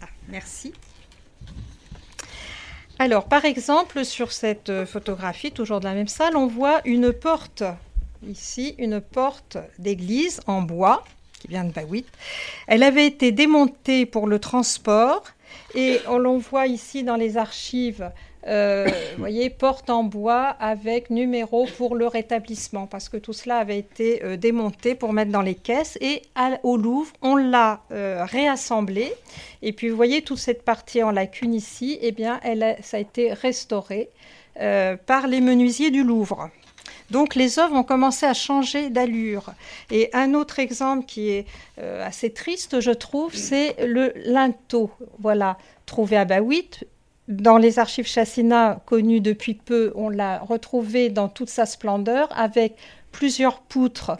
Ah, 0.00 0.08
merci. 0.26 0.72
Alors, 2.98 3.26
par 3.26 3.44
exemple, 3.44 4.04
sur 4.04 4.32
cette 4.32 4.84
photographie, 4.86 5.52
toujours 5.52 5.78
de 5.78 5.84
la 5.84 5.94
même 5.94 6.08
salle, 6.08 6.36
on 6.36 6.48
voit 6.48 6.80
une 6.84 7.12
porte. 7.12 7.62
Ici, 8.26 8.74
une 8.78 9.00
porte 9.00 9.56
d'église 9.78 10.40
en 10.48 10.62
bois 10.62 11.04
qui 11.38 11.46
vient 11.46 11.62
de 11.64 11.70
Bawit. 11.70 12.06
Elle 12.66 12.82
avait 12.82 13.06
été 13.06 13.30
démontée 13.30 14.04
pour 14.04 14.26
le 14.26 14.40
transport 14.40 15.22
et 15.76 16.00
on 16.08 16.18
l'on 16.18 16.38
voit 16.38 16.66
ici 16.66 17.04
dans 17.04 17.16
les 17.16 17.36
archives 17.36 18.10
euh, 18.46 18.88
voyez, 19.18 19.50
porte 19.50 19.90
en 19.90 20.04
bois 20.04 20.48
avec 20.60 21.10
numéro 21.10 21.66
pour 21.76 21.94
le 21.94 22.06
rétablissement, 22.06 22.86
parce 22.86 23.08
que 23.08 23.16
tout 23.16 23.32
cela 23.32 23.58
avait 23.58 23.78
été 23.78 24.24
euh, 24.24 24.36
démonté 24.36 24.94
pour 24.94 25.12
mettre 25.12 25.30
dans 25.30 25.42
les 25.42 25.54
caisses. 25.54 25.98
Et 26.00 26.22
au 26.62 26.76
Louvre, 26.76 27.12
on 27.22 27.36
l'a 27.36 27.82
euh, 27.92 28.24
réassemblé. 28.24 29.12
Et 29.62 29.72
puis, 29.72 29.88
vous 29.88 29.96
voyez, 29.96 30.22
toute 30.22 30.38
cette 30.38 30.62
partie 30.62 31.02
en 31.02 31.10
lacune 31.10 31.54
ici, 31.54 31.98
eh 32.00 32.12
bien, 32.12 32.40
elle 32.42 32.76
ça 32.82 32.96
a 32.96 33.00
été 33.00 33.32
restauré 33.32 34.10
par 35.06 35.26
les 35.26 35.40
menuisiers 35.40 35.90
du 35.90 36.02
Louvre. 36.02 36.50
Donc 37.10 37.34
les 37.34 37.58
œuvres 37.58 37.74
ont 37.74 37.82
commencé 37.82 38.26
à 38.26 38.34
changer 38.34 38.90
d'allure. 38.90 39.54
Et 39.90 40.10
un 40.12 40.34
autre 40.34 40.58
exemple 40.58 41.06
qui 41.06 41.30
est 41.30 41.46
assez 41.78 42.30
triste, 42.30 42.80
je 42.80 42.90
trouve, 42.90 43.34
c'est 43.34 43.76
le 43.86 44.12
linteau. 44.16 44.90
Voilà, 45.18 45.56
trouvé 45.86 46.16
à 46.16 46.26
Bawit, 46.26 46.84
dans 47.30 47.58
les 47.58 47.78
archives 47.78 48.06
Chassina 48.06 48.80
connues 48.86 49.20
depuis 49.20 49.54
peu, 49.54 49.92
on 49.94 50.08
l'a 50.08 50.40
retrouvé 50.40 51.08
dans 51.08 51.28
toute 51.28 51.48
sa 51.48 51.64
splendeur 51.64 52.28
avec 52.36 52.74
plusieurs 53.12 53.60
poutres 53.60 54.12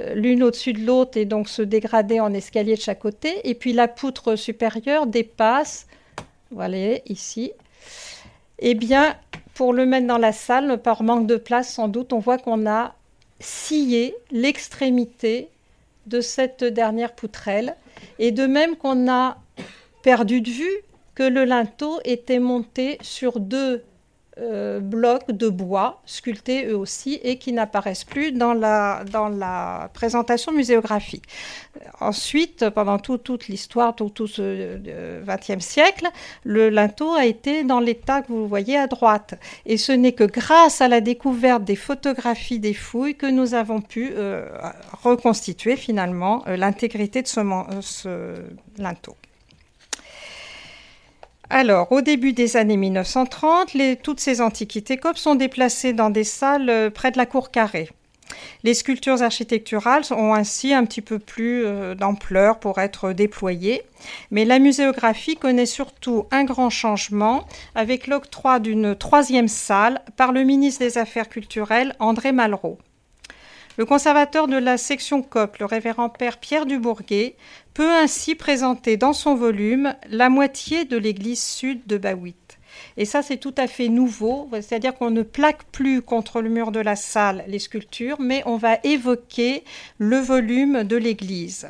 euh, 0.00 0.14
l'une 0.14 0.42
au-dessus 0.42 0.74
de 0.74 0.84
l'autre 0.84 1.18
et 1.18 1.24
donc 1.24 1.48
se 1.48 1.62
dégrader 1.62 2.20
en 2.20 2.32
escalier 2.32 2.76
de 2.76 2.80
chaque 2.80 3.00
côté. 3.00 3.40
Et 3.48 3.54
puis 3.54 3.72
la 3.72 3.88
poutre 3.88 4.36
supérieure 4.36 5.06
dépasse, 5.06 5.86
voilà 6.50 6.98
ici. 7.06 7.52
Eh 8.58 8.74
bien, 8.74 9.16
pour 9.54 9.72
le 9.72 9.86
mettre 9.86 10.06
dans 10.06 10.18
la 10.18 10.32
salle, 10.32 10.80
par 10.80 11.02
manque 11.02 11.26
de 11.26 11.36
place 11.36 11.72
sans 11.72 11.88
doute, 11.88 12.12
on 12.12 12.18
voit 12.18 12.38
qu'on 12.38 12.66
a 12.66 12.94
scié 13.40 14.14
l'extrémité 14.30 15.48
de 16.06 16.20
cette 16.20 16.64
dernière 16.64 17.14
poutrelle. 17.14 17.76
Et 18.18 18.30
de 18.30 18.46
même 18.46 18.76
qu'on 18.76 19.10
a 19.10 19.38
perdu 20.02 20.40
de 20.42 20.50
vue 20.50 20.82
que 21.14 21.22
le 21.22 21.44
linteau 21.44 22.00
était 22.04 22.38
monté 22.38 22.98
sur 23.02 23.40
deux 23.40 23.84
euh, 24.38 24.80
blocs 24.80 25.30
de 25.30 25.50
bois 25.50 26.00
sculptés 26.06 26.64
eux 26.64 26.76
aussi 26.78 27.20
et 27.22 27.36
qui 27.36 27.52
n'apparaissent 27.52 28.04
plus 28.04 28.32
dans 28.32 28.54
la, 28.54 29.90
présentation 29.92 30.52
muséographique. 30.52 31.24
Ensuite, 32.00 32.70
pendant 32.70 32.98
toute 32.98 33.48
l'histoire, 33.48 33.94
tout, 33.94 34.26
ce 34.26 34.78
XXe 35.22 35.50
euh, 35.50 35.60
siècle, 35.60 36.08
le 36.44 36.70
linteau 36.70 37.12
a 37.12 37.26
été 37.26 37.62
dans 37.62 37.78
l'état 37.78 38.22
que 38.22 38.28
vous 38.32 38.48
voyez 38.48 38.78
à 38.78 38.86
droite. 38.86 39.34
Et 39.66 39.76
ce 39.76 39.92
n'est 39.92 40.12
que 40.12 40.24
grâce 40.24 40.80
à 40.80 40.88
la 40.88 41.02
découverte 41.02 41.64
des 41.64 41.76
photographies 41.76 42.58
des 42.58 42.72
fouilles 42.72 43.16
que 43.16 43.26
nous 43.26 43.52
avons 43.52 43.82
pu 43.82 44.12
euh, 44.14 44.48
reconstituer 45.02 45.76
finalement 45.76 46.42
l'intégrité 46.46 47.20
de 47.20 47.26
ce 47.28 48.34
linteau. 48.78 49.14
Alors, 51.54 51.92
au 51.92 52.00
début 52.00 52.32
des 52.32 52.56
années 52.56 52.78
1930, 52.78 53.76
toutes 54.02 54.20
ces 54.20 54.40
antiquités 54.40 54.96
copes 54.96 55.18
sont 55.18 55.34
déplacées 55.34 55.92
dans 55.92 56.08
des 56.08 56.24
salles 56.24 56.70
euh, 56.70 56.88
près 56.88 57.10
de 57.10 57.18
la 57.18 57.26
cour 57.26 57.50
carrée. 57.50 57.90
Les 58.64 58.72
sculptures 58.72 59.22
architecturales 59.22 60.04
ont 60.12 60.32
ainsi 60.32 60.72
un 60.72 60.86
petit 60.86 61.02
peu 61.02 61.18
plus 61.18 61.66
euh, 61.66 61.94
d'ampleur 61.94 62.58
pour 62.58 62.78
être 62.78 63.12
déployées, 63.12 63.82
mais 64.30 64.46
la 64.46 64.58
muséographie 64.58 65.36
connaît 65.36 65.66
surtout 65.66 66.24
un 66.30 66.44
grand 66.44 66.70
changement 66.70 67.46
avec 67.74 68.06
l'octroi 68.06 68.58
d'une 68.58 68.96
troisième 68.96 69.48
salle 69.48 70.00
par 70.16 70.32
le 70.32 70.44
ministre 70.44 70.82
des 70.82 70.96
Affaires 70.96 71.28
culturelles 71.28 71.94
André 71.98 72.32
Malraux. 72.32 72.78
Le 73.82 73.86
conservateur 73.86 74.46
de 74.46 74.56
la 74.56 74.78
section 74.78 75.22
COP, 75.22 75.58
le 75.58 75.66
révérend 75.66 76.08
père 76.08 76.38
Pierre 76.38 76.66
Dubourguet, 76.66 77.34
peut 77.74 77.90
ainsi 77.90 78.36
présenter 78.36 78.96
dans 78.96 79.12
son 79.12 79.34
volume 79.34 79.96
la 80.08 80.28
moitié 80.28 80.84
de 80.84 80.96
l'église 80.96 81.42
sud 81.42 81.84
de 81.88 81.98
Bawit. 81.98 82.36
Et 82.96 83.04
ça, 83.04 83.22
c'est 83.22 83.38
tout 83.38 83.54
à 83.58 83.66
fait 83.66 83.88
nouveau, 83.88 84.48
c'est-à-dire 84.52 84.94
qu'on 84.94 85.10
ne 85.10 85.22
plaque 85.22 85.64
plus 85.72 86.00
contre 86.00 86.42
le 86.42 86.48
mur 86.48 86.70
de 86.70 86.78
la 86.78 86.94
salle 86.94 87.42
les 87.48 87.58
sculptures, 87.58 88.20
mais 88.20 88.44
on 88.46 88.56
va 88.56 88.78
évoquer 88.84 89.64
le 89.98 90.18
volume 90.18 90.84
de 90.84 90.94
l'église. 90.94 91.68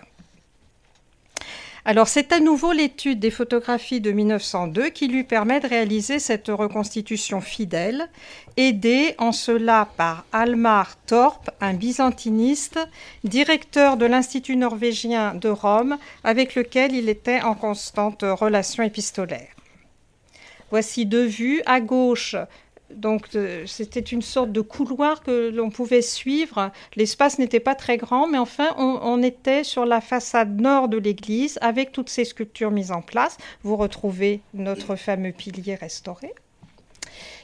Alors 1.84 2.06
c'est 2.06 2.30
à 2.30 2.38
nouveau 2.38 2.70
l'étude 2.70 3.18
des 3.18 3.32
photographies 3.32 4.00
de 4.00 4.12
1902 4.12 4.90
qui 4.90 5.08
lui 5.08 5.24
permet 5.24 5.58
de 5.58 5.66
réaliser 5.66 6.20
cette 6.20 6.46
reconstitution 6.46 7.40
fidèle, 7.40 8.08
aidé 8.56 9.16
en 9.18 9.32
cela 9.32 9.88
par 9.96 10.24
Almar 10.30 10.96
Torp, 11.06 11.50
un 11.60 11.74
byzantiniste, 11.74 12.78
directeur 13.24 13.96
de 13.96 14.06
l'Institut 14.06 14.54
norvégien 14.54 15.34
de 15.34 15.48
Rome, 15.48 15.98
avec 16.22 16.54
lequel 16.54 16.94
il 16.94 17.08
était 17.08 17.40
en 17.40 17.56
constante 17.56 18.22
relation 18.22 18.84
épistolaire. 18.84 19.50
Voici 20.70 21.04
deux 21.04 21.26
vues. 21.26 21.62
À 21.66 21.80
gauche, 21.80 22.36
donc 22.94 23.28
euh, 23.34 23.64
c'était 23.66 24.00
une 24.00 24.22
sorte 24.22 24.52
de 24.52 24.60
couloir 24.60 25.22
que 25.22 25.50
l'on 25.50 25.70
pouvait 25.70 26.02
suivre. 26.02 26.70
L'espace 26.96 27.38
n'était 27.38 27.60
pas 27.60 27.74
très 27.74 27.96
grand, 27.96 28.26
mais 28.28 28.38
enfin 28.38 28.74
on, 28.78 29.22
était 29.22 29.64
sur 29.64 29.84
la 29.84 30.00
façade 30.00 30.60
nord 30.60 30.88
de 30.88 30.98
l'église 30.98 31.58
avec 31.60 31.92
toutes 31.92 32.08
ces 32.08 32.24
sculptures 32.24 32.70
mises 32.70 32.92
en 32.92 33.02
place. 33.02 33.36
Vous 33.62 33.76
retrouvez 33.76 34.40
notre 34.54 34.96
fameux 34.96 35.32
pilier 35.32 35.74
restauré. 35.74 36.32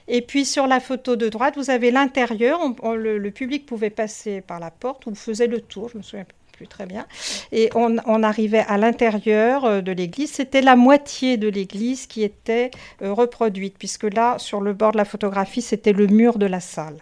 Et 0.09 0.23
puis 0.23 0.45
sur 0.45 0.67
la 0.67 0.81
photo 0.81 1.17
de 1.17 1.29
droite, 1.29 1.57
vous 1.57 1.71
avez 1.71 1.91
l'intérieur. 1.91 2.61
Le, 2.83 3.29
public 3.31 3.67
pouvait 3.67 3.91
passer 3.91 4.41
par 4.41 4.59
la 4.59 4.71
porte 4.71 5.07
ou 5.07 5.15
faisait 5.15 5.47
le 5.47 5.61
tour. 5.61 5.91
Je 5.91 5.99
me 5.99 6.03
souviens 6.03 6.25
très 6.67 6.87
bien. 6.87 7.07
Et 7.53 7.71
on, 7.75 8.23
arrivait 8.23 8.65
à 8.67 8.79
l'intérieur 8.79 9.65
euh, 9.65 9.81
de 9.81 9.93
l'église. 9.93 10.33
C'était 10.33 10.61
la 10.61 10.77
moitié 10.77 11.37
de 11.37 11.49
l'église 11.49 12.07
qui 12.07 12.23
était 12.23 12.71
euh, 13.03 13.13
reproduite, 13.13 13.77
puisque 13.79 14.05
là, 14.05 14.39
sur 14.39 14.61
le 14.61 14.73
bord 14.73 14.93
de 14.93 14.97
la 14.97 15.05
photographie, 15.05 15.63
c'était 15.63 15.93
le 15.93 16.07
mur 16.07 16.39
de 16.39 16.47
la 16.47 16.61
salle. 16.61 16.97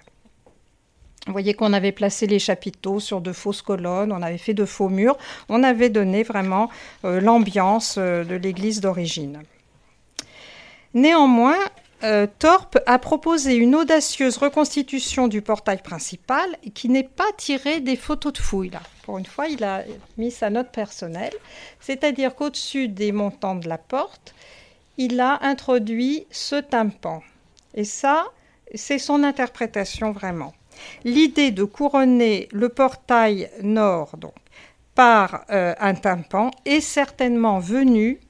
Vous 1.26 1.32
voyez 1.32 1.54
qu'on 1.54 1.72
avait 1.72 1.92
placé 1.92 2.26
les 2.26 2.38
chapiteaux 2.38 3.00
sur 3.00 3.20
de 3.20 3.32
fausses 3.32 3.62
colonnes, 3.62 4.12
on 4.12 4.22
avait 4.22 4.38
fait 4.38 4.54
de 4.54 4.64
faux 4.64 4.88
murs, 4.88 5.16
on 5.48 5.64
avait 5.64 5.90
donné 5.90 6.22
vraiment 6.22 6.70
euh, 7.04 7.20
l'ambiance 7.20 7.98
de 7.98 8.34
l'église 8.36 8.80
d'origine. 8.80 9.42
Néanmoins, 10.94 11.58
euh, 12.02 12.26
Torp 12.38 12.78
a 12.86 12.98
proposé 12.98 13.54
une 13.54 13.74
audacieuse 13.74 14.36
reconstitution 14.36 15.28
du 15.28 15.40
portail 15.40 15.82
principal 15.82 16.56
qui 16.74 16.88
n'est 16.88 17.02
pas 17.02 17.32
tirée 17.36 17.80
des 17.80 17.96
photos 17.96 18.34
de 18.34 18.38
fouilles. 18.38 18.78
Pour 19.02 19.18
une 19.18 19.24
fois, 19.24 19.46
il 19.48 19.64
a 19.64 19.82
mis 20.18 20.30
sa 20.30 20.50
note 20.50 20.72
personnelle, 20.72 21.32
c'est-à-dire 21.80 22.34
qu'au-dessus 22.34 22.88
des 22.88 23.12
montants 23.12 23.54
de 23.54 23.68
la 23.68 23.78
porte, 23.78 24.34
il 24.98 25.20
a 25.20 25.38
introduit 25.42 26.26
ce 26.30 26.56
tympan. 26.56 27.22
Et 27.74 27.84
ça, 27.84 28.26
c'est 28.74 28.98
son 28.98 29.22
interprétation 29.22 30.12
vraiment. 30.12 30.52
L'idée 31.04 31.50
de 31.50 31.64
couronner 31.64 32.48
le 32.52 32.68
portail 32.68 33.50
nord 33.62 34.16
donc, 34.18 34.34
par 34.94 35.44
euh, 35.50 35.74
un 35.78 35.94
tympan 35.94 36.50
est 36.64 36.80
certainement 36.80 37.58
venue 37.58 38.20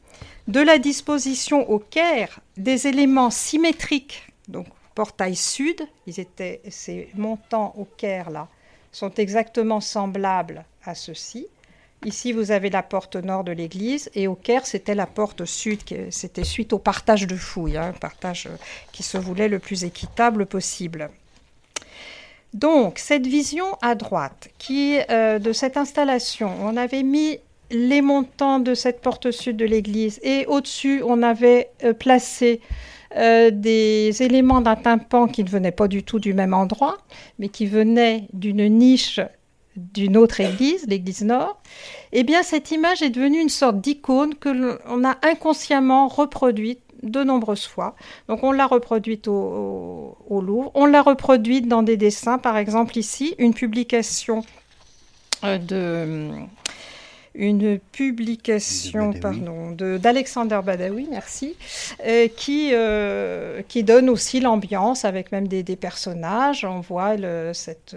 de 0.48 0.60
la 0.60 0.78
disposition 0.78 1.68
au 1.70 1.78
Caire 1.78 2.40
des 2.56 2.86
éléments 2.86 3.30
symétriques, 3.30 4.32
donc 4.48 4.66
portail 4.94 5.36
sud, 5.36 5.82
ils 6.06 6.20
étaient, 6.20 6.62
ces 6.70 7.08
montants 7.14 7.74
au 7.76 7.84
Caire 7.84 8.30
là 8.30 8.48
sont 8.92 9.12
exactement 9.14 9.80
semblables 9.80 10.64
à 10.84 10.94
ceux-ci. 10.94 11.46
Ici, 12.04 12.32
vous 12.32 12.50
avez 12.50 12.70
la 12.70 12.82
porte 12.82 13.16
nord 13.16 13.44
de 13.44 13.52
l'église 13.52 14.10
et 14.14 14.26
au 14.26 14.34
Caire, 14.34 14.66
c'était 14.66 14.94
la 14.94 15.06
porte 15.06 15.44
sud, 15.44 15.80
c'était 16.10 16.44
suite 16.44 16.72
au 16.72 16.78
partage 16.78 17.26
de 17.26 17.36
fouilles, 17.36 17.76
un 17.76 17.88
hein, 17.88 17.92
partage 17.92 18.46
euh, 18.46 18.56
qui 18.92 19.02
se 19.02 19.18
voulait 19.18 19.48
le 19.48 19.58
plus 19.58 19.84
équitable 19.84 20.46
possible. 20.46 21.10
Donc, 22.54 22.98
cette 22.98 23.26
vision 23.26 23.66
à 23.82 23.94
droite, 23.94 24.48
qui 24.56 24.98
euh, 25.10 25.38
de 25.38 25.52
cette 25.52 25.76
installation, 25.76 26.54
on 26.62 26.76
avait 26.76 27.02
mis 27.02 27.38
les 27.70 28.00
montants 28.00 28.58
de 28.58 28.74
cette 28.74 29.00
porte 29.00 29.30
sud 29.30 29.56
de 29.56 29.64
l'église. 29.64 30.20
Et 30.22 30.46
au-dessus, 30.46 31.02
on 31.04 31.22
avait 31.22 31.70
euh, 31.84 31.92
placé 31.92 32.60
euh, 33.16 33.50
des 33.50 34.22
éléments 34.22 34.60
d'un 34.60 34.76
tympan 34.76 35.26
qui 35.26 35.44
ne 35.44 35.48
venaient 35.48 35.72
pas 35.72 35.88
du 35.88 36.02
tout 36.02 36.18
du 36.18 36.34
même 36.34 36.54
endroit, 36.54 36.98
mais 37.38 37.48
qui 37.48 37.66
venaient 37.66 38.28
d'une 38.32 38.68
niche 38.68 39.20
d'une 39.76 40.16
autre 40.16 40.40
église, 40.40 40.86
l'église 40.88 41.22
nord, 41.22 41.60
eh 42.12 42.24
bien 42.24 42.42
cette 42.42 42.70
image 42.70 43.02
est 43.02 43.10
devenue 43.10 43.40
une 43.40 43.50
sorte 43.50 43.80
d'icône 43.80 44.34
que 44.34 44.48
l'on 44.48 45.04
a 45.04 45.16
inconsciemment 45.22 46.08
reproduite 46.08 46.80
de 47.02 47.22
nombreuses 47.22 47.66
fois. 47.66 47.94
Donc 48.28 48.42
on 48.42 48.52
l'a 48.52 48.66
reproduite 48.66 49.28
au, 49.28 50.16
Louvre, 50.30 50.70
on 50.74 50.86
l'a 50.86 51.02
reproduite 51.02 51.68
dans 51.68 51.82
des 51.82 51.96
dessins, 51.96 52.38
par 52.38 52.56
exemple 52.56 52.96
ici, 52.98 53.34
une 53.38 53.54
publication 53.54 54.44
euh, 55.44 55.58
de 55.58 56.30
une 57.36 57.78
publication 57.78 59.12
pardon, 59.12 59.70
d'Alexander 59.72 60.60
Badawi, 60.64 61.06
merci, 61.10 61.54
euh, 62.04 62.28
qui, 62.28 62.70
euh, 62.72 63.62
qui 63.68 63.84
donne 63.84 64.08
aussi 64.08 64.40
l'ambiance 64.40 65.04
avec 65.04 65.32
même 65.32 65.48
des, 65.48 65.62
des, 65.62 65.76
personnages. 65.76 66.64
On 66.64 66.80
voit 66.80 67.16
le, 67.16 67.52
cette, 67.52 67.94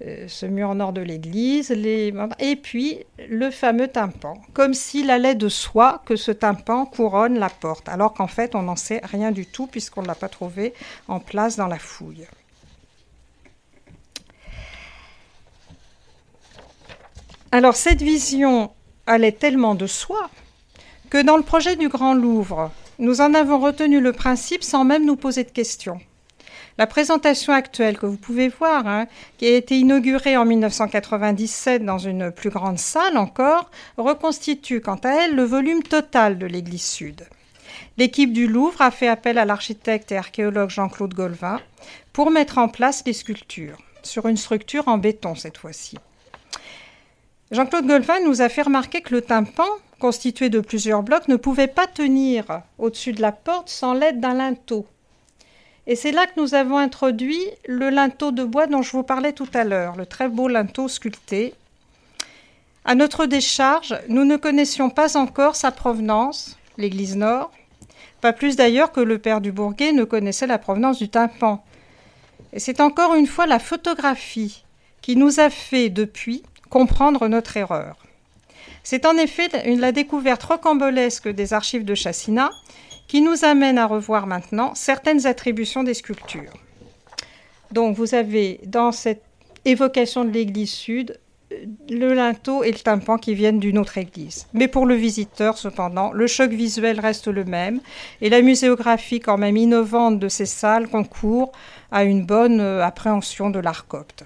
euh, 0.00 0.24
ce 0.28 0.46
mur 0.46 0.74
nord 0.74 0.92
de 0.92 1.00
l'église, 1.00 1.70
les, 1.70 2.12
et 2.38 2.56
puis 2.56 2.98
le 3.28 3.50
fameux 3.50 3.88
tympan, 3.88 4.34
comme 4.52 4.74
s'il 4.74 5.10
allait 5.10 5.34
de 5.34 5.48
soi 5.48 6.02
que 6.04 6.16
ce 6.16 6.32
tympan 6.32 6.86
couronne 6.86 7.38
la 7.38 7.50
porte, 7.50 7.88
alors 7.88 8.12
qu'en 8.12 8.26
fait 8.26 8.54
on 8.54 8.62
n'en 8.62 8.76
sait 8.76 9.00
rien 9.04 9.30
du 9.30 9.46
tout 9.46 9.66
puisqu'on 9.66 10.02
ne 10.02 10.08
l'a 10.08 10.14
pas 10.14 10.28
trouvé 10.28 10.74
en 11.08 11.20
place 11.20 11.56
dans 11.56 11.68
la 11.68 11.78
fouille. 11.78 12.26
Alors 17.54 17.76
cette 17.76 18.00
vision 18.00 18.70
allait 19.06 19.30
tellement 19.30 19.74
de 19.74 19.86
soi 19.86 20.30
que 21.10 21.22
dans 21.22 21.36
le 21.36 21.42
projet 21.42 21.76
du 21.76 21.90
Grand 21.90 22.14
Louvre, 22.14 22.72
nous 22.98 23.20
en 23.20 23.34
avons 23.34 23.58
retenu 23.60 24.00
le 24.00 24.14
principe 24.14 24.64
sans 24.64 24.84
même 24.84 25.04
nous 25.04 25.16
poser 25.16 25.44
de 25.44 25.50
questions. 25.50 26.00
La 26.78 26.86
présentation 26.86 27.52
actuelle 27.52 27.98
que 27.98 28.06
vous 28.06 28.16
pouvez 28.16 28.48
voir, 28.48 28.86
hein, 28.86 29.06
qui 29.36 29.44
a 29.44 29.54
été 29.54 29.78
inaugurée 29.78 30.38
en 30.38 30.46
1997 30.46 31.84
dans 31.84 31.98
une 31.98 32.32
plus 32.32 32.48
grande 32.48 32.78
salle 32.78 33.18
encore, 33.18 33.70
reconstitue 33.98 34.80
quant 34.80 35.00
à 35.04 35.10
elle 35.10 35.34
le 35.34 35.44
volume 35.44 35.82
total 35.82 36.38
de 36.38 36.46
l'église 36.46 36.86
sud. 36.86 37.26
L'équipe 37.98 38.32
du 38.32 38.46
Louvre 38.46 38.80
a 38.80 38.90
fait 38.90 39.08
appel 39.08 39.36
à 39.36 39.44
l'architecte 39.44 40.10
et 40.10 40.16
archéologue 40.16 40.70
Jean-Claude 40.70 41.12
Golvin 41.12 41.60
pour 42.14 42.30
mettre 42.30 42.56
en 42.56 42.68
place 42.68 43.02
les 43.04 43.12
sculptures, 43.12 43.76
sur 44.02 44.26
une 44.26 44.38
structure 44.38 44.88
en 44.88 44.96
béton 44.96 45.34
cette 45.34 45.58
fois-ci. 45.58 45.98
Jean-Claude 47.52 47.86
Golfin 47.86 48.18
nous 48.24 48.40
a 48.40 48.48
fait 48.48 48.62
remarquer 48.62 49.02
que 49.02 49.14
le 49.14 49.20
tympan, 49.20 49.68
constitué 50.00 50.48
de 50.48 50.60
plusieurs 50.60 51.02
blocs, 51.02 51.28
ne 51.28 51.36
pouvait 51.36 51.68
pas 51.68 51.86
tenir 51.86 52.62
au-dessus 52.78 53.12
de 53.12 53.20
la 53.20 53.30
porte 53.30 53.68
sans 53.68 53.92
l'aide 53.92 54.20
d'un 54.20 54.32
linteau. 54.32 54.86
Et 55.86 55.94
c'est 55.94 56.12
là 56.12 56.24
que 56.26 56.40
nous 56.40 56.54
avons 56.54 56.78
introduit 56.78 57.42
le 57.66 57.90
linteau 57.90 58.30
de 58.30 58.42
bois 58.42 58.66
dont 58.66 58.80
je 58.80 58.92
vous 58.92 59.02
parlais 59.02 59.34
tout 59.34 59.48
à 59.52 59.64
l'heure, 59.64 59.96
le 59.96 60.06
très 60.06 60.28
beau 60.28 60.48
linteau 60.48 60.88
sculpté. 60.88 61.52
À 62.86 62.94
notre 62.94 63.26
décharge, 63.26 63.98
nous 64.08 64.24
ne 64.24 64.38
connaissions 64.38 64.88
pas 64.88 65.18
encore 65.18 65.54
sa 65.54 65.72
provenance, 65.72 66.56
l'église 66.78 67.16
nord, 67.16 67.50
pas 68.22 68.32
plus 68.32 68.56
d'ailleurs 68.56 68.92
que 68.92 69.00
le 69.00 69.18
père 69.18 69.42
du 69.42 69.52
Bourguet 69.52 69.92
ne 69.92 70.04
connaissait 70.04 70.46
la 70.46 70.58
provenance 70.58 70.96
du 70.96 71.10
tympan. 71.10 71.62
Et 72.54 72.60
c'est 72.60 72.80
encore 72.80 73.14
une 73.14 73.26
fois 73.26 73.46
la 73.46 73.58
photographie 73.58 74.64
qui 75.02 75.16
nous 75.16 75.38
a 75.38 75.50
fait 75.50 75.90
depuis 75.90 76.44
comprendre 76.72 77.28
notre 77.28 77.58
erreur. 77.58 77.96
C'est 78.82 79.04
en 79.04 79.16
effet 79.18 79.50
la 79.76 79.92
découverte 79.92 80.42
rocambolesque 80.42 81.28
des 81.28 81.52
archives 81.52 81.84
de 81.84 81.94
Chassina 81.94 82.50
qui 83.08 83.20
nous 83.20 83.44
amène 83.44 83.76
à 83.76 83.86
revoir 83.86 84.26
maintenant 84.26 84.74
certaines 84.74 85.26
attributions 85.26 85.82
des 85.82 85.92
sculptures. 85.92 86.54
Donc 87.72 87.94
vous 87.94 88.14
avez 88.14 88.58
dans 88.64 88.90
cette 88.90 89.22
évocation 89.66 90.24
de 90.24 90.30
l'église 90.30 90.72
sud 90.72 91.20
le 91.90 92.14
linteau 92.14 92.64
et 92.64 92.72
le 92.72 92.78
tympan 92.78 93.18
qui 93.18 93.34
viennent 93.34 93.60
d'une 93.60 93.76
autre 93.76 93.98
église. 93.98 94.46
Mais 94.54 94.66
pour 94.66 94.86
le 94.86 94.94
visiteur, 94.94 95.58
cependant, 95.58 96.10
le 96.12 96.26
choc 96.26 96.50
visuel 96.52 96.98
reste 96.98 97.28
le 97.28 97.44
même 97.44 97.80
et 98.22 98.30
la 98.30 98.40
muséographie, 98.40 99.20
quand 99.20 99.36
même 99.36 99.58
innovante 99.58 100.18
de 100.18 100.28
ces 100.28 100.46
salles, 100.46 100.88
concourt 100.88 101.52
à 101.90 102.04
une 102.04 102.24
bonne 102.24 102.62
euh, 102.62 102.82
appréhension 102.82 103.50
de 103.50 103.58
l'art 103.58 103.86
copte. 103.86 104.24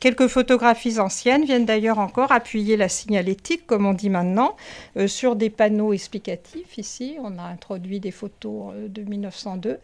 Quelques 0.00 0.28
photographies 0.28 0.98
anciennes 0.98 1.44
viennent 1.44 1.66
d'ailleurs 1.66 1.98
encore 1.98 2.32
appuyer 2.32 2.78
la 2.78 2.88
signalétique, 2.88 3.66
comme 3.66 3.84
on 3.84 3.92
dit 3.92 4.08
maintenant, 4.08 4.56
euh, 4.96 5.06
sur 5.06 5.36
des 5.36 5.50
panneaux 5.50 5.92
explicatifs. 5.92 6.78
Ici, 6.78 7.18
on 7.22 7.38
a 7.38 7.42
introduit 7.42 8.00
des 8.00 8.10
photos 8.10 8.72
euh, 8.74 8.88
de 8.88 9.02
1902, 9.02 9.78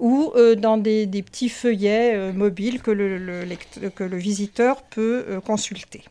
ou 0.00 0.32
euh, 0.34 0.56
dans 0.56 0.76
des, 0.76 1.06
petits 1.22 1.48
feuillets 1.48 2.32
mobiles 2.32 2.82
que 2.82 2.90
le, 2.90 3.46
que 3.94 4.02
le, 4.02 4.16
visiteur 4.16 4.82
peut 4.82 5.40
consulter. 5.46 6.02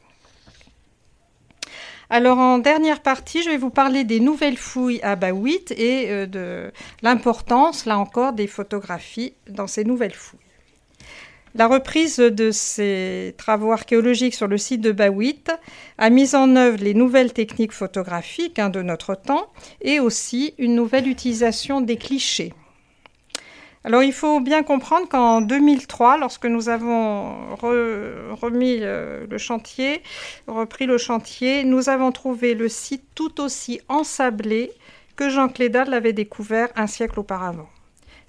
Alors 2.09 2.37
en 2.37 2.59
dernière 2.59 3.01
partie, 3.01 3.43
je 3.43 3.49
vais 3.49 3.57
vous 3.57 3.71
parler 3.71 4.05
des 4.05 4.21
nouvelles 4.21 4.57
fouilles 4.57 5.01
à 5.01 5.15
Bawit 5.15 5.71
et 5.71 6.27
de 6.27 6.71
l'importance, 7.01 7.85
là 7.85 7.97
encore, 7.99 8.33
des 8.33 8.47
photographies 8.47 9.33
dans 9.49 9.67
ces 9.67 9.83
nouvelles 9.83 10.13
fouilles. 10.13 10.48
La 11.59 11.67
reprise 11.67 12.19
de 12.19 12.51
ces 12.51 13.35
travaux 13.37 13.73
archéologiques 13.73 14.33
sur 14.33 14.47
le 14.47 14.57
site 14.57 14.79
de 14.79 14.93
Bawit 14.93 15.51
a 15.97 16.09
mis 16.09 16.33
en 16.33 16.55
œuvre 16.55 16.81
les 16.81 16.93
nouvelles 16.93 17.33
techniques 17.33 17.73
photographiques 17.73 18.59
hein, 18.59 18.69
de 18.69 18.81
notre 18.81 19.13
temps 19.13 19.51
et 19.81 19.99
aussi 19.99 20.53
une 20.57 20.73
nouvelle 20.73 21.05
utilisation 21.09 21.81
des 21.81 21.97
clichés. 21.97 22.53
Alors 23.83 24.03
il 24.03 24.13
faut 24.13 24.39
bien 24.39 24.63
comprendre 24.63 25.09
qu'en 25.09 25.41
2003, 25.41 26.17
lorsque 26.17 26.45
nous 26.45 26.69
avons 26.69 27.53
remis 27.57 28.77
euh, 28.79 29.27
le 29.29 29.37
chantier, 29.37 30.01
repris 30.47 30.85
le 30.85 30.97
chantier, 30.97 31.65
nous 31.65 31.89
avons 31.89 32.13
trouvé 32.13 32.53
le 32.53 32.69
site 32.69 33.03
tout 33.15 33.41
aussi 33.41 33.81
ensablé 33.89 34.71
que 35.17 35.27
Jean 35.27 35.49
Clédal 35.49 35.89
l'avait 35.89 36.13
découvert 36.13 36.69
un 36.77 36.87
siècle 36.87 37.19
auparavant. 37.19 37.67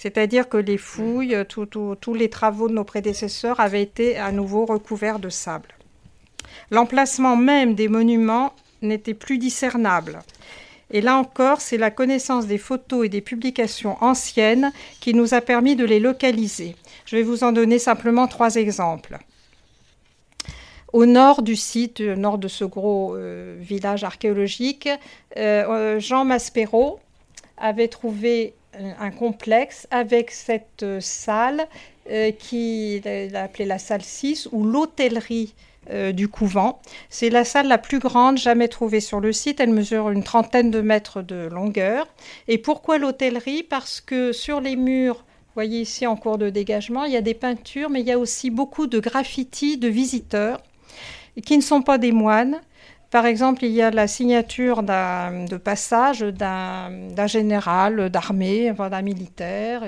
C'est-à-dire 0.01 0.48
que 0.48 0.57
les 0.57 0.78
fouilles, 0.78 1.36
tous 1.46 2.14
les 2.14 2.30
travaux 2.30 2.68
de 2.68 2.72
nos 2.72 2.84
prédécesseurs 2.84 3.61
avaient 3.61 3.82
été 3.82 4.16
à 4.16 4.32
nouveau 4.32 4.64
recouverts 4.64 5.18
de 5.18 5.28
sable. 5.28 5.74
L'emplacement 6.70 7.36
même 7.36 7.74
des 7.74 7.88
monuments 7.88 8.55
n'était 8.80 9.12
plus 9.12 9.36
discernable. 9.36 10.20
Et 10.90 11.03
là 11.03 11.18
encore, 11.18 11.61
c'est 11.61 11.76
la 11.76 11.90
connaissance 11.90 12.46
des 12.46 12.57
photos 12.57 13.05
et 13.05 13.09
des 13.11 13.20
publications 13.20 14.03
anciennes 14.03 14.72
qui 15.01 15.12
nous 15.12 15.34
a 15.34 15.42
permis 15.42 15.76
de 15.76 15.84
les 15.84 16.01
localiser. 16.01 16.76
Je 17.05 17.16
vais 17.16 17.22
vous 17.22 17.44
en 17.44 17.53
donner 17.53 17.78
simplement 17.78 18.26
trois 18.26 18.55
exemples. 18.55 19.18
Au 20.94 21.05
nord 21.05 21.42
du 21.42 21.57
site, 21.57 22.01
au 22.01 22.16
nord 22.16 22.38
de 22.38 22.48
ce 22.48 22.64
gros 22.64 23.16
euh, 23.16 23.55
village 23.61 24.03
archéologique, 24.03 24.88
euh, 25.36 25.68
euh, 25.68 26.01
Jean 26.01 26.24
Maspero 26.24 27.01
avait 27.59 27.88
trouvé 27.88 28.55
un 28.78 29.10
complexe 29.10 29.86
avec 29.90 30.30
cette 30.30 30.82
euh, 30.82 31.00
salle 31.00 31.66
euh, 32.10 32.30
qu'il 32.30 33.06
a 33.34 33.42
appelée 33.42 33.64
la 33.64 33.78
salle 33.78 34.02
6 34.02 34.48
ou 34.52 34.64
l'hôtellerie 34.64 35.54
euh, 35.90 36.12
du 36.12 36.28
couvent. 36.28 36.80
C'est 37.08 37.30
la 37.30 37.44
salle 37.44 37.66
la 37.66 37.78
plus 37.78 37.98
grande 37.98 38.38
jamais 38.38 38.68
trouvée 38.68 39.00
sur 39.00 39.20
le 39.20 39.32
site. 39.32 39.60
Elle 39.60 39.70
mesure 39.70 40.10
une 40.10 40.22
trentaine 40.22 40.70
de 40.70 40.80
mètres 40.80 41.22
de 41.22 41.48
longueur. 41.50 42.06
Et 42.48 42.58
pourquoi 42.58 42.98
l'hôtellerie? 42.98 43.62
Parce 43.62 44.00
que 44.00 44.32
sur 44.32 44.60
les 44.60 44.76
murs, 44.76 45.24
voyez 45.54 45.80
ici 45.80 46.06
en 46.06 46.16
cours 46.16 46.38
de 46.38 46.50
dégagement, 46.50 47.04
il 47.04 47.12
y 47.12 47.16
a 47.16 47.22
des 47.22 47.34
peintures, 47.34 47.90
mais 47.90 48.00
il 48.00 48.06
y 48.06 48.12
a 48.12 48.18
aussi 48.18 48.50
beaucoup 48.50 48.86
de 48.86 49.00
graffitis 49.00 49.78
de 49.78 49.88
visiteurs 49.88 50.62
qui 51.44 51.56
ne 51.56 51.62
sont 51.62 51.82
pas 51.82 51.98
des 51.98 52.12
moines, 52.12 52.60
par 53.11 53.26
exemple, 53.26 53.64
il 53.64 53.72
y 53.72 53.82
a 53.82 53.90
la 53.90 54.06
signature 54.06 54.82
de 54.82 55.56
passage 55.56 56.20
d'un 56.20 57.26
général 57.26 58.08
d'armée, 58.08 58.72
d'un 58.72 59.02
militaire. 59.02 59.82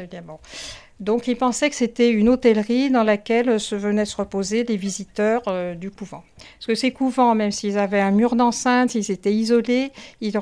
Donc, 0.98 1.26
il 1.26 1.36
pensait 1.36 1.68
que 1.68 1.74
c'était 1.76 2.10
une 2.10 2.28
hôtellerie 2.28 2.90
dans 2.90 3.02
laquelle 3.02 3.58
se 3.58 3.74
venaient 3.74 4.04
se 4.04 4.16
reposer 4.16 4.62
les 4.62 4.76
visiteurs 4.76 5.42
euh, 5.48 5.74
du 5.74 5.90
couvent. 5.90 6.22
Parce 6.58 6.66
que 6.66 6.74
ces 6.76 6.92
couvents, 6.92 7.34
même 7.34 7.50
s'ils 7.50 7.76
avaient 7.76 8.00
un 8.00 8.12
mur 8.12 8.36
d'enceinte, 8.36 8.94
ils 8.94 9.10
étaient 9.10 9.34
isolés, 9.34 9.90
ils, 10.20 10.36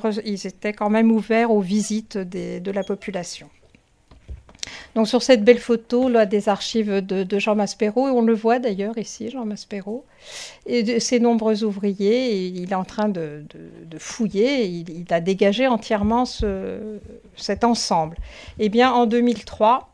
étaient 0.47 0.75
quand 0.75 0.91
même 0.91 1.11
ouverts 1.13 1.51
aux 1.51 1.63
visites 1.63 2.19
de 2.19 2.71
la 2.71 2.83
population. 2.83 3.49
Donc 4.95 5.09
sur 5.09 5.23
cette 5.23 5.45
belle 5.45 5.59
photo 5.59 6.09
là, 6.09 6.27
des 6.27 6.49
archives 6.49 7.05
de, 7.05 7.39
Jean 7.39 7.55
Maspero, 7.55 8.07
on 8.07 8.23
le 8.23 8.35
voit 8.35 8.59
d'ailleurs 8.59 8.99
ici, 8.99 9.31
Jean 9.31 9.45
Maspero, 9.45 10.05
et 10.67 11.01
ses 11.01 11.21
nombreux 11.21 11.65
ouvriers, 11.65 12.47
il 12.47 12.73
est 12.73 12.75
en 12.75 12.85
train 12.85 13.09
de, 13.09 13.45
fouiller, 13.99 14.67
il, 14.67 15.07
a 15.11 15.21
dégagé 15.21 15.67
entièrement 15.67 16.25
cet 17.37 17.65
ensemble. 17.65 18.17
Eh 18.59 18.69
bien 18.69 18.93
en 18.93 19.07
2003, 19.07 19.90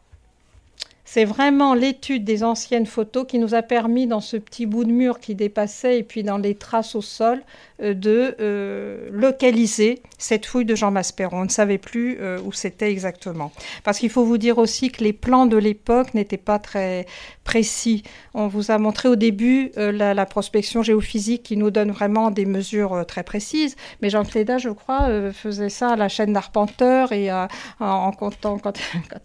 c'est 1.16 1.24
vraiment 1.24 1.72
l'étude 1.72 2.24
des 2.24 2.44
anciennes 2.44 2.84
photos 2.84 3.24
qui 3.26 3.38
nous 3.38 3.54
a 3.54 3.62
permis, 3.62 4.06
dans 4.06 4.20
ce 4.20 4.36
petit 4.36 4.66
bout 4.66 4.84
de 4.84 4.92
mur 4.92 5.18
qui 5.18 5.34
dépassait 5.34 6.00
et 6.00 6.02
puis 6.02 6.22
dans 6.22 6.36
les 6.36 6.54
traces 6.54 6.94
au 6.94 7.00
sol, 7.00 7.42
euh, 7.82 7.92
de 7.92 8.34
euh, 8.40 9.08
localiser 9.12 10.02
cette 10.16 10.46
fouille 10.46 10.64
de 10.64 10.74
Jean 10.74 10.90
Maspero. 10.90 11.36
On 11.36 11.44
ne 11.44 11.50
savait 11.50 11.76
plus 11.76 12.16
euh, 12.20 12.38
où 12.42 12.52
c'était 12.52 12.90
exactement. 12.90 13.52
Parce 13.84 13.98
qu'il 13.98 14.08
faut 14.08 14.24
vous 14.24 14.38
dire 14.38 14.56
aussi 14.56 14.90
que 14.90 15.04
les 15.04 15.12
plans 15.12 15.44
de 15.44 15.58
l'époque 15.58 16.14
n'étaient 16.14 16.38
pas 16.38 16.58
très 16.58 17.04
précis. 17.44 18.02
On 18.32 18.46
vous 18.46 18.70
a 18.70 18.78
montré 18.78 19.08
au 19.08 19.16
début 19.16 19.72
la, 19.76 20.26
prospection 20.26 20.82
géophysique 20.82 21.42
qui 21.42 21.56
nous 21.56 21.70
donne 21.70 21.92
vraiment 21.92 22.30
des 22.30 22.46
mesures 22.46 23.04
très 23.06 23.22
précises. 23.22 23.76
Mais 24.02 24.10
Jean 24.10 24.24
Cléda, 24.24 24.58
je 24.58 24.70
crois, 24.70 25.08
faisait 25.32 25.68
ça 25.68 25.90
à 25.90 25.96
la 25.96 26.08
chaîne 26.08 26.32
d'Arpenteur 26.32 27.12
et 27.12 27.30
en, 27.78 28.10
comptant, 28.12 28.58
quand, 28.62 28.72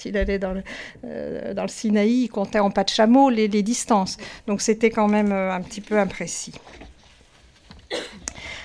il 0.05 0.15
allait 0.17 0.39
dans 0.39 0.53
le, 0.53 1.53
dans 1.53 1.63
le 1.63 1.69
Sinaï, 1.81 2.23
il 2.23 2.29
comptait 2.29 2.59
en 2.59 2.71
pas 2.71 2.83
de 2.83 2.89
chameau 2.89 3.29
les, 3.29 3.47
distances. 3.47 4.17
Donc 4.47 4.61
c'était 4.61 4.89
quand 4.89 5.07
même 5.07 5.31
un 5.31 5.61
petit 5.61 5.81
peu 5.81 5.99
imprécis. 5.99 6.53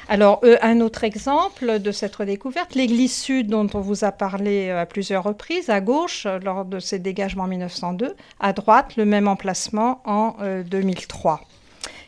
Alors, 0.09 0.41
euh, 0.45 0.57
un 0.63 0.81
autre 0.81 1.03
exemple 1.03 1.81
de 1.81 1.91
cette 1.91 2.15
redécouverte, 2.15 2.77
l'église 2.77 3.15
sud 3.15 3.49
dont 3.49 3.67
on 3.75 3.81
vous 3.81 4.05
a 4.05 4.13
parlé 4.13 4.69
euh, 4.69 4.83
à 4.83 4.87
plusieurs 4.87 5.25
reprises, 5.25 5.69
à 5.69 5.81
gauche, 5.81 6.27
euh, 6.27 6.39
lors 6.39 6.65
de 6.65 6.79
ses 6.79 7.01
dégagements 7.01 7.45
en 7.45 7.49
1902, 7.49 8.15
à 8.39 8.53
droite, 8.53 8.97
le 8.97 9.05
même 9.05 9.27
emplacement 9.27 10.03
en 10.05 10.37
2003. 10.71 11.41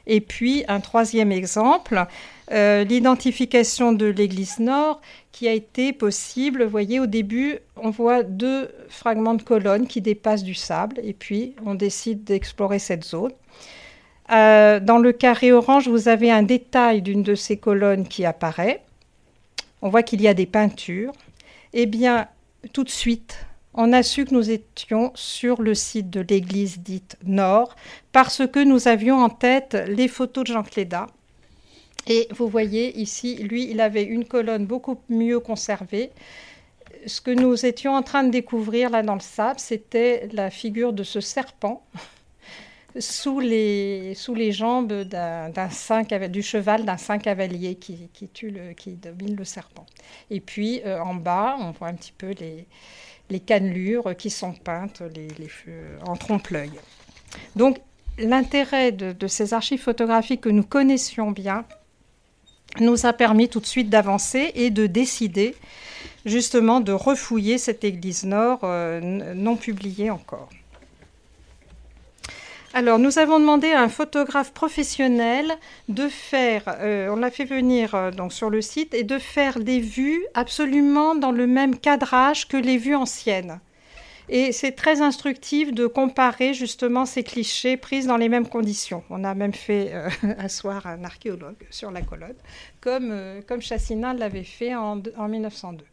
Et 0.09 0.21
puis, 0.21 0.65
un 0.67 0.81
troisième 0.81 1.31
exemple, 1.31 2.05
l'identification 2.51 3.93
de 3.93 4.07
l'église 4.07 4.59
nord 4.59 5.01
qui 5.33 5.47
a 5.47 5.53
été 5.53 5.93
possible. 5.93 6.65
Vous 6.65 6.71
voyez, 6.71 6.99
au 6.99 7.07
début, 7.07 7.59
on 7.77 7.91
voit 7.91 8.25
deux 8.25 8.71
fragments 8.89 9.35
de 9.35 9.43
colonnes 9.43 9.87
qui 9.87 10.01
dépassent 10.01 10.43
du 10.43 10.55
sable, 10.55 10.99
et 11.05 11.13
puis 11.13 11.55
on 11.65 11.77
décide 11.77 12.25
d'explorer 12.25 12.81
cette 12.81 13.05
zone. 13.05 13.31
Euh, 14.31 14.81
dans 14.81 14.99
le 14.99 15.13
carré 15.13 15.53
orange, 15.53 15.89
vous 15.89 16.09
avez 16.09 16.31
un 16.31 16.43
détail 16.43 17.03
d'une 17.03 17.23
de 17.23 17.35
ces 17.35 17.57
colonnes 17.57 18.07
qui 18.07 18.25
apparaît. 18.25 18.83
On 19.81 19.89
voit 19.89 20.03
qu'il 20.03 20.21
y 20.21 20.29
a 20.29 20.35
des 20.35 20.47
peintures. 20.47 21.13
Eh 21.73 21.87
bien, 21.87 22.29
tout 22.73 22.85
de 22.85 22.91
suite, 22.91 23.47
on 23.81 23.93
a 23.93 24.03
su 24.03 24.25
que 24.25 24.35
nous 24.35 24.51
étions 24.51 25.13
sur 25.15 25.63
le 25.63 25.73
site 25.73 26.11
de 26.11 26.21
l'église 26.21 26.81
dite 26.81 27.17
Nord 27.23 27.77
parce 28.11 28.45
que 28.45 28.59
nous 28.59 28.89
avions 28.89 29.23
en 29.23 29.29
tête 29.29 29.77
les 29.87 30.09
photos 30.09 30.43
de 30.43 30.53
Jean 30.53 30.65
Cléda. 30.65 31.07
Et 32.09 32.27
vous 32.33 32.49
voyez 32.49 32.99
ici, 32.99 33.37
lui, 33.37 33.71
il 33.71 33.81
avait 33.81 34.03
une 34.03 34.25
colonne 34.25 34.67
beaucoup 34.67 35.01
mieux 35.09 35.39
conservée. 35.39 36.11
Ce 37.07 37.21
que 37.21 37.31
nous 37.31 37.65
étions 37.65 37.95
en 37.95 38.03
train 38.03 38.25
de 38.25 38.31
découvrir 38.31 38.91
là 38.91 39.05
dans 39.05 39.15
le 39.15 39.21
sable, 39.21 39.61
c'était 39.61 40.29
la 40.33 40.51
figure 40.51 40.93
de 40.93 41.05
ce 41.05 41.21
serpent 41.21 41.87
sous 42.99 43.39
les, 43.39 44.15
sous 44.17 44.35
les 44.35 44.51
jambes 44.51 45.05
d'un, 45.05 45.53
du 46.29 46.43
cheval 46.43 46.85
d'un 46.85 46.97
saint 46.97 47.19
cavalier 47.19 47.77
qui, 47.77 48.11
tue 48.35 48.53
qui 48.77 48.95
domine 48.95 49.37
le 49.37 49.45
serpent. 49.45 49.87
Et 50.31 50.41
puis 50.41 50.81
euh, 50.85 50.99
en 51.01 51.15
bas, 51.15 51.57
on 51.61 51.71
voit 51.71 51.87
un 51.89 51.95
petit 51.95 52.15
peu 52.17 52.33
les, 52.41 52.67
les 53.31 53.41
cannelures 53.41 54.17
qui 54.17 54.31
sont 54.31 54.53
peintes 54.53 55.03
les, 55.15 55.29
en 56.07 56.17
trompe-l'œil. 56.17 56.73
Donc 57.57 57.79
l'intérêt 58.19 58.93
de, 58.93 59.13
de, 59.13 59.27
ces 59.27 59.55
archives 59.55 59.81
photographiques 59.81 60.41
que 60.43 60.49
nous 60.49 60.65
connaissions 60.65 61.31
bien 61.31 61.65
nous 62.81 63.07
a 63.07 63.13
permis 63.13 63.49
tout 63.49 63.61
de 63.61 63.67
suite 63.67 63.91
d'avancer 63.91 64.53
et 64.55 64.71
de 64.71 64.87
décider 64.87 65.55
justement 66.27 66.81
de 66.81 66.93
refouiller 66.93 67.59
cette 67.59 67.85
église 67.85 68.25
nord 68.25 68.61
euh, 68.63 69.01
non 69.35 69.57
publiée 69.57 70.11
encore. 70.11 70.49
Alors, 72.79 73.01
nous 73.01 73.19
avons 73.19 73.41
demandé 73.41 73.73
à 73.73 73.83
un 73.83 73.89
photographe 73.89 74.53
professionnel 74.53 75.53
de 75.89 76.07
faire, 76.07 76.63
euh, 76.69 77.09
on 77.11 77.17
l'a 77.17 77.33
fait 77.33 77.45
venir 77.45 77.97
euh, 77.97 78.13
donc 78.13 78.33
sur 78.33 78.51
le 78.51 78.63
site, 78.63 78.95
et 78.95 79.03
de 79.03 79.19
faire 79.19 79.59
des 79.59 79.81
vues 79.81 80.25
absolument 80.35 81.17
dans 81.17 81.33
le 81.33 81.49
même 81.49 81.77
cadrage 81.77 82.47
que 82.47 82.57
les 82.57 82.79
vues 82.79 82.95
anciennes. 82.95 83.59
Et 84.29 84.53
c'est 84.53 84.71
très 84.71 85.03
instructif 85.03 85.75
de 85.75 85.89
comparer 85.89 86.55
justement 86.55 87.05
ces 87.05 87.25
clichés 87.25 87.77
prises 87.77 88.07
dans 88.07 88.17
les 88.17 88.29
mêmes 88.29 88.49
conditions. 88.49 89.03
On 89.11 89.25
a 89.25 89.35
même 89.35 89.55
fait 89.55 89.91
euh, 89.93 90.09
asseoir 90.39 90.87
un 90.87 91.03
archéologue 91.03 91.67
sur 91.71 91.91
la 91.91 92.03
colonne, 92.03 92.37
comme, 92.81 93.13
comme 93.49 93.61
Chassina 93.61 94.15
l'avait 94.15 94.45
fait 94.45 94.77
en, 94.77 95.03
en 95.17 95.27
1902. 95.27 95.85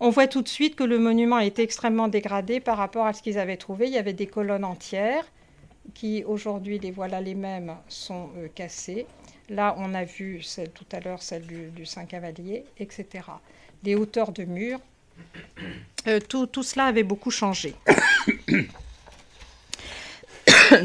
On 0.00 0.10
voit 0.10 0.26
tout 0.26 0.42
de 0.42 0.48
suite 0.48 0.76
que 0.76 0.84
le 0.84 0.98
monument 0.98 1.36
a 1.36 1.46
été 1.46 1.62
extrêmement 1.62 2.08
dégradé 2.08 2.60
par 2.60 2.76
rapport 2.76 3.06
à 3.06 3.14
ce 3.14 3.22
qu'ils 3.22 3.38
avaient 3.38 3.56
trouvé. 3.56 3.86
Il 3.86 3.94
y 3.94 3.98
avait 3.98 4.12
des 4.12 4.26
colonnes 4.26 4.66
entières 4.66 5.24
qui 5.92 6.24
aujourd'hui, 6.24 6.78
les 6.78 6.90
voilà 6.90 7.20
les 7.20 7.34
mêmes, 7.34 7.76
sont 7.88 8.30
cassées. 8.54 9.06
Là, 9.48 9.74
on 9.78 9.92
a 9.94 10.04
vu 10.04 10.42
tout 10.72 10.86
à 10.92 11.00
l'heure 11.00 11.22
celle 11.22 11.46
du, 11.46 11.84
Saint-Cavalier, 11.84 12.64
etc. 12.78 13.24
Des 13.82 13.94
hauteurs 13.94 14.32
de 14.32 14.44
murs. 14.44 14.80
tout, 16.28 16.46
tout 16.46 16.62
cela 16.62 16.86
avait 16.86 17.02
beaucoup 17.02 17.30
changé. 17.30 17.74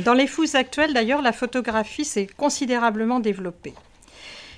Dans 0.03 0.13
les 0.13 0.27
fouilles 0.27 0.55
actuelles, 0.55 0.93
d'ailleurs, 0.93 1.21
la 1.21 1.31
photographie 1.31 2.05
s'est 2.05 2.27
considérablement 2.27 3.19
développée. 3.19 3.73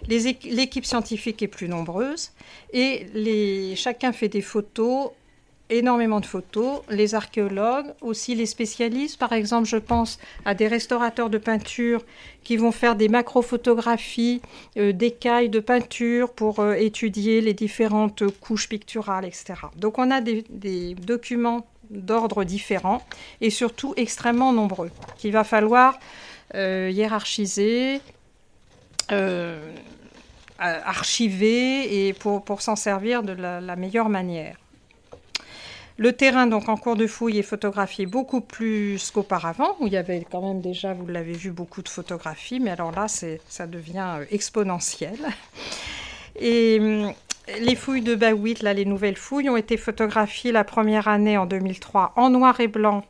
L'équipe 0.08 0.86
scientifique 0.86 1.44
est 1.44 1.48
plus 1.48 1.68
nombreuse 1.68 2.32
et 2.74 3.06
les, 3.14 3.76
chacun 3.76 4.12
fait 4.12 4.30
des 4.30 4.42
photos, 4.42 5.12
énormément 5.72 6.20
de 6.20 6.26
photos. 6.26 6.82
Les 6.90 7.16
archéologues, 7.16 7.88
aussi 8.02 8.36
les 8.36 8.46
spécialistes, 8.46 9.18
par 9.18 9.34
exemple, 9.34 9.68
je 9.68 9.78
pense 9.78 10.20
à 10.46 10.54
des 10.54 10.68
restaurateurs 10.68 11.30
de 11.30 11.38
peinture 11.38 12.04
qui 12.44 12.58
vont 12.58 12.72
faire 12.72 12.96
des 12.96 13.10
macrophotographies 13.10 14.42
euh, 14.78 14.92
d'écailles 14.92 15.50
de 15.50 15.60
peinture 15.60 16.32
pour 16.32 16.60
euh, 16.60 16.74
étudier 16.74 17.42
les 17.42 17.54
différentes 17.54 18.24
couches 18.40 18.70
picturales, 18.70 19.26
etc. 19.26 19.54
Donc 19.78 19.98
on 19.98 20.12
a 20.12 20.22
des, 20.22 20.44
documents 20.96 21.66
d'ordre 21.90 22.44
différents 22.44 23.02
et 23.42 23.50
surtout 23.50 23.94
extrêmement 23.98 24.54
nombreux, 24.54 24.92
qu'il 25.18 25.34
va 25.34 25.44
falloir 25.44 26.00
euh, 26.56 26.90
hiérarchiser, 26.92 28.02
euh, 29.12 29.72
archiver 30.60 32.08
et 32.08 32.14
pour 32.14 32.62
s'en 32.62 32.76
servir 32.76 33.24
de 33.24 33.34
la, 33.34 33.76
meilleure 33.76 34.10
manière. 34.10 34.58
Le 36.02 36.14
terrain, 36.14 36.48
donc 36.48 36.68
en 36.68 36.78
cours 36.78 36.96
de 36.96 37.06
fouille, 37.06 37.38
est 37.38 37.44
photographié 37.44 38.08
beaucoup 38.08 38.42
plus 38.42 39.12
qu'auparavant, 39.12 39.76
où 39.80 39.86
il 39.86 39.94
y 39.94 39.98
avait 39.98 40.26
quand 40.32 40.42
même 40.42 40.60
déjà, 40.60 40.96
vous 40.96 41.06
l'avez 41.06 41.34
vu, 41.34 41.52
beaucoup 41.52 41.84
de 41.84 41.90
photographies, 41.90 42.60
mais 42.60 42.72
alors 42.72 42.92
là, 42.92 43.06
ça 43.08 43.68
devient 43.68 44.16
euh, 44.18 44.26
exponentiel. 44.32 45.20
Et 46.40 46.80
hum, 46.80 47.14
les 47.60 47.76
fouilles 47.76 48.02
de 48.02 48.16
Bawit, 48.16 48.64
là, 48.64 48.74
les 48.74 48.86
nouvelles 48.86 49.16
fouilles, 49.16 49.52
ont 49.52 49.58
été 49.58 49.78
photographiées 49.78 50.52
la 50.52 50.64
première 50.64 51.08
année 51.08 51.38
en 51.38 51.46
2003 51.46 52.14
en 52.16 52.32
noir 52.32 52.60
et 52.62 52.68
blanc 52.68 53.06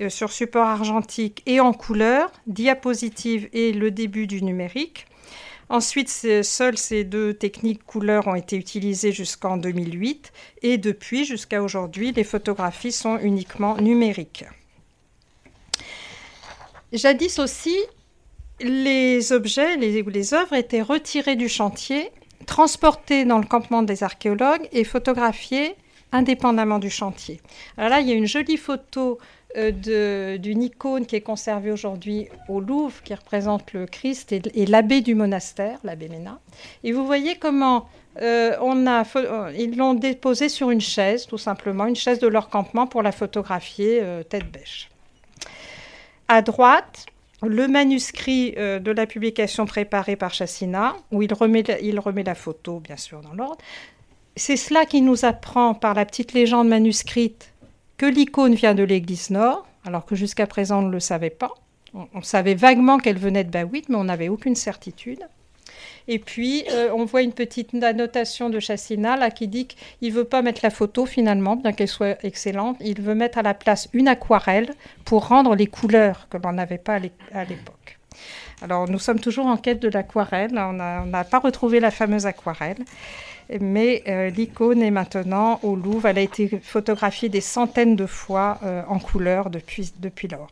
euh, 0.00 0.08
sur 0.08 0.32
support 0.32 0.66
argentique 0.66 1.44
et 1.46 1.60
en 1.60 1.72
couleur, 1.72 2.32
diapositive 2.48 3.48
et 3.52 3.72
le 3.72 3.92
début 3.92 4.26
du 4.26 4.42
numérique. 4.42 5.06
Ensuite, 5.70 6.08
seules 6.42 6.78
ces 6.78 7.04
deux 7.04 7.34
techniques 7.34 7.84
couleurs 7.84 8.26
ont 8.26 8.34
été 8.34 8.56
utilisées 8.56 9.12
jusqu'en 9.12 9.56
2008 9.58 10.32
et 10.62 10.78
depuis 10.78 11.24
jusqu'à 11.24 11.62
aujourd'hui, 11.62 12.12
les 12.12 12.24
photographies 12.24 12.92
sont 12.92 13.18
uniquement 13.18 13.76
numériques. 13.76 14.44
Jadis 16.92 17.38
aussi, 17.38 17.76
les 18.60 19.32
objets 19.32 19.76
les, 19.76 20.02
les 20.02 20.34
œuvres 20.34 20.54
étaient 20.54 20.82
retirés 20.82 21.36
du 21.36 21.48
chantier 21.48 22.10
transportés 22.46 23.24
dans 23.26 23.38
le 23.38 23.44
campement 23.44 23.82
des 23.82 24.02
archéologues 24.02 24.68
et 24.72 24.84
photographiés 24.84 25.76
indépendamment 26.12 26.78
du 26.78 26.88
chantier. 26.88 27.40
Alors 27.76 27.90
là, 27.90 28.00
il 28.00 28.08
y 28.08 28.12
a 28.12 28.14
une 28.14 28.26
jolie 28.26 28.56
photo 28.56 29.18
d'une 29.56 30.62
icône 30.62 31.06
qui 31.06 31.16
est 31.16 31.22
conservée 31.22 31.72
aujourd'hui 31.72 32.28
au 32.48 32.60
Louvre, 32.60 33.02
qui 33.02 33.14
représente 33.14 33.72
le 33.72 33.86
Christ 33.86 34.32
et, 34.32 34.66
l'abbé 34.66 35.00
du 35.00 35.14
monastère, 35.14 35.78
l'abbé 35.84 36.08
Ménat. 36.08 36.38
Et 36.84 36.92
vous 36.92 37.06
voyez 37.06 37.36
comment 37.36 37.88
euh, 38.20 38.56
euh, 38.60 39.52
ils 39.56 39.76
l'ont 39.76 39.94
déposée 39.94 40.48
sur 40.48 40.70
une 40.70 40.80
chaise, 40.80 41.26
tout 41.26 41.38
simplement, 41.38 41.86
une 41.86 41.96
chaise 41.96 42.18
de 42.18 42.28
leur 42.28 42.50
campement 42.50 42.86
pour 42.86 43.02
la 43.02 43.12
photographier 43.12 44.02
tête 44.28 44.50
bêche. 44.52 44.90
À 46.28 46.42
droite, 46.42 47.06
le 47.42 47.68
manuscrit 47.68 48.54
euh, 48.56 48.78
de 48.78 48.90
la 48.90 49.06
publication 49.06 49.66
préparée 49.66 50.16
par 50.16 50.34
Chassina, 50.34 50.96
où 51.12 51.22
il 51.22 51.32
remet, 51.32 51.64
il 51.82 52.00
remet 52.00 52.24
la 52.24 52.34
photo, 52.34 52.80
bien 52.80 52.96
sûr, 52.96 53.20
dans 53.20 53.32
l'ordre. 53.32 53.58
C'est 54.36 54.56
cela 54.56 54.86
qui 54.86 55.00
nous 55.02 55.24
apprend 55.24 55.74
par 55.74 55.94
la 55.94 56.04
petite 56.04 56.32
légende 56.32 56.68
manuscrite 56.68 57.52
que 57.98 58.06
l'icône 58.06 58.54
vient 58.54 58.74
de 58.74 58.84
l'église 58.84 59.30
nord, 59.30 59.66
alors 59.84 60.06
que 60.06 60.14
jusqu'à 60.14 60.46
présent 60.46 60.78
on 60.78 60.86
ne 60.86 60.92
le 60.92 61.00
savait 61.00 61.30
pas. 61.30 61.52
On, 62.14 62.22
savait 62.22 62.54
vaguement 62.54 62.98
qu'elle 62.98 63.18
venait 63.18 63.44
de 63.44 63.50
Bawit, 63.50 63.88
mais 63.88 63.96
on 63.96 64.04
n'avait 64.04 64.28
aucune 64.28 64.54
certitude. 64.54 65.20
Et 66.06 66.18
puis, 66.18 66.64
euh, 66.70 66.90
on 66.94 67.06
voit 67.06 67.22
une 67.22 67.32
petite 67.32 67.74
annotation 67.82 68.50
de 68.50 68.60
Chassina 68.60 69.30
qui 69.30 69.48
dit 69.48 69.66
qu'il 69.66 70.12
ne 70.12 70.18
veut 70.18 70.24
pas 70.24 70.42
mettre 70.42 70.60
la 70.62 70.70
photo 70.70 71.06
finalement, 71.06 71.56
bien 71.56 71.72
qu'elle 71.72 71.88
soit 71.88 72.22
excellente. 72.24 72.76
Il 72.80 73.00
veut 73.00 73.14
mettre 73.14 73.38
à 73.38 73.42
la 73.42 73.54
place 73.54 73.88
une 73.94 74.08
aquarelle 74.08 74.70
pour 75.04 75.28
rendre 75.28 75.54
les 75.54 75.66
couleurs 75.66 76.28
que 76.28 76.36
l'on 76.36 76.52
n'avait 76.52 76.78
pas 76.78 77.00
à 77.32 77.44
l'époque. 77.44 77.98
Alors, 78.60 78.88
nous 78.88 78.98
sommes 78.98 79.20
toujours 79.20 79.46
en 79.46 79.56
quête 79.56 79.80
de 79.80 79.88
l'aquarelle. 79.88 80.58
On 80.58 80.72
n'a 80.72 81.24
pas 81.24 81.38
retrouvé 81.38 81.80
la 81.80 81.90
fameuse 81.90 82.26
aquarelle. 82.26 82.84
Mais 83.60 84.02
euh, 84.06 84.28
l'icône 84.28 84.82
est 84.82 84.90
maintenant 84.90 85.58
au 85.62 85.74
Louvre. 85.74 86.06
Elle 86.06 86.18
a 86.18 86.22
été 86.22 86.60
photographiée 86.62 87.28
des 87.28 87.40
centaines 87.40 87.96
de 87.96 88.06
fois 88.06 88.58
euh, 88.62 88.82
en 88.88 88.98
couleur 88.98 89.48
depuis, 89.48 90.28
lors. 90.30 90.48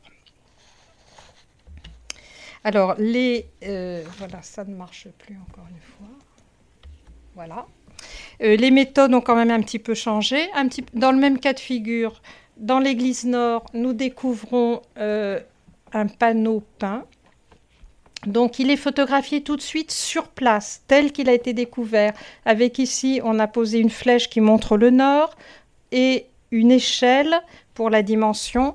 Alors, 2.64 2.94
les. 2.98 3.46
Euh, 3.64 4.02
voilà, 4.18 4.40
ça 4.42 4.64
ne 4.64 4.74
marche 4.74 5.08
plus 5.18 5.36
encore 5.50 5.66
une 5.70 5.80
fois. 5.80 6.08
Voilà. 7.34 7.66
Les 8.40 8.70
méthodes 8.70 9.12
ont 9.14 9.20
quand 9.20 9.36
même 9.36 9.50
un 9.50 9.60
petit 9.60 9.78
peu 9.78 9.94
changé. 9.94 10.50
Un 10.54 10.68
petit, 10.68 10.84
dans 10.94 11.12
le 11.12 11.18
même 11.18 11.38
cas 11.38 11.52
de 11.52 11.60
figure, 11.60 12.22
dans 12.56 12.78
l'église 12.78 13.24
nord, 13.24 13.66
nous 13.74 13.92
découvrons 13.92 14.80
un 14.96 16.06
panneau 16.18 16.62
peint. 16.78 17.04
Donc, 18.26 18.58
il 18.58 18.70
est 18.70 18.76
photographié 18.76 19.42
tout 19.42 19.56
de 19.56 19.62
suite 19.62 19.92
sur 19.92 20.28
place, 20.28 20.82
tel 20.88 21.12
qu'il 21.12 21.28
a 21.28 21.32
été 21.32 21.52
découvert. 21.52 22.12
Avec 22.44 22.78
ici, 22.78 23.20
on 23.24 23.38
a 23.38 23.46
posé 23.46 23.78
une 23.78 23.90
flèche 23.90 24.28
qui 24.28 24.40
montre 24.40 24.76
le 24.76 24.90
nord 24.90 25.36
et 25.92 26.26
une 26.50 26.72
échelle 26.72 27.40
pour 27.74 27.88
la 27.88 28.02
dimension. 28.02 28.74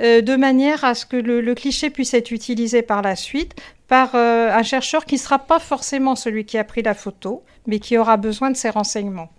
Euh, 0.00 0.22
de 0.22 0.36
manière 0.36 0.84
à 0.84 0.94
ce 0.94 1.04
que 1.04 1.16
le, 1.16 1.54
cliché 1.54 1.90
puisse 1.90 2.14
être 2.14 2.30
utilisé 2.30 2.82
par 2.82 3.02
la 3.02 3.16
suite 3.16 3.54
par 3.88 4.14
euh, 4.14 4.50
un 4.50 4.62
chercheur 4.62 5.04
qui 5.04 5.14
ne 5.14 5.20
sera 5.20 5.38
pas 5.38 5.60
forcément 5.60 6.16
celui 6.16 6.44
qui 6.44 6.58
a 6.58 6.64
pris 6.64 6.82
la 6.82 6.94
photo, 6.94 7.44
mais 7.66 7.78
qui 7.78 7.96
aura 7.96 8.16
besoin 8.16 8.50
de 8.50 8.56
ces 8.56 8.70
renseignements. 8.70 9.30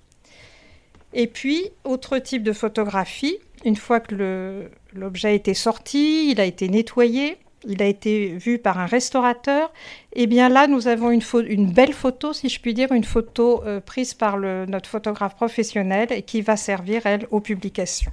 Et 1.14 1.28
puis, 1.28 1.70
autre 1.84 2.18
type 2.20 2.44
de 2.44 2.54
photographie, 2.54 3.38
une 3.66 3.76
fois 3.76 4.00
que 4.00 4.70
l'objet 4.94 5.30
a 5.30 5.32
été 5.32 5.54
sorti, 5.54 6.32
il 6.32 6.40
a 6.40 6.46
été 6.46 6.70
nettoyé, 6.70 7.38
il 7.68 7.82
a 7.84 7.86
été 7.86 8.30
vu 8.30 8.58
par 8.58 8.80
un 8.80 8.86
restaurateur, 8.86 9.72
et 10.14 10.24
eh 10.24 10.28
bien 10.28 10.50
là, 10.50 10.68
nous 10.68 10.88
avons 10.88 11.12
une, 11.12 11.72
belle 11.72 11.94
photo, 11.94 12.34
si 12.34 12.50
je 12.50 12.60
puis 12.60 12.74
dire, 12.74 12.92
une 12.92 13.04
photo 13.04 13.64
euh, 13.66 13.80
prise 13.80 14.14
par 14.14 14.38
notre 14.38 14.90
photographe 14.90 15.36
professionnel 15.36 16.08
et 16.12 16.24
qui 16.24 16.42
va 16.42 16.58
servir, 16.58 17.06
elle, 17.06 17.28
aux 17.32 17.42
publications. 17.42 18.12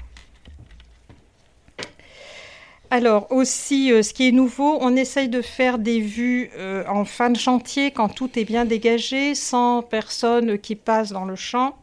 Alors 2.90 3.26
aussi, 3.32 3.90
euh, 3.90 4.02
ce 4.02 4.14
qui 4.14 4.28
est 4.28 4.32
nouveau, 4.32 4.78
on 4.80 4.94
essaye 4.94 5.28
de 5.28 5.42
faire 5.42 5.78
des 5.78 6.00
vues 6.00 6.50
euh, 6.56 6.84
en 6.88 7.04
fin 7.04 7.30
de 7.30 7.36
chantier 7.36 7.90
quand 7.90 8.08
tout 8.08 8.38
est 8.38 8.44
bien 8.44 8.64
dégagé, 8.64 9.34
sans 9.34 9.82
personne 9.82 10.58
qui 10.58 10.76
passe 10.76 11.10
dans 11.10 11.24
le 11.24 11.34
champ. 11.34 11.76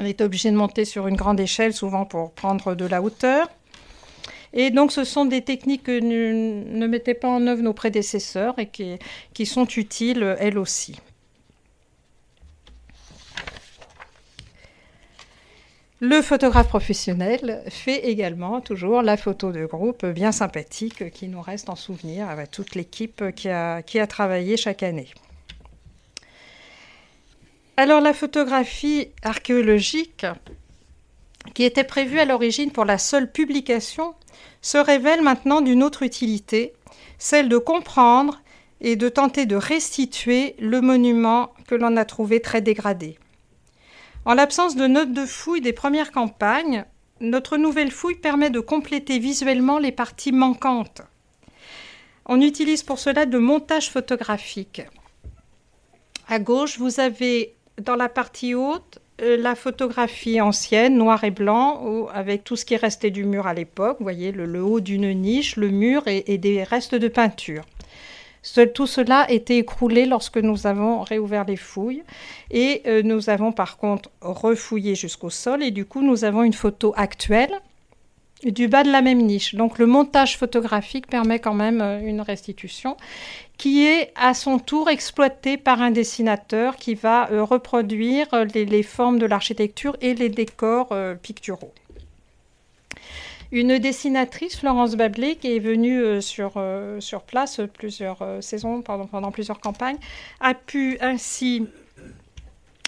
On 0.00 0.04
est 0.04 0.20
obligé 0.20 0.50
de 0.50 0.56
monter 0.56 0.84
sur 0.84 1.06
une 1.06 1.16
grande 1.16 1.38
échelle, 1.38 1.72
souvent 1.72 2.04
pour 2.04 2.32
prendre 2.32 2.74
de 2.74 2.84
la 2.84 3.00
hauteur. 3.00 3.48
Et 4.52 4.70
donc, 4.70 4.92
ce 4.92 5.04
sont 5.04 5.24
des 5.24 5.42
techniques 5.42 5.84
que 5.84 6.00
ne, 6.00 6.86
mettaient 6.86 7.14
pas 7.14 7.28
en 7.28 7.46
œuvre 7.46 7.62
nos 7.62 7.74
prédécesseurs 7.74 8.54
et 8.58 8.68
qui 8.68 9.46
sont 9.46 9.66
utiles, 9.66 10.36
elles 10.38 10.58
aussi. 10.58 10.98
Le 16.00 16.22
photographe 16.22 16.68
professionnel 16.68 17.64
fait 17.68 18.08
également 18.08 18.60
toujours 18.60 19.02
la 19.02 19.16
photo 19.16 19.50
de 19.50 19.66
groupe 19.66 20.06
bien 20.06 20.30
sympathique 20.30 21.10
qui 21.10 21.26
nous 21.26 21.42
reste 21.42 21.68
en 21.68 21.74
souvenir 21.74 22.28
avec 22.28 22.52
toute 22.52 22.76
l'équipe 22.76 23.34
qui 23.34 23.48
a, 23.48 23.82
qui 23.82 23.98
a 23.98 24.06
travaillé 24.06 24.56
chaque 24.56 24.84
année. 24.84 25.08
Alors 27.76 28.00
la 28.00 28.14
photographie 28.14 29.08
archéologique, 29.24 30.24
qui 31.54 31.64
était 31.64 31.84
prévue 31.84 32.20
à 32.20 32.24
l'origine 32.24 32.72
pour 32.72 32.84
la 32.84 32.98
seule 32.98 33.30
publication, 33.30 34.14
se 34.60 34.78
révèle 34.78 35.22
maintenant 35.22 35.60
d'une 35.60 35.82
autre 35.82 36.02
utilité, 36.02 36.72
celle 37.18 37.48
de 37.48 37.58
comprendre 37.58 38.42
et 38.80 38.96
de 38.96 39.08
tenter 39.08 39.46
de 39.46 39.56
restituer 39.56 40.54
le 40.58 40.80
monument 40.80 41.52
que 41.66 41.74
l'on 41.74 41.96
a 41.96 42.04
trouvé 42.04 42.40
très 42.40 42.60
dégradé. 42.60 43.18
En 44.24 44.34
l'absence 44.34 44.76
de 44.76 44.86
notes 44.86 45.12
de 45.12 45.26
fouille 45.26 45.60
des 45.60 45.72
premières 45.72 46.12
campagnes, 46.12 46.84
notre 47.20 47.56
nouvelle 47.56 47.90
fouille 47.90 48.16
permet 48.16 48.50
de 48.50 48.60
compléter 48.60 49.18
visuellement 49.18 49.78
les 49.78 49.92
parties 49.92 50.32
manquantes. 50.32 51.02
On 52.26 52.40
utilise 52.40 52.82
pour 52.82 52.98
cela 52.98 53.26
de 53.26 53.38
montage 53.38 53.90
photographique. 53.90 54.82
À 56.28 56.38
gauche, 56.38 56.78
vous 56.78 57.00
avez 57.00 57.54
dans 57.80 57.96
la 57.96 58.08
partie 58.08 58.54
haute 58.54 58.98
la 59.20 59.54
photographie 59.54 60.40
ancienne, 60.40 60.96
noir 60.96 61.24
et 61.24 61.30
blanc, 61.30 62.06
avec 62.12 62.44
tout 62.44 62.56
ce 62.56 62.64
qui 62.64 62.76
restait 62.76 63.10
du 63.10 63.24
mur 63.24 63.46
à 63.46 63.54
l'époque. 63.54 63.96
Vous 63.98 64.04
voyez 64.04 64.32
le, 64.32 64.62
haut 64.62 64.80
d'une 64.80 65.12
niche, 65.12 65.56
le 65.56 65.70
mur 65.70 66.02
et, 66.06 66.38
des 66.38 66.62
restes 66.62 66.94
de 66.94 67.08
peinture. 67.08 67.64
tout 68.74 68.86
cela 68.86 69.26
était 69.30 69.58
écroulé 69.58 70.06
lorsque 70.06 70.38
nous 70.38 70.66
avons 70.66 71.02
réouvert 71.02 71.44
les 71.44 71.56
fouilles 71.56 72.04
et 72.50 72.82
euh, 72.86 73.02
nous 73.02 73.28
avons 73.28 73.52
par 73.52 73.76
contre 73.76 74.10
refouillé 74.20 74.94
jusqu'au 74.94 75.30
sol 75.30 75.62
et 75.62 75.70
du 75.70 75.84
coup 75.84 76.02
nous 76.02 76.24
avons 76.24 76.44
une 76.44 76.52
photo 76.52 76.94
actuelle 76.96 77.60
du 78.44 78.68
bas 78.68 78.84
de 78.84 78.90
la 78.90 79.02
même 79.02 79.22
niche. 79.22 79.54
Donc 79.54 79.78
le 79.78 79.86
montage 79.86 80.36
photographique 80.36 81.06
permet 81.06 81.38
quand 81.38 81.54
même 81.54 81.80
euh, 81.80 82.00
une 82.00 82.20
restitution 82.20 82.96
qui 83.56 83.84
est 83.86 84.12
à 84.14 84.34
son 84.34 84.60
tour 84.60 84.88
exploité 84.88 85.56
par 85.56 85.82
un 85.82 85.90
dessinateur 85.90 86.76
qui 86.76 86.94
va 86.94 87.30
euh, 87.32 87.42
reproduire 87.42 88.32
euh, 88.32 88.44
les, 88.44 88.82
formes 88.84 89.18
de 89.18 89.26
l'architecture 89.26 89.96
et 90.00 90.14
les 90.14 90.28
décors 90.28 90.94
picturaux. 91.22 91.72
Une 93.50 93.78
dessinatrice, 93.78 94.58
Florence 94.58 94.94
Bablé, 94.94 95.36
qui 95.36 95.56
est 95.56 95.58
venue 95.58 96.20
sur, 96.20 96.62
sur 96.98 97.22
place 97.22 97.62
plusieurs 97.72 98.18
saisons, 98.40 98.82
pendant 98.82 99.30
plusieurs 99.32 99.58
campagnes, 99.58 99.96
a 100.40 100.52
pu 100.52 100.98
ainsi 101.00 101.66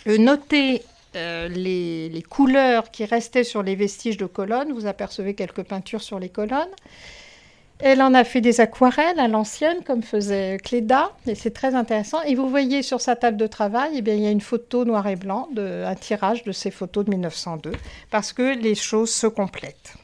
noter 0.07 0.83
euh, 1.17 1.49
les, 1.49 2.23
couleurs 2.29 2.91
qui 2.91 3.05
restaient 3.05 3.45
sur 3.45 3.63
les 3.63 3.75
vestiges 3.75 4.17
de 4.17 4.27
colonnes. 4.27 4.73
Vous 4.73 4.87
apercevez 4.87 5.35
quelques 5.35 5.65
peintures 5.65 6.03
sur 6.03 6.19
les 6.19 6.29
colonnes. 6.29 6.69
Elle 7.81 8.03
en 8.03 8.13
a 8.13 8.25
fait 8.25 8.41
des 8.41 8.61
aquarelles 8.61 9.19
à 9.19 9.27
l'ancienne, 9.27 9.83
comme 9.85 10.03
faisait 10.03 10.59
Cléda, 10.63 11.13
et 11.27 11.35
c'est 11.35 11.51
très 11.51 11.75
intéressant. 11.75 12.21
Et 12.23 12.35
vous 12.35 12.49
voyez 12.49 12.83
sur 12.83 13.01
sa 13.01 13.17
table 13.17 13.39
de 13.39 13.47
travail, 13.47 13.93
eh 13.97 14.03
bien, 14.03 14.15
il 14.15 14.21
y 14.21 14.27
a 14.27 14.31
une 14.31 14.43
photo 14.43 14.85
noir 14.85 15.07
et 15.09 15.17
blanc, 15.17 15.49
de, 15.53 15.85
un 15.87 15.95
tirage 15.95 16.45
de 16.45 16.53
ces 16.53 16.71
photos 16.71 17.07
de 17.07 17.11
1902, 17.11 17.73
parce 18.11 18.35
que 18.35 18.55
les 18.55 18.75
choses 18.75 19.11
se 19.11 19.27
complètent. 19.27 19.95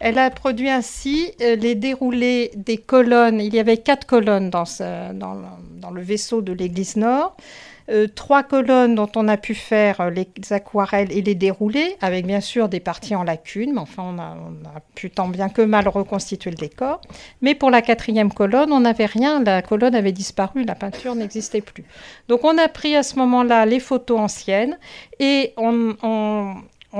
Elle 0.00 0.18
a 0.18 0.28
produit 0.30 0.68
ainsi 0.68 1.32
euh, 1.40 1.56
les 1.56 1.74
déroulés 1.74 2.50
des 2.56 2.76
colonnes. 2.76 3.40
Il 3.40 3.54
y 3.54 3.58
avait 3.58 3.78
quatre 3.78 4.06
colonnes 4.06 4.50
dans, 4.50 4.64
dans 5.14 5.90
le 5.90 6.02
vaisseau 6.02 6.42
de 6.42 6.52
l'église 6.52 6.96
nord. 6.96 7.36
Euh, 7.88 8.06
trois 8.14 8.42
colonnes 8.42 8.94
dont 8.94 9.10
on 9.16 9.26
a 9.28 9.36
pu 9.36 9.54
faire 9.54 10.00
euh, 10.00 10.10
les 10.10 10.28
aquarelles 10.50 11.10
et 11.10 11.20
les 11.20 11.34
dérouler, 11.34 11.96
avec 12.00 12.26
bien 12.26 12.40
sûr 12.40 12.68
des 12.68 12.80
parties 12.80 13.14
en 13.14 13.24
lacune, 13.24 13.72
mais 13.74 13.80
enfin 13.80 14.04
on 14.04 14.18
a, 14.18 14.36
pu 14.94 15.10
tant 15.10 15.28
bien 15.28 15.48
que 15.48 15.62
mal 15.62 15.88
reconstituer 15.88 16.50
le 16.50 16.56
décor. 16.56 17.00
Mais 17.40 17.54
pour 17.54 17.70
la 17.70 17.82
quatrième 17.82 18.32
colonne, 18.32 18.72
on 18.72 18.80
n'avait 18.80 19.06
rien, 19.06 19.42
la 19.42 19.62
colonne 19.62 19.94
avait 19.94 20.12
disparu, 20.12 20.64
la 20.64 20.74
peinture 20.74 21.14
n'existait 21.14 21.60
plus. 21.60 21.84
Donc 22.28 22.44
on 22.44 22.56
a 22.56 22.68
pris 22.68 22.94
à 22.94 23.02
ce 23.02 23.16
moment-là 23.18 23.66
les 23.66 23.80
photos 23.80 24.20
anciennes 24.20 24.78
et 25.18 25.52
on, 25.56 26.54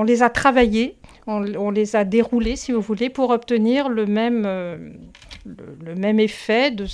les 0.04 0.22
a 0.22 0.30
travaillées, 0.30 0.96
on, 1.26 1.70
les 1.70 1.94
a 1.94 2.04
déroulées, 2.04 2.56
si 2.56 2.72
vous 2.72 2.80
voulez, 2.80 3.08
pour 3.08 3.30
obtenir 3.30 3.88
le 3.88 4.06
même, 4.06 4.44
euh, 4.46 4.76
le, 5.44 5.94
même 5.94 6.20
effet 6.20 6.70
de, 6.70 6.86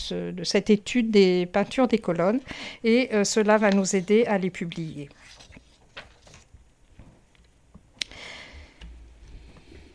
cette 0.45 0.71
étude 0.71 1.11
des 1.11 1.47
peintures 1.47 1.89
des 1.89 1.99
colonnes 1.99 2.41
et 2.85 3.11
euh, 3.13 3.25
cela 3.25 3.59
va 3.59 3.71
nous 3.71 3.97
aider 3.97 4.25
à 4.27 4.39
les 4.39 4.51
publier. 4.51 5.09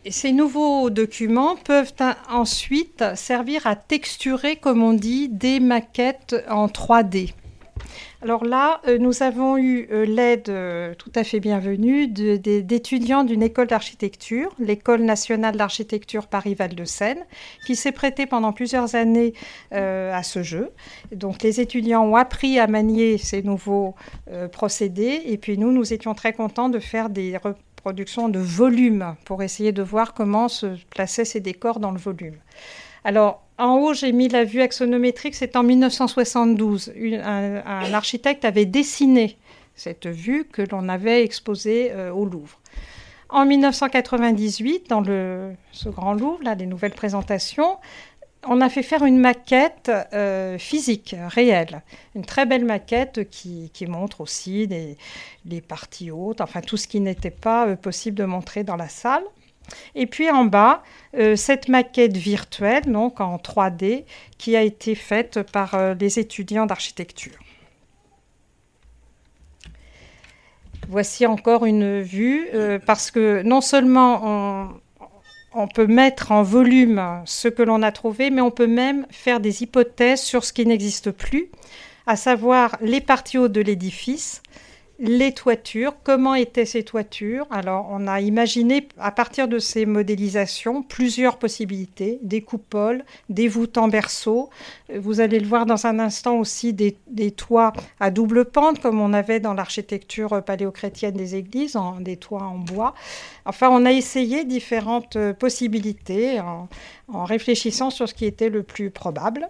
Ces 0.09 0.33
nouveaux 0.33 0.89
documents 0.89 1.55
peuvent 1.55 1.93
ensuite 2.29 3.03
servir 3.15 3.65
à 3.65 3.77
texturer, 3.77 4.57
comme 4.57 4.83
on 4.83 4.91
dit, 4.91 5.29
des 5.29 5.61
maquettes 5.61 6.35
en 6.49 6.67
3D. 6.67 7.33
Alors 8.23 8.45
là, 8.45 8.79
euh, 8.87 8.97
nous 8.99 9.21
avons 9.21 9.57
eu 9.57 9.85
euh, 9.91 10.05
l'aide 10.05 10.47
euh, 10.47 10.93
tout 10.95 11.11
à 11.13 11.25
fait 11.25 11.41
bienvenue 11.41 12.07
d'étudiants 12.07 13.25
d'une 13.25 13.43
école 13.43 13.67
d'architecture, 13.67 14.49
l'École 14.59 15.01
nationale 15.01 15.57
d'architecture 15.57 16.27
Paris-Val 16.27 16.73
de 16.73 16.85
Seine, 16.85 17.25
qui 17.65 17.75
s'est 17.75 17.91
prêtée 17.91 18.25
pendant 18.25 18.53
plusieurs 18.53 18.95
années 18.95 19.33
à 19.71 20.23
ce 20.23 20.41
jeu. 20.41 20.71
Donc 21.11 21.43
les 21.43 21.59
étudiants 21.59 22.05
ont 22.05 22.15
appris 22.15 22.59
à 22.59 22.67
manier 22.67 23.17
ces 23.17 23.43
nouveaux 23.43 23.95
procédés 24.53 25.21
et 25.25 25.37
puis 25.37 25.57
nous, 25.57 25.73
nous 25.73 25.91
étions 25.91 26.13
très 26.13 26.31
contents 26.31 26.69
de 26.69 26.79
faire 26.79 27.09
des 27.09 27.35
reproductions 27.35 28.29
de 28.29 28.39
volume 28.39 29.15
pour 29.25 29.43
essayer 29.43 29.73
de 29.73 29.83
voir 29.83 30.13
comment 30.13 30.47
se 30.47 30.77
plaçaient 30.91 31.25
ces 31.25 31.41
décors 31.41 31.79
dans 31.79 31.91
le 31.91 31.99
volume. 31.99 32.37
Alors, 33.03 33.43
en 33.57 33.77
haut, 33.77 33.93
j'ai 33.93 34.11
mis 34.11 34.29
la 34.29 34.43
vue 34.43 34.61
axonométrique, 34.61 35.35
c'est 35.35 35.55
en 35.55 35.63
1972. 35.63 36.93
un, 37.23 37.93
architecte 37.93 38.45
avait 38.45 38.65
dessiné 38.65 39.37
cette 39.75 40.07
vue 40.07 40.45
que 40.45 40.61
l'on 40.71 40.89
avait 40.89 41.23
exposée 41.23 41.91
euh, 41.91 42.11
au 42.11 42.25
Louvre. 42.25 42.59
En 43.29 43.45
1998, 43.45 44.89
dans 44.89 45.03
ce 45.03 45.89
grand 45.89 46.13
Louvre, 46.13 46.43
là, 46.43 46.55
des 46.55 46.67
nouvelles 46.67 46.93
présentations, 46.93 47.77
on 48.45 48.61
a 48.61 48.69
fait 48.69 48.83
faire 48.83 49.03
une 49.03 49.17
maquette 49.17 49.91
euh, 50.13 50.57
physique, 50.57 51.15
réelle. 51.29 51.81
Une 52.15 52.25
très 52.25 52.45
belle 52.45 52.65
maquette 52.65 53.29
qui, 53.29 53.71
montre 53.87 54.21
aussi 54.21 54.67
les, 55.45 55.61
parties 55.61 56.11
hautes, 56.11 56.41
enfin 56.41 56.61
tout 56.61 56.77
ce 56.77 56.87
qui 56.87 56.99
n'était 56.99 57.31
pas 57.31 57.67
euh, 57.67 57.75
possible 57.75 58.17
de 58.17 58.25
montrer 58.25 58.63
dans 58.63 58.75
la 58.75 58.89
salle. 58.89 59.23
Et 59.95 60.07
puis 60.07 60.29
en 60.29 60.45
bas, 60.45 60.83
euh, 61.15 61.35
cette 61.35 61.67
maquette 61.67 62.17
virtuelle, 62.17 62.83
donc 62.85 63.21
en 63.21 63.37
3D, 63.37 64.05
qui 64.37 64.55
a 64.55 64.61
été 64.61 64.95
faite 64.95 65.43
par 65.51 65.75
euh, 65.75 65.93
les 65.99 66.19
étudiants 66.19 66.65
d'architecture. 66.65 67.33
Voici 70.89 71.25
encore 71.25 71.65
une 71.65 72.01
vue, 72.01 72.47
euh, 72.53 72.79
parce 72.83 73.11
que 73.11 73.41
non 73.43 73.61
seulement 73.61 74.69
on, 75.53 75.67
peut 75.67 75.87
mettre 75.87 76.31
en 76.31 76.43
volume 76.43 77.21
ce 77.25 77.47
que 77.47 77.63
l'on 77.63 77.83
a 77.83 77.91
trouvé, 77.91 78.31
mais 78.31 78.41
on 78.41 78.51
peut 78.51 78.67
même 78.67 79.05
faire 79.09 79.39
des 79.39 79.63
hypothèses 79.63 80.21
sur 80.21 80.43
ce 80.43 80.51
qui 80.51 80.65
n'existe 80.65 81.11
plus, 81.11 81.49
à 82.05 82.15
savoir 82.15 82.75
les 82.81 83.01
parties 83.01 83.37
hautes 83.37 83.51
de 83.51 83.61
l'édifice, 83.61 84.41
les 85.05 85.33
toitures, 85.33 85.95
comment 86.01 86.33
étaient 86.33 86.65
ces 86.65 86.83
toitures? 86.83 87.45
Alors, 87.51 87.87
on 87.89 88.07
a 88.07 88.21
imaginé 88.21 88.87
à 88.97 89.11
partir 89.11 89.49
de 89.49 89.59
ces 89.59 89.85
modélisations 89.85 90.81
plusieurs 90.81 91.37
possibilités, 91.37 92.19
des 92.21 92.41
coupoles, 92.41 93.03
des 93.27 93.49
voûtes 93.49 93.77
en 93.77 93.89
berceau. 93.89 94.49
Vous 94.95 95.19
allez 95.19 95.41
le 95.41 95.45
voir 95.45 95.65
dans 95.65 95.85
un 95.85 95.99
instant 95.99 96.37
aussi 96.37 96.71
des, 96.71 96.95
toits 97.31 97.73
à 97.99 98.11
double 98.11 98.45
pente, 98.45 98.79
comme 98.79 99.01
on 99.01 99.11
avait 99.11 99.41
dans 99.41 99.53
l'architecture 99.53 100.41
paléochrétienne 100.41 101.15
des 101.15 101.35
églises, 101.35 101.77
des 101.99 102.15
toits 102.15 102.43
en 102.43 102.57
bois. 102.57 102.93
Enfin, 103.45 103.67
on 103.71 103.85
a 103.85 103.91
essayé 103.91 104.45
différentes 104.45 105.17
possibilités 105.33 106.39
en 106.39 107.25
réfléchissant 107.25 107.89
sur 107.89 108.07
ce 108.07 108.13
qui 108.13 108.25
était 108.25 108.49
le 108.49 108.63
plus 108.63 108.89
probable. 108.89 109.49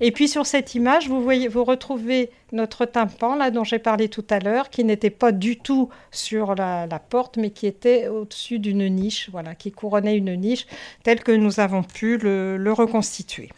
Et 0.00 0.12
puis 0.12 0.28
sur 0.28 0.46
cette 0.46 0.74
image, 0.74 1.08
vous, 1.08 1.22
voyez, 1.22 1.48
vous 1.48 1.64
retrouvez 1.64 2.30
notre 2.52 2.84
tympan, 2.84 3.36
là 3.36 3.50
dont 3.50 3.64
j'ai 3.64 3.78
parlé 3.78 4.08
tout 4.08 4.24
à 4.30 4.38
l'heure, 4.38 4.70
qui 4.70 4.84
n'était 4.84 5.10
pas 5.10 5.32
du 5.32 5.58
tout 5.58 5.88
sur 6.10 6.54
la, 6.54 6.86
porte, 7.10 7.36
mais 7.36 7.50
qui 7.50 7.66
était 7.66 8.08
au-dessus 8.08 8.58
d'une 8.58 8.88
niche, 8.88 9.28
voilà, 9.30 9.54
qui 9.54 9.72
couronnait 9.72 10.16
une 10.16 10.34
niche, 10.34 10.66
telle 11.02 11.22
que 11.22 11.32
nous 11.32 11.60
avons 11.60 11.82
pu 11.82 12.16
le, 12.18 12.72
reconstituer. 12.72 13.48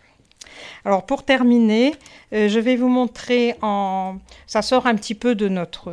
Alors 0.84 1.04
pour 1.04 1.24
terminer, 1.24 1.94
euh, 2.32 2.48
je 2.48 2.58
vais 2.58 2.76
vous 2.76 2.88
montrer 2.88 3.56
en... 3.60 4.16
Ça 4.46 4.62
sort 4.62 4.86
un 4.86 4.94
petit 4.94 5.14
peu 5.14 5.34
de 5.34 5.48
notre 5.48 5.90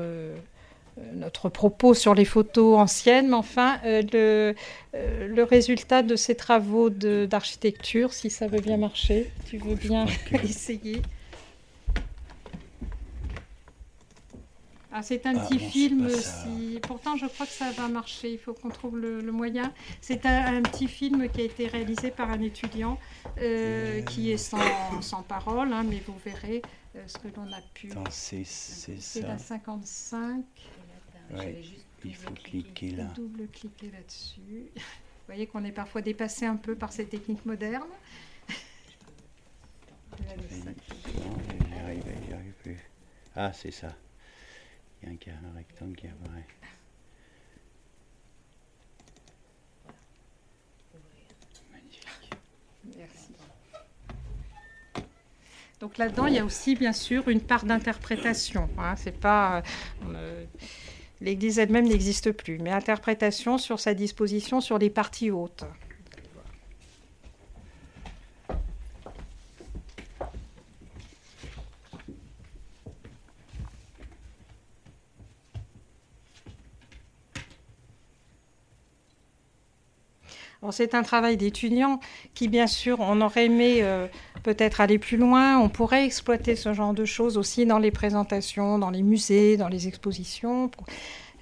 notre 1.13 1.49
propos 1.49 1.93
sur 1.93 2.13
les 2.13 2.25
photos 2.25 2.77
anciennes, 2.77 3.29
mais 3.29 3.35
enfin, 3.35 3.79
euh, 3.85 4.01
le, 4.13 4.55
euh, 4.95 5.27
le, 5.27 5.43
résultat 5.43 6.03
de 6.03 6.15
ces 6.15 6.35
travaux 6.35 6.89
d'architecture, 6.89 8.13
si 8.13 8.29
ça 8.29 8.47
veut 8.47 8.61
bien 8.61 8.77
marcher, 8.77 9.31
tu 9.45 9.57
veux 9.57 9.75
bien 9.75 10.05
essayer 10.43 11.01
ah, 14.91 15.03
c'est 15.03 15.27
un 15.27 15.35
ah, 15.37 15.45
petit 15.45 15.59
film. 15.59 16.09
Si... 16.09 16.79
Pourtant, 16.81 17.17
je 17.17 17.27
crois 17.27 17.45
que 17.45 17.51
ça 17.51 17.69
va 17.69 17.87
marcher. 17.87 18.31
Il 18.31 18.39
faut 18.39 18.53
qu'on 18.53 18.69
trouve 18.69 18.97
le, 18.97 19.21
moyen. 19.31 19.71
C'est 20.01 20.25
un, 20.25 20.63
petit 20.63 20.87
film 20.87 21.29
qui 21.29 21.41
a 21.41 21.43
été 21.43 21.67
réalisé 21.67 22.09
par 22.09 22.31
un 22.31 22.41
étudiant 22.41 22.97
qui 23.37 24.31
est 24.31 24.37
sans, 24.37 24.57
sans 25.01 25.21
parole, 25.21 25.71
hein, 25.71 25.83
mais 25.87 26.01
vous 26.07 26.15
verrez 26.25 26.63
ce 27.05 27.19
que 27.19 27.27
l'on 27.35 27.51
a 27.53 27.61
pu. 27.75 27.91
C'est 28.09 29.21
la 29.21 29.37
55 29.37 30.43
il 32.05 32.15
faut 32.15 32.31
cliquer 32.31 32.91
là. 32.91 33.05
Double-cliquer 33.15 33.91
là-dessus. 33.91 34.71
Vous 34.75 35.33
voyez 35.33 35.47
qu'on 35.47 35.63
est 35.65 35.71
parfois 35.71 36.01
dépassé 36.01 36.45
un 36.45 36.55
peu 36.55 36.75
par 36.75 36.93
ces 36.93 37.05
techniques 37.05 37.45
modernes. 37.45 37.87
Ah, 43.39 43.53
c'est 43.53 43.71
ça. 43.71 43.93
Il 45.03 45.09
y 45.09 45.11
a 45.11 45.33
un, 45.33 45.55
rectangle 45.55 45.95
qui 45.95 46.07
apparaît. 46.07 46.47
Magnifique. 51.71 52.31
Merci. 52.97 53.33
Donc 55.79 55.99
là-dedans, 55.99 56.25
il 56.25 56.33
y 56.33 56.39
a 56.39 56.45
aussi 56.45 56.75
bien 56.75 56.93
sûr 56.93 57.29
une 57.29 57.41
part 57.41 57.63
d'interprétation. 57.63 58.67
Hein. 58.79 58.95
C'est 58.95 59.19
pas. 59.19 59.59
Euh, 59.59 59.61
L'église 61.19 61.59
elle-même 61.59 61.87
n'existe 61.87 62.31
plus, 62.31 62.59
mais 62.59 62.71
interprétation 62.71 63.57
sur 63.57 63.79
sa 63.79 63.93
disposition 63.93 64.61
sur 64.61 64.77
les 64.77 64.89
parties 64.89 65.31
hautes. 65.31 65.65
c'est 80.71 80.95
un 80.95 81.03
travail 81.03 81.37
d'étudiant 81.37 81.99
qui, 82.33 82.47
bien 82.47 82.67
sûr, 82.67 82.99
on 82.99 83.21
aurait 83.21 83.45
aimé 83.45 83.79
euh, 83.81 84.07
peut-être 84.43 84.81
aller 84.81 84.97
plus 84.97 85.17
loin. 85.17 85.59
On 85.59 85.69
pourrait 85.69 86.05
exploiter 86.05 86.55
ce 86.55 86.73
genre 86.73 86.93
de 86.93 87.05
choses 87.05 87.37
aussi 87.37 87.65
dans 87.65 87.79
les 87.79 87.91
présentations, 87.91 88.79
dans 88.79 88.89
les 88.89 89.03
musées, 89.03 89.57
dans 89.57 89.67
les 89.67 89.87
expositions. 89.87 90.71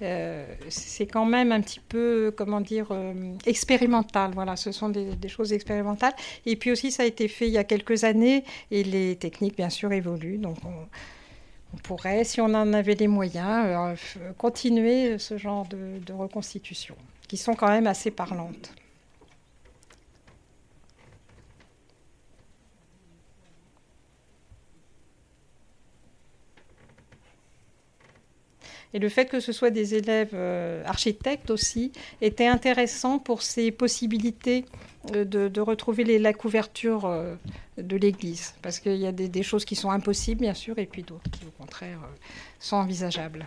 Euh, 0.02 0.46
c'est 0.68 1.06
quand 1.06 1.24
même 1.24 1.52
un 1.52 1.60
petit 1.60 1.80
peu, 1.80 2.32
comment 2.36 2.60
dire, 2.60 2.88
euh, 2.90 3.14
expérimental. 3.46 4.32
Voilà, 4.34 4.56
ce 4.56 4.72
sont 4.72 4.88
des, 4.88 5.28
choses 5.28 5.52
expérimentales. 5.52 6.14
Et 6.44 6.56
puis 6.56 6.70
aussi, 6.70 6.90
ça 6.90 7.02
a 7.02 7.06
été 7.06 7.28
fait 7.28 7.46
il 7.46 7.52
y 7.52 7.58
a 7.58 7.64
quelques 7.64 8.04
années 8.04 8.44
et 8.70 8.84
les 8.84 9.16
techniques, 9.16 9.56
bien 9.56 9.70
sûr, 9.70 9.92
évoluent. 9.92 10.38
Donc, 10.38 10.58
on, 10.64 11.76
pourrait, 11.82 12.24
si 12.24 12.40
on 12.40 12.46
en 12.46 12.72
avait 12.72 12.94
les 12.94 13.08
moyens, 13.08 13.98
continuer 14.38 15.18
ce 15.18 15.36
genre 15.36 15.66
de, 15.66 15.98
de 16.04 16.12
reconstitution, 16.12 16.94
qui 17.28 17.36
sont 17.36 17.54
quand 17.54 17.68
même 17.68 17.86
assez 17.86 18.10
parlantes. 18.10 18.72
Et 28.94 28.98
le 28.98 29.08
fait 29.08 29.26
que 29.26 29.40
ce 29.40 29.52
soit 29.52 29.70
des 29.70 29.94
élèves 29.94 30.30
euh, 30.34 30.82
architectes 30.84 31.50
aussi 31.50 31.92
était 32.20 32.46
intéressant 32.46 33.18
pour 33.18 33.42
ces 33.42 33.70
possibilités 33.70 34.64
euh, 35.14 35.24
de, 35.24 35.60
retrouver 35.60 36.18
la 36.18 36.32
couverture 36.32 37.04
euh, 37.04 37.34
de 37.78 37.96
l'église. 37.96 38.54
Parce 38.62 38.78
qu'il 38.78 38.96
y 38.96 39.06
a 39.06 39.12
des, 39.12 39.42
choses 39.42 39.64
qui 39.64 39.76
sont 39.76 39.90
impossibles, 39.90 40.40
bien 40.40 40.54
sûr, 40.54 40.78
et 40.78 40.86
puis 40.86 41.02
d'autres 41.02 41.30
qui, 41.30 41.44
au 41.44 41.50
contraire, 41.58 41.98
sont 42.60 42.76
envisageables. 42.76 43.46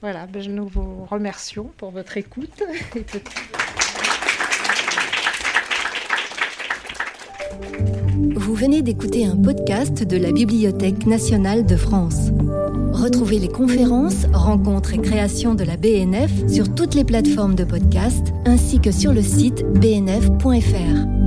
Voilà, 0.00 0.26
ben, 0.26 0.42
nous 0.50 0.66
vous 0.66 1.04
remercions 1.04 1.70
pour 1.76 1.90
votre 1.90 2.16
écoute. 2.16 2.62
Vous 8.36 8.54
venez 8.54 8.82
d'écouter 8.82 9.26
un 9.26 9.36
podcast 9.36 10.02
de 10.02 10.16
la 10.16 10.32
Bibliothèque 10.32 11.06
nationale 11.06 11.66
de 11.66 11.76
France. 11.76 12.30
Retrouvez 13.00 13.38
les 13.38 13.48
conférences, 13.48 14.26
rencontres 14.32 14.92
et 14.92 14.98
créations 14.98 15.54
de 15.54 15.64
la 15.64 15.78
BNF 15.78 16.30
sur 16.48 16.74
toutes 16.74 16.94
les 16.94 17.04
plateformes 17.04 17.54
de 17.54 17.64
podcast 17.64 18.34
ainsi 18.44 18.78
que 18.78 18.92
sur 18.92 19.14
le 19.14 19.22
site 19.22 19.64
bnf.fr. 19.72 21.19